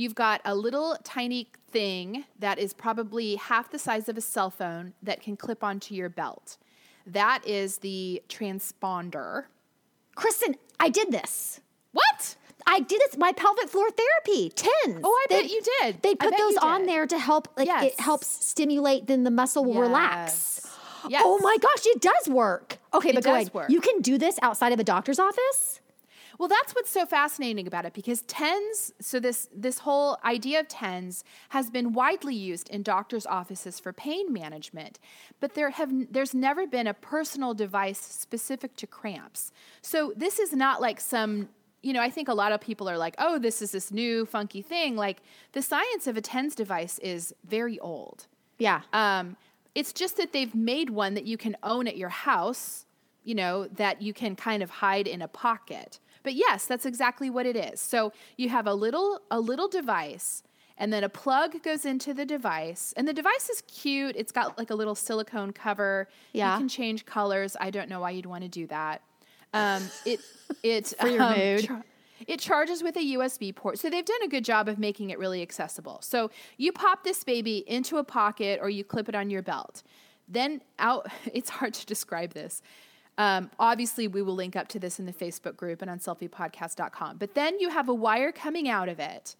you've 0.00 0.14
got 0.14 0.40
a 0.44 0.54
little 0.54 0.96
tiny 1.04 1.46
thing 1.70 2.24
that 2.38 2.58
is 2.58 2.72
probably 2.72 3.36
half 3.36 3.70
the 3.70 3.78
size 3.78 4.08
of 4.08 4.16
a 4.16 4.20
cell 4.20 4.50
phone 4.50 4.94
that 5.02 5.20
can 5.20 5.36
clip 5.36 5.62
onto 5.62 5.94
your 5.94 6.08
belt. 6.08 6.56
That 7.06 7.46
is 7.46 7.78
the 7.78 8.22
transponder. 8.28 9.44
Kristen, 10.14 10.54
I 10.78 10.88
did 10.88 11.10
this. 11.12 11.60
What? 11.92 12.36
I 12.66 12.80
did 12.80 13.00
this. 13.00 13.16
My 13.16 13.32
pelvic 13.32 13.68
floor 13.68 13.88
therapy, 13.90 14.50
tens. 14.50 15.00
Oh, 15.04 15.18
I 15.24 15.26
bet 15.28 15.50
you 15.50 15.60
did. 15.80 16.02
They 16.02 16.14
put 16.14 16.36
those 16.36 16.56
on 16.58 16.86
there 16.86 17.06
to 17.06 17.18
help. 17.18 17.48
Like 17.56 17.66
Yes. 17.66 17.84
it 17.92 18.00
helps 18.00 18.26
stimulate, 18.46 19.06
then 19.06 19.24
the 19.24 19.30
muscle 19.30 19.64
will 19.64 19.80
relax. 19.80 20.66
Yes. 21.08 21.22
Oh 21.24 21.38
my 21.42 21.56
gosh, 21.56 21.86
it 21.86 22.02
does 22.02 22.28
work. 22.28 22.76
Okay, 22.92 23.08
It 23.08 23.14
but 23.14 23.24
go 23.24 23.30
does 23.30 23.44
ahead. 23.44 23.54
work. 23.54 23.70
You 23.70 23.80
can 23.80 24.02
do 24.02 24.18
this 24.18 24.38
outside 24.42 24.74
of 24.74 24.78
a 24.78 24.84
doctor's 24.84 25.18
office. 25.18 25.79
Well, 26.40 26.48
that's 26.48 26.74
what's 26.74 26.88
so 26.88 27.04
fascinating 27.04 27.66
about 27.66 27.84
it 27.84 27.92
because 27.92 28.22
TENS, 28.22 28.94
so 28.98 29.20
this 29.20 29.50
this 29.54 29.80
whole 29.80 30.16
idea 30.24 30.60
of 30.60 30.68
TENS 30.68 31.22
has 31.50 31.68
been 31.68 31.92
widely 31.92 32.34
used 32.34 32.70
in 32.70 32.82
doctors' 32.82 33.26
offices 33.26 33.78
for 33.78 33.92
pain 33.92 34.32
management, 34.32 34.98
but 35.38 35.52
there 35.52 35.68
have 35.68 35.90
there's 36.10 36.32
never 36.32 36.66
been 36.66 36.86
a 36.86 36.94
personal 36.94 37.52
device 37.52 38.00
specific 38.00 38.74
to 38.76 38.86
cramps. 38.86 39.52
So 39.82 40.14
this 40.16 40.38
is 40.38 40.54
not 40.54 40.80
like 40.80 40.98
some 40.98 41.50
you 41.82 41.92
know, 41.92 42.00
I 42.00 42.08
think 42.08 42.28
a 42.28 42.34
lot 42.34 42.52
of 42.52 42.60
people 42.62 42.88
are 42.88 42.96
like, 42.96 43.16
"Oh, 43.18 43.38
this 43.38 43.60
is 43.60 43.72
this 43.72 43.92
new 43.92 44.24
funky 44.24 44.62
thing." 44.62 44.96
Like 44.96 45.22
the 45.52 45.60
science 45.60 46.06
of 46.06 46.16
a 46.16 46.22
TENS 46.22 46.54
device 46.54 46.98
is 47.00 47.34
very 47.44 47.78
old. 47.80 48.28
Yeah. 48.58 48.80
Um, 48.94 49.36
it's 49.74 49.92
just 49.92 50.16
that 50.16 50.32
they've 50.32 50.54
made 50.54 50.88
one 50.88 51.12
that 51.12 51.26
you 51.26 51.36
can 51.36 51.54
own 51.62 51.86
at 51.86 51.98
your 51.98 52.08
house, 52.08 52.86
you 53.24 53.34
know, 53.34 53.66
that 53.66 54.00
you 54.00 54.14
can 54.14 54.36
kind 54.36 54.62
of 54.62 54.70
hide 54.70 55.06
in 55.06 55.20
a 55.20 55.28
pocket. 55.28 56.00
But 56.22 56.34
yes, 56.34 56.66
that's 56.66 56.86
exactly 56.86 57.30
what 57.30 57.46
it 57.46 57.56
is. 57.56 57.80
So 57.80 58.12
you 58.36 58.48
have 58.48 58.66
a 58.66 58.74
little 58.74 59.20
a 59.30 59.40
little 59.40 59.68
device 59.68 60.42
and 60.80 60.90
then 60.90 61.04
a 61.04 61.10
plug 61.10 61.62
goes 61.62 61.84
into 61.84 62.14
the 62.14 62.24
device. 62.24 62.94
And 62.96 63.06
the 63.06 63.12
device 63.12 63.50
is 63.50 63.62
cute. 63.68 64.16
It's 64.16 64.32
got 64.32 64.56
like 64.56 64.70
a 64.70 64.74
little 64.74 64.94
silicone 64.94 65.52
cover. 65.52 66.08
Yeah. 66.32 66.54
You 66.54 66.58
can 66.60 66.68
change 66.70 67.04
colors. 67.04 67.54
I 67.60 67.70
don't 67.70 67.90
know 67.90 68.00
why 68.00 68.12
you'd 68.12 68.24
want 68.24 68.44
to 68.44 68.48
do 68.48 68.66
that. 68.68 69.02
Um, 69.52 69.82
it 70.06 70.20
it 70.62 70.94
For 70.98 71.08
your 71.08 71.22
um, 71.22 71.38
mood. 71.38 71.64
char- 71.66 71.84
it 72.26 72.40
charges 72.40 72.82
with 72.82 72.96
a 72.96 73.14
USB 73.14 73.54
port. 73.54 73.78
So 73.78 73.90
they've 73.90 74.04
done 74.04 74.22
a 74.24 74.28
good 74.28 74.44
job 74.44 74.68
of 74.68 74.78
making 74.78 75.10
it 75.10 75.18
really 75.18 75.42
accessible. 75.42 75.98
So 76.02 76.30
you 76.56 76.72
pop 76.72 77.04
this 77.04 77.24
baby 77.24 77.58
into 77.66 77.98
a 77.98 78.04
pocket 78.04 78.58
or 78.62 78.70
you 78.70 78.82
clip 78.82 79.08
it 79.08 79.14
on 79.14 79.28
your 79.28 79.42
belt. 79.42 79.82
Then 80.28 80.62
out, 80.78 81.08
it's 81.32 81.50
hard 81.50 81.74
to 81.74 81.84
describe 81.84 82.32
this. 82.32 82.62
Um, 83.20 83.50
obviously, 83.58 84.08
we 84.08 84.22
will 84.22 84.34
link 84.34 84.56
up 84.56 84.66
to 84.68 84.78
this 84.78 84.98
in 84.98 85.04
the 85.04 85.12
Facebook 85.12 85.54
group 85.54 85.82
and 85.82 85.90
on 85.90 85.98
selfiepodcast.com. 85.98 87.18
But 87.18 87.34
then 87.34 87.60
you 87.60 87.68
have 87.68 87.86
a 87.90 87.92
wire 87.92 88.32
coming 88.32 88.66
out 88.66 88.88
of 88.88 88.98
it 88.98 89.36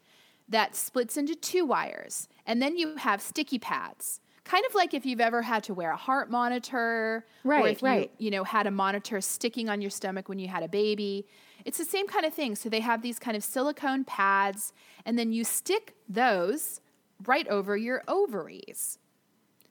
that 0.50 0.76
splits 0.76 1.16
into 1.16 1.34
two 1.34 1.64
wires. 1.64 2.28
And 2.44 2.60
then 2.60 2.76
you 2.76 2.96
have 2.96 3.22
sticky 3.22 3.58
pads. 3.58 4.20
Kind 4.44 4.66
of 4.68 4.74
like 4.74 4.92
if 4.92 5.06
you've 5.06 5.20
ever 5.20 5.40
had 5.40 5.64
to 5.64 5.72
wear 5.72 5.92
a 5.92 5.96
heart 5.96 6.30
monitor, 6.30 6.78
or 6.78 7.24
Right, 7.42 7.72
if 7.72 7.80
you, 7.80 7.88
right. 7.88 8.10
you 8.18 8.30
know, 8.30 8.44
had 8.44 8.66
a 8.66 8.70
monitor 8.70 9.18
sticking 9.22 9.70
on 9.70 9.80
your 9.80 9.90
stomach 9.90 10.28
when 10.28 10.38
you 10.38 10.48
had 10.48 10.62
a 10.62 10.68
baby. 10.68 11.26
It's 11.64 11.78
the 11.78 11.86
same 11.86 12.06
kind 12.06 12.26
of 12.26 12.34
thing. 12.34 12.56
So 12.56 12.68
they 12.68 12.80
have 12.80 13.00
these 13.00 13.18
kind 13.18 13.34
of 13.34 13.42
silicone 13.42 14.04
pads, 14.04 14.74
and 15.06 15.18
then 15.18 15.32
you 15.32 15.42
stick 15.42 15.94
those 16.06 16.82
right 17.24 17.48
over 17.48 17.78
your 17.78 18.02
ovaries. 18.06 18.98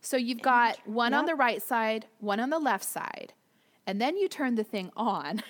So 0.01 0.17
you've 0.17 0.41
got 0.41 0.79
one 0.87 1.13
on 1.13 1.25
the 1.27 1.35
right 1.35 1.61
side, 1.61 2.07
one 2.19 2.39
on 2.39 2.49
the 2.49 2.57
left 2.59 2.85
side, 2.85 3.33
and 3.89 3.99
then 3.99 4.17
you 4.17 4.27
turn 4.27 4.53
the 4.53 4.63
thing 4.63 4.91
on. 4.95 5.41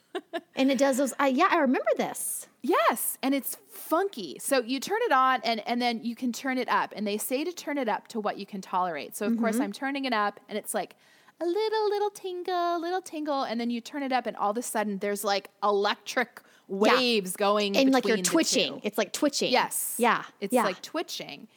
and 0.54 0.70
it 0.70 0.76
does 0.76 0.98
those. 0.98 1.14
I 1.18 1.28
yeah, 1.28 1.48
I 1.50 1.60
remember 1.60 1.88
this. 1.96 2.46
Yes, 2.60 3.16
and 3.22 3.34
it's 3.34 3.56
funky. 3.70 4.36
So 4.38 4.62
you 4.62 4.78
turn 4.80 4.98
it 5.02 5.12
on 5.12 5.40
and 5.44 5.66
and 5.66 5.80
then 5.80 6.04
you 6.04 6.14
can 6.14 6.30
turn 6.30 6.58
it 6.58 6.68
up 6.68 6.92
and 6.94 7.06
they 7.06 7.16
say 7.16 7.42
to 7.42 7.52
turn 7.52 7.78
it 7.78 7.88
up 7.88 8.06
to 8.08 8.20
what 8.20 8.38
you 8.38 8.44
can 8.44 8.60
tolerate. 8.60 9.16
So 9.16 9.24
of 9.24 9.32
mm-hmm. 9.32 9.40
course 9.40 9.60
I'm 9.60 9.72
turning 9.72 10.04
it 10.04 10.12
up 10.12 10.40
and 10.48 10.58
it's 10.58 10.74
like 10.74 10.94
a 11.40 11.46
little 11.46 11.88
little 11.88 12.10
tingle, 12.10 12.80
little 12.80 13.00
tingle 13.00 13.44
and 13.44 13.58
then 13.58 13.70
you 13.70 13.80
turn 13.80 14.02
it 14.02 14.12
up 14.12 14.26
and 14.26 14.36
all 14.36 14.50
of 14.50 14.58
a 14.58 14.62
sudden 14.62 14.98
there's 14.98 15.24
like 15.24 15.48
electric 15.62 16.42
waves 16.68 17.34
going 17.34 17.78
And 17.78 17.92
like 17.92 18.06
you're 18.06 18.18
twitching. 18.18 18.82
It's 18.84 18.98
like 18.98 19.14
twitching. 19.14 19.50
Yes. 19.50 19.94
Yeah. 19.96 20.24
It's 20.38 20.52
yeah. 20.52 20.64
like 20.64 20.82
twitching. 20.82 21.48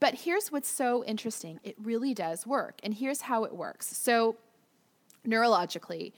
But 0.00 0.14
here's 0.14 0.50
what's 0.50 0.68
so 0.68 1.04
interesting 1.04 1.60
it 1.62 1.76
really 1.80 2.14
does 2.14 2.46
work. 2.46 2.80
And 2.82 2.94
here's 2.94 3.22
how 3.22 3.44
it 3.44 3.54
works. 3.54 3.96
So, 3.96 4.36
neurologically, 5.26 6.12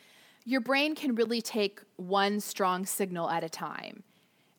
your 0.44 0.60
brain 0.60 0.94
can 0.94 1.14
really 1.14 1.40
take 1.40 1.80
one 1.96 2.40
strong 2.40 2.84
signal 2.84 3.30
at 3.30 3.44
a 3.44 3.48
time. 3.48 4.02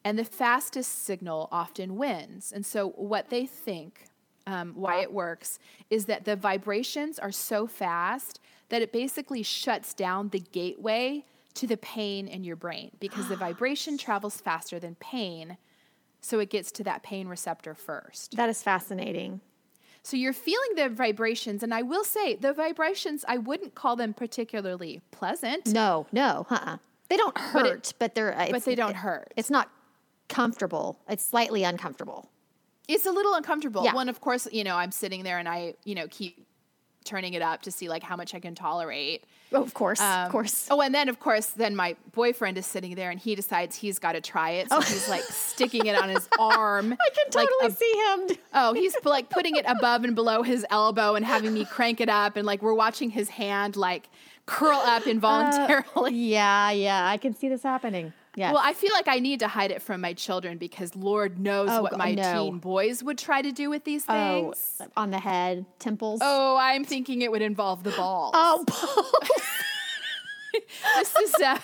And 0.06 0.20
the 0.20 0.26
fastest 0.26 1.06
signal 1.06 1.48
often 1.52 1.96
wins. 1.96 2.52
And 2.54 2.66
so, 2.66 2.90
what 2.90 3.30
they 3.30 3.46
think, 3.46 4.06
um, 4.46 4.74
why 4.76 5.02
it 5.02 5.14
works, 5.14 5.60
is 5.90 6.06
that 6.06 6.26
the 6.26 6.36
vibrations 6.36 7.20
are 7.20 7.32
so 7.32 7.68
fast 7.68 8.40
that 8.70 8.82
it 8.82 8.92
basically 8.92 9.44
shuts 9.44 9.94
down 9.94 10.30
the 10.30 10.40
gateway 10.40 11.24
to 11.54 11.68
the 11.68 11.78
pain 11.78 12.28
in 12.28 12.44
your 12.44 12.56
brain 12.56 12.92
because 13.00 13.30
the 13.30 13.36
vibration 13.48 13.98
travels 13.98 14.42
faster 14.42 14.80
than 14.80 14.96
pain. 14.96 15.58
So 16.20 16.40
it 16.40 16.50
gets 16.50 16.72
to 16.74 16.84
that 16.84 17.04
pain 17.04 17.28
receptor 17.28 17.74
first. 17.74 18.36
that 18.36 18.50
is 18.50 18.62
fascinating. 18.62 19.42
So 20.04 20.18
you're 20.18 20.34
feeling 20.34 20.76
the 20.76 20.90
vibrations. 20.90 21.64
And 21.64 21.74
I 21.74 21.82
will 21.82 22.04
say, 22.04 22.36
the 22.36 22.52
vibrations, 22.54 23.24
I 23.28 23.38
wouldn't 23.38 23.74
call 23.74 23.96
them 23.96 24.14
particularly 24.14 25.02
pleasant. 25.12 25.68
No, 25.68 26.08
no, 26.12 26.46
uh-uh. 26.50 26.78
They 27.10 27.18
don't 27.18 27.34
But 27.36 27.66
it- 27.66 27.70
hurt, 27.70 27.94
but, 28.00 28.16
they're. 28.16 28.38
uh, 28.38 28.44
it's- 28.46 28.66
they 28.66 28.76
don't 28.76 28.92
it- 28.92 28.96
hurt. 28.98 29.34
It's 29.38 29.50
not 29.50 29.70
comfortable. 30.28 31.00
It's 31.08 31.26
slightly 31.26 31.64
uncomfortable. 31.64 32.30
It's 32.88 33.06
a 33.06 33.12
little 33.12 33.34
uncomfortable. 33.34 33.84
Yeah. 33.86 33.94
One, 33.94 34.10
of 34.10 34.20
course, 34.20 34.48
you 34.52 34.64
know, 34.66 34.76
I'm 34.76 34.92
sitting 34.92 35.24
there 35.24 35.38
and 35.38 35.48
I, 35.48 35.76
you 35.86 35.96
know, 35.96 36.08
keep 36.10 36.46
turning 37.04 37.34
it 37.34 37.42
up 37.42 37.62
to 37.64 37.72
see 37.72 37.90
like 37.90 38.04
how 38.04 38.16
much 38.16 38.34
I 38.34 38.40
can 38.40 38.56
tolerate. 38.56 39.24
Oh, 39.52 39.62
of 39.62 39.74
course, 39.76 40.02
Um, 40.02 40.26
of 40.26 40.32
course. 40.32 40.68
Oh, 40.72 40.82
and 40.82 40.96
then 40.96 41.10
of 41.10 41.20
course, 41.20 41.48
then 41.48 41.76
my 41.76 41.96
boyfriend 42.14 42.58
is 42.58 42.66
sitting 42.66 42.96
there 42.96 43.12
and 43.12 43.20
he 43.20 43.36
decides 43.36 43.76
he's 43.76 44.00
got 44.00 44.14
to 44.14 44.22
try 44.22 44.52
it. 44.52 44.70
So 44.70 44.82
he's 44.82 45.08
like 45.08 45.22
sticking 45.24 45.86
it 45.86 45.96
on 45.96 46.10
his 46.10 46.28
arm. 46.40 46.98
Oh. 47.00 47.06
I 47.06 47.10
can 47.10 47.42
like, 47.42 47.50
totally 47.50 47.72
ab- 47.72 47.78
see 47.78 48.32
him. 48.34 48.38
Oh, 48.54 48.74
he's 48.74 48.96
like 49.04 49.30
putting 49.30 49.56
it 49.56 49.66
above 49.68 50.04
and 50.04 50.16
below 50.16 50.42
his 50.42 50.66
elbow 50.70 51.14
and 51.16 51.24
having 51.26 51.54
me 51.54 51.66
crank 51.66 52.02
it 52.02 52.10
up, 52.10 52.36
and 52.36 52.46
like 52.48 52.62
we're 52.64 52.74
watching 52.74 53.10
his 53.12 53.30
hand 53.30 53.76
like 53.76 54.10
curl 54.46 54.80
up 54.80 55.06
involuntarily. 55.08 56.14
Yeah, 56.16 56.72
yeah, 56.72 57.08
I 57.08 57.18
can 57.18 57.36
see 57.36 57.48
this 57.50 57.64
happening. 57.64 58.14
Yeah. 58.36 58.52
well, 58.52 58.62
I 58.64 58.74
feel 58.74 58.92
like 58.94 59.08
I 59.08 59.20
need 59.20 59.42
to 59.42 59.48
hide 59.48 59.70
it 59.70 59.82
from 59.82 60.02
my 60.02 60.14
children 60.14 60.58
because 60.58 60.96
Lord 60.96 61.38
knows 61.40 61.70
Oh, 61.72 61.84
what 61.84 61.98
my 61.98 62.16
no. 62.16 62.46
teen 62.46 62.58
boys 62.58 63.04
would 63.04 63.18
try 63.20 63.42
to 63.44 63.52
do 63.52 63.70
with 63.70 63.84
these 63.84 64.06
oh, 64.10 64.54
things. 64.54 64.82
on 64.98 65.12
the 65.12 65.20
head, 65.20 65.66
temples. 65.78 66.20
Oh, 66.24 66.58
I'm 66.60 66.84
thinking 66.84 67.22
it 67.22 67.32
would 67.32 67.44
involve 67.44 67.84
the 67.84 67.92
balls. 67.92 68.32
oh, 68.36 68.64
balls. 68.66 69.42
This 70.98 71.16
is 71.16 71.34
a 71.42 71.60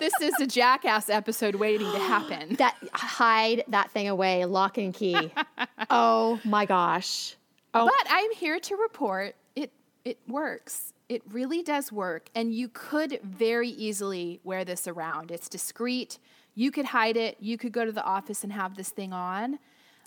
this 0.00 0.14
is 0.22 0.32
a 0.40 0.46
jackass 0.46 1.10
episode 1.10 1.56
waiting 1.56 1.90
to 1.90 1.98
happen. 1.98 2.54
that 2.58 2.74
hide 2.92 3.64
that 3.68 3.90
thing 3.90 4.08
away, 4.08 4.44
lock 4.46 4.78
and 4.78 4.94
key. 4.94 5.30
oh 5.90 6.40
my 6.44 6.64
gosh. 6.64 7.36
Oh, 7.74 7.84
But 7.86 8.06
I'm 8.10 8.32
here 8.32 8.58
to 8.60 8.76
report 8.76 9.36
it 9.54 9.72
it 10.04 10.18
works. 10.26 10.93
It 11.08 11.22
really 11.30 11.62
does 11.62 11.92
work. 11.92 12.28
And 12.34 12.54
you 12.54 12.68
could 12.68 13.20
very 13.22 13.68
easily 13.68 14.40
wear 14.42 14.64
this 14.64 14.88
around. 14.88 15.30
It's 15.30 15.48
discreet. 15.48 16.18
You 16.54 16.70
could 16.70 16.86
hide 16.86 17.16
it. 17.16 17.36
You 17.40 17.58
could 17.58 17.72
go 17.72 17.84
to 17.84 17.92
the 17.92 18.02
office 18.04 18.42
and 18.44 18.52
have 18.52 18.76
this 18.76 18.90
thing 18.90 19.12
on. 19.12 19.54
Um, 19.54 19.58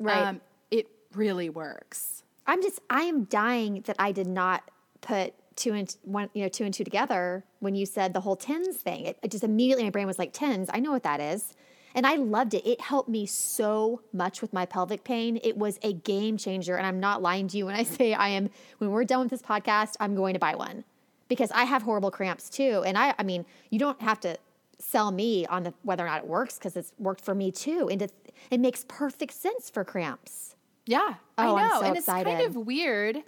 Right. 0.06 0.42
it 0.72 0.88
really 1.14 1.50
works. 1.50 2.24
I'm 2.46 2.62
just 2.62 2.80
I 2.90 3.02
am 3.04 3.26
dying 3.26 3.82
that 3.86 3.96
I 4.00 4.12
did 4.12 4.28
not 4.28 4.70
put 5.02 5.34
two 5.56 5.74
and 5.74 5.94
one, 6.04 6.30
you 6.34 6.44
know, 6.44 6.50
two 6.50 6.64
and 6.64 6.74
two 6.74 6.84
together 6.84 7.44
when 7.60 7.76
you 7.76 7.86
said 7.86 8.14
the 8.14 8.22
whole 8.22 8.36
tens 8.36 8.78
thing. 8.78 9.06
It, 9.06 9.18
it 9.22 9.32
just 9.32 9.44
immediately 9.44 9.84
my 9.84 9.90
brain 9.90 10.08
was 10.08 10.18
like 10.20 10.32
tens. 10.34 10.70
I 10.72 10.80
know 10.80 10.92
what 10.92 11.04
that 11.04 11.20
is. 11.20 11.54
And 11.98 12.06
I 12.06 12.16
loved 12.16 12.54
it. 12.54 12.64
It 12.64 12.80
helped 12.80 13.10
me 13.10 13.26
so 13.26 14.02
much 14.14 14.40
with 14.42 14.54
my 14.54 14.68
pelvic 14.68 15.04
pain. 15.04 15.40
It 15.44 15.58
was 15.58 15.80
a 15.82 15.94
game 15.94 16.38
changer. 16.38 16.78
And 16.78 16.86
I'm 16.86 17.00
not 17.00 17.24
lying 17.24 17.48
to 17.48 17.58
you 17.58 17.66
when 17.66 17.74
I 17.76 17.82
say 17.98 18.14
I 18.14 18.30
am, 18.30 18.52
when 18.78 18.92
we're 18.92 19.04
done 19.04 19.22
with 19.22 19.32
this 19.32 19.42
podcast, 19.42 19.96
I'm 20.00 20.14
going 20.14 20.34
to 20.36 20.40
buy 20.40 20.54
one 20.56 20.84
because 21.28 21.50
I 21.52 21.64
have 21.64 21.82
horrible 21.82 22.12
cramps 22.12 22.52
too. 22.52 22.84
And 22.86 23.00
I, 23.00 23.16
I 23.18 23.24
mean, 23.24 23.46
you 23.72 23.80
don't 23.80 24.00
have 24.02 24.20
to 24.22 24.38
sell 24.78 25.10
me 25.12 25.48
on 25.48 25.64
the, 25.64 25.74
whether 25.82 26.06
or 26.06 26.08
not 26.08 26.20
it 26.20 26.28
works 26.28 26.60
because 26.60 26.78
it's 26.78 26.94
worked 27.00 27.26
for 27.26 27.34
me 27.34 27.52
too. 27.52 27.90
And 27.92 28.00
it, 28.04 28.12
it 28.52 28.60
makes 28.60 28.86
perfect 28.88 29.34
sense 29.34 29.72
for 29.72 29.84
cramps. 29.84 30.56
Yeah, 30.86 31.16
Oh, 31.40 31.56
I 31.56 31.62
I'm 31.64 31.68
know. 31.68 31.80
so 31.80 31.86
and 31.88 31.98
it's 31.98 32.06
kind 32.06 32.42
of 32.42 32.56
weird 32.56 33.24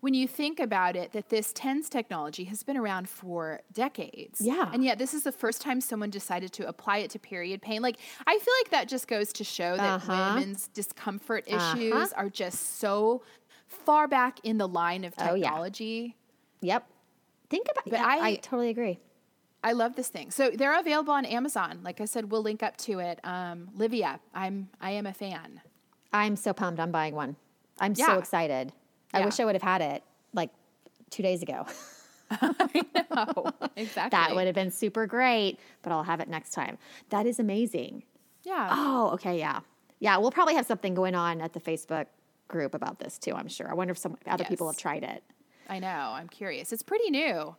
when 0.00 0.14
you 0.14 0.28
think 0.28 0.60
about 0.60 0.94
it 0.96 1.12
that 1.12 1.28
this 1.28 1.52
TENS 1.52 1.88
technology 1.88 2.44
has 2.44 2.62
been 2.62 2.76
around 2.76 3.08
for 3.08 3.60
decades. 3.72 4.40
Yeah. 4.40 4.70
And 4.72 4.84
yet 4.84 4.98
this 4.98 5.12
is 5.14 5.24
the 5.24 5.32
first 5.32 5.60
time 5.60 5.80
someone 5.80 6.10
decided 6.10 6.52
to 6.54 6.68
apply 6.68 6.98
it 6.98 7.10
to 7.10 7.18
period 7.18 7.60
pain. 7.62 7.82
Like 7.82 7.96
I 8.26 8.38
feel 8.38 8.54
like 8.62 8.70
that 8.70 8.88
just 8.88 9.08
goes 9.08 9.32
to 9.34 9.44
show 9.44 9.76
that 9.76 9.94
Uh-huh. 10.02 10.34
women's 10.36 10.68
discomfort 10.68 11.44
Uh-huh. 11.50 11.76
issues 11.76 12.12
are 12.12 12.28
just 12.28 12.78
so 12.78 13.22
far 13.66 14.06
back 14.08 14.38
in 14.44 14.58
the 14.58 14.68
line 14.68 15.04
of 15.04 15.14
Oh, 15.18 15.34
yeah. 15.34 15.46
technology. 15.48 16.16
Yep. 16.60 16.86
Think 17.50 17.66
about 17.70 17.84
But 17.84 17.92
yeah, 17.94 18.06
I, 18.06 18.28
I- 18.28 18.34
totally 18.36 18.68
agree. 18.70 19.00
I 19.64 19.72
love 19.72 19.96
this 19.96 20.08
thing. 20.08 20.30
So 20.30 20.50
they're 20.50 20.78
available 20.78 21.12
on 21.12 21.24
Amazon. 21.24 21.80
Like 21.82 22.00
I 22.00 22.04
said, 22.04 22.30
we'll 22.30 22.42
link 22.42 22.62
up 22.62 22.76
to 22.78 23.00
it. 23.00 23.18
Um, 23.24 23.68
Livia, 23.74 24.20
I'm 24.32 24.68
I 24.80 24.92
am 24.92 25.04
a 25.06 25.12
fan. 25.12 25.60
I'm 26.12 26.36
so 26.36 26.52
pumped. 26.52 26.78
I'm 26.78 26.92
buying 26.92 27.16
one. 27.16 27.34
I'm 27.80 27.94
Yeah. 27.96 28.06
so 28.06 28.18
excited. 28.18 28.72
I 29.14 29.18
Yeah. 29.20 29.24
wish 29.26 29.40
I 29.40 29.44
would 29.44 29.54
have 29.54 29.62
had 29.62 29.80
it 29.82 30.02
like 30.32 30.50
two 31.10 31.22
days 31.22 31.42
ago. 31.42 31.66
Oh, 33.10 33.50
exactly. 33.74 34.10
that 34.10 34.34
would 34.34 34.44
have 34.46 34.54
been 34.54 34.70
super 34.70 35.06
great, 35.06 35.58
but 35.82 35.92
I'll 35.92 36.02
have 36.02 36.20
it 36.20 36.28
next 36.28 36.50
time. 36.50 36.76
That 37.08 37.26
is 37.26 37.40
amazing. 37.40 38.02
Yeah. 38.44 38.68
Oh, 38.70 39.10
okay. 39.14 39.38
Yeah. 39.38 39.60
Yeah. 39.98 40.16
We'll 40.18 40.30
probably 40.30 40.54
have 40.54 40.66
something 40.66 40.94
going 40.94 41.14
on 41.14 41.40
at 41.40 41.52
the 41.52 41.60
Facebook 41.60 42.06
group 42.48 42.74
about 42.74 42.98
this 42.98 43.18
too, 43.18 43.34
I'm 43.34 43.48
sure. 43.48 43.68
I 43.70 43.74
wonder 43.74 43.92
if 43.92 43.98
some 43.98 44.16
other 44.26 44.44
people 44.44 44.66
have 44.68 44.76
tried 44.76 45.02
it. 45.04 45.22
I 45.68 45.78
know. 45.78 45.88
I'm 46.14 46.28
curious. 46.28 46.72
It's 46.72 46.82
pretty 46.82 47.10
new. 47.10 47.54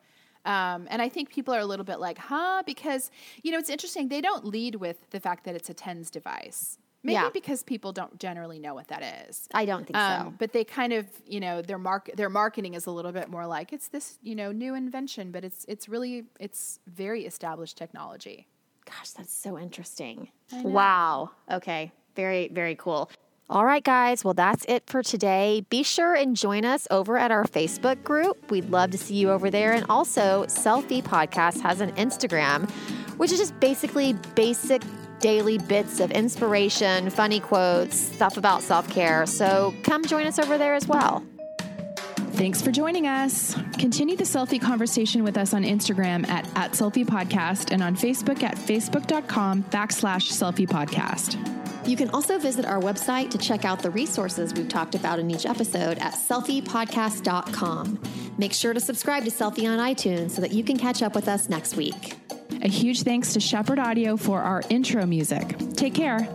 Um, 0.45 0.87
and 0.89 1.01
I 1.01 1.09
think 1.09 1.29
people 1.29 1.53
are 1.53 1.59
a 1.59 1.65
little 1.65 1.85
bit 1.85 1.99
like, 1.99 2.17
huh? 2.17 2.63
Because, 2.65 3.11
you 3.43 3.51
know, 3.51 3.59
it's 3.59 3.69
interesting. 3.69 4.07
They 4.07 4.21
don't 4.21 4.45
lead 4.45 4.75
with 4.75 4.97
the 5.11 5.19
fact 5.19 5.43
that 5.45 5.53
it's 5.53 5.69
a 5.69 5.73
TENS 5.73 6.09
device. 6.09 6.78
Maybe 7.01 7.13
Yeah. 7.13 7.29
because 7.31 7.63
people 7.63 7.93
don't 7.93 8.19
generally 8.19 8.59
know 8.59 8.73
what 8.73 8.89
that 8.89 9.01
is. 9.29 9.47
I 9.53 9.65
don't 9.65 9.85
think 9.87 9.95
Um, 9.97 10.27
so. 10.27 10.33
but 10.37 10.51
they 10.51 10.65
kind 10.65 10.91
of, 10.91 11.05
you 11.25 11.39
know, 11.39 11.61
their 11.61 11.77
mark 11.77 12.09
their 12.15 12.29
marketing 12.29 12.73
is 12.73 12.85
a 12.87 12.91
little 12.91 13.11
bit 13.13 13.29
more 13.29 13.45
like 13.47 13.71
it's 13.71 13.87
this, 13.87 14.17
you 14.21 14.35
know, 14.35 14.51
new 14.51 14.75
invention, 14.75 15.31
but 15.31 15.43
it's 15.45 15.65
it's 15.69 15.87
really 15.87 16.25
it's 16.39 16.79
very 16.87 17.25
established 17.25 17.77
technology. 17.77 18.47
Gosh, 18.85 19.11
that's 19.11 19.33
so 19.33 19.57
interesting. 19.57 20.29
Wow. 20.51 21.31
Okay. 21.49 21.91
Very, 22.15 22.49
very 22.49 22.75
cool. 22.75 23.09
All 23.51 23.65
right, 23.65 23.83
guys. 23.83 24.23
Well, 24.25 24.33
that's 24.33 24.65
it 24.67 24.83
for 24.87 25.01
today. 25.01 25.65
Be 25.69 25.81
sure 25.83 26.13
and 26.15 26.35
join 26.35 26.65
us 26.65 26.87
over 26.91 27.17
at 27.17 27.31
our 27.31 27.45
Facebook 27.45 28.03
group. 28.03 28.51
We'd 28.51 28.69
love 28.69 28.91
to 28.91 28.97
see 28.97 29.15
you 29.15 29.31
over 29.31 29.49
there. 29.49 29.71
And 29.73 29.85
also, 29.89 30.45
Selfie 30.45 31.01
Podcast 31.03 31.61
has 31.61 31.81
an 31.81 31.91
Instagram, 31.93 32.69
which 33.17 33.31
is 33.31 33.39
just 33.39 33.59
basically 33.59 34.13
basic 34.35 34.83
daily 35.19 35.57
bits 35.57 35.99
of 35.99 36.11
inspiration, 36.11 37.09
funny 37.09 37.39
quotes, 37.39 37.97
stuff 37.97 38.37
about 38.37 38.61
self 38.61 38.89
care. 38.89 39.25
So 39.25 39.73
come 39.83 40.05
join 40.05 40.25
us 40.25 40.39
over 40.39 40.57
there 40.57 40.75
as 40.75 40.87
well. 40.87 41.23
Thanks 42.39 42.61
for 42.61 42.71
joining 42.71 43.05
us. 43.05 43.53
Continue 43.77 44.15
the 44.15 44.23
selfie 44.23 44.61
conversation 44.61 45.23
with 45.23 45.37
us 45.37 45.53
on 45.53 45.63
Instagram 45.63 46.25
at, 46.29 46.45
at 46.55 46.71
selfie 46.71 47.05
podcast 47.05 47.71
and 47.73 47.83
on 47.83 47.97
Facebook 47.97 48.43
at 48.43 48.55
facebook.com 48.55 49.63
backslash 49.63 50.31
selfie 50.31 50.65
podcast. 50.67 51.35
You 51.85 51.97
can 51.97 52.09
also 52.11 52.37
visit 52.37 52.65
our 52.65 52.79
website 52.79 53.31
to 53.31 53.37
check 53.37 53.65
out 53.65 53.81
the 53.81 53.89
resources 53.89 54.53
we've 54.53 54.69
talked 54.69 54.95
about 54.95 55.19
in 55.19 55.29
each 55.31 55.45
episode 55.45 55.97
at 55.97 56.13
selfiepodcast.com. 56.13 57.99
Make 58.37 58.53
sure 58.53 58.73
to 58.73 58.79
subscribe 58.79 59.25
to 59.25 59.31
Selfie 59.31 59.67
on 59.67 59.79
iTunes 59.79 60.31
so 60.31 60.39
that 60.41 60.53
you 60.53 60.63
can 60.63 60.77
catch 60.77 61.01
up 61.01 61.15
with 61.15 61.27
us 61.27 61.49
next 61.49 61.75
week. 61.75 62.15
A 62.61 62.67
huge 62.67 63.03
thanks 63.03 63.33
to 63.33 63.39
Shepherd 63.39 63.79
Audio 63.79 64.17
for 64.17 64.41
our 64.41 64.61
intro 64.69 65.05
music. 65.05 65.55
Take 65.75 65.93
care. 65.93 66.27